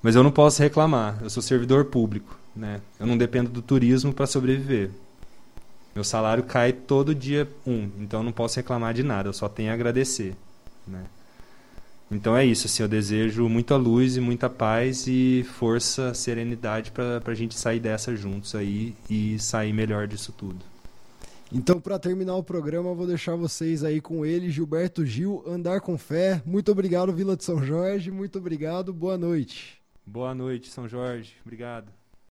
mas 0.05 0.15
eu 0.15 0.21
não 0.21 0.29
posso 0.29 0.61
reclamar. 0.61 1.17
Eu 1.19 1.31
sou 1.31 1.41
servidor 1.41 1.85
público, 1.85 2.37
né? 2.55 2.79
Eu 2.99 3.07
não 3.07 3.17
dependo 3.17 3.49
do 3.49 3.59
turismo 3.59 4.13
para 4.13 4.27
sobreviver. 4.27 4.91
Meu 5.95 6.03
salário 6.03 6.43
cai 6.43 6.71
todo 6.71 7.15
dia 7.15 7.49
um, 7.65 7.89
então 7.97 8.19
eu 8.19 8.23
não 8.23 8.31
posso 8.31 8.57
reclamar 8.57 8.93
de 8.93 9.01
nada, 9.01 9.29
eu 9.29 9.33
só 9.33 9.49
tenho 9.49 9.71
a 9.71 9.73
agradecer, 9.73 10.35
né? 10.85 11.05
Então 12.09 12.37
é 12.37 12.45
isso, 12.45 12.67
assim, 12.67 12.83
eu 12.83 12.89
desejo 12.89 13.49
muita 13.49 13.75
luz 13.75 14.15
e 14.15 14.21
muita 14.21 14.47
paz 14.49 15.07
e 15.07 15.43
força, 15.57 16.13
serenidade 16.13 16.91
para 16.91 17.21
a 17.25 17.33
gente 17.33 17.57
sair 17.57 17.79
dessa 17.79 18.15
juntos 18.15 18.53
aí 18.53 18.95
e 19.09 19.39
sair 19.39 19.73
melhor 19.73 20.07
disso 20.07 20.31
tudo. 20.31 20.59
Então, 21.51 21.79
para 21.79 21.97
terminar 21.99 22.35
o 22.35 22.43
programa, 22.43 22.89
eu 22.89 22.95
vou 22.95 23.07
deixar 23.07 23.35
vocês 23.35 23.83
aí 23.83 24.01
com 24.01 24.25
ele, 24.25 24.49
Gilberto 24.49 25.05
Gil, 25.05 25.43
Andar 25.47 25.79
com 25.81 25.97
Fé. 25.97 26.41
Muito 26.45 26.71
obrigado, 26.71 27.13
Vila 27.13 27.35
de 27.35 27.43
São 27.43 27.63
Jorge. 27.63 28.11
Muito 28.11 28.39
obrigado, 28.39 28.91
boa 28.93 29.17
noite. 29.17 29.81
Boa 30.05 30.35
noite, 30.35 30.69
São 30.69 30.87
Jorge. 30.87 31.33
Obrigado. 31.43 31.91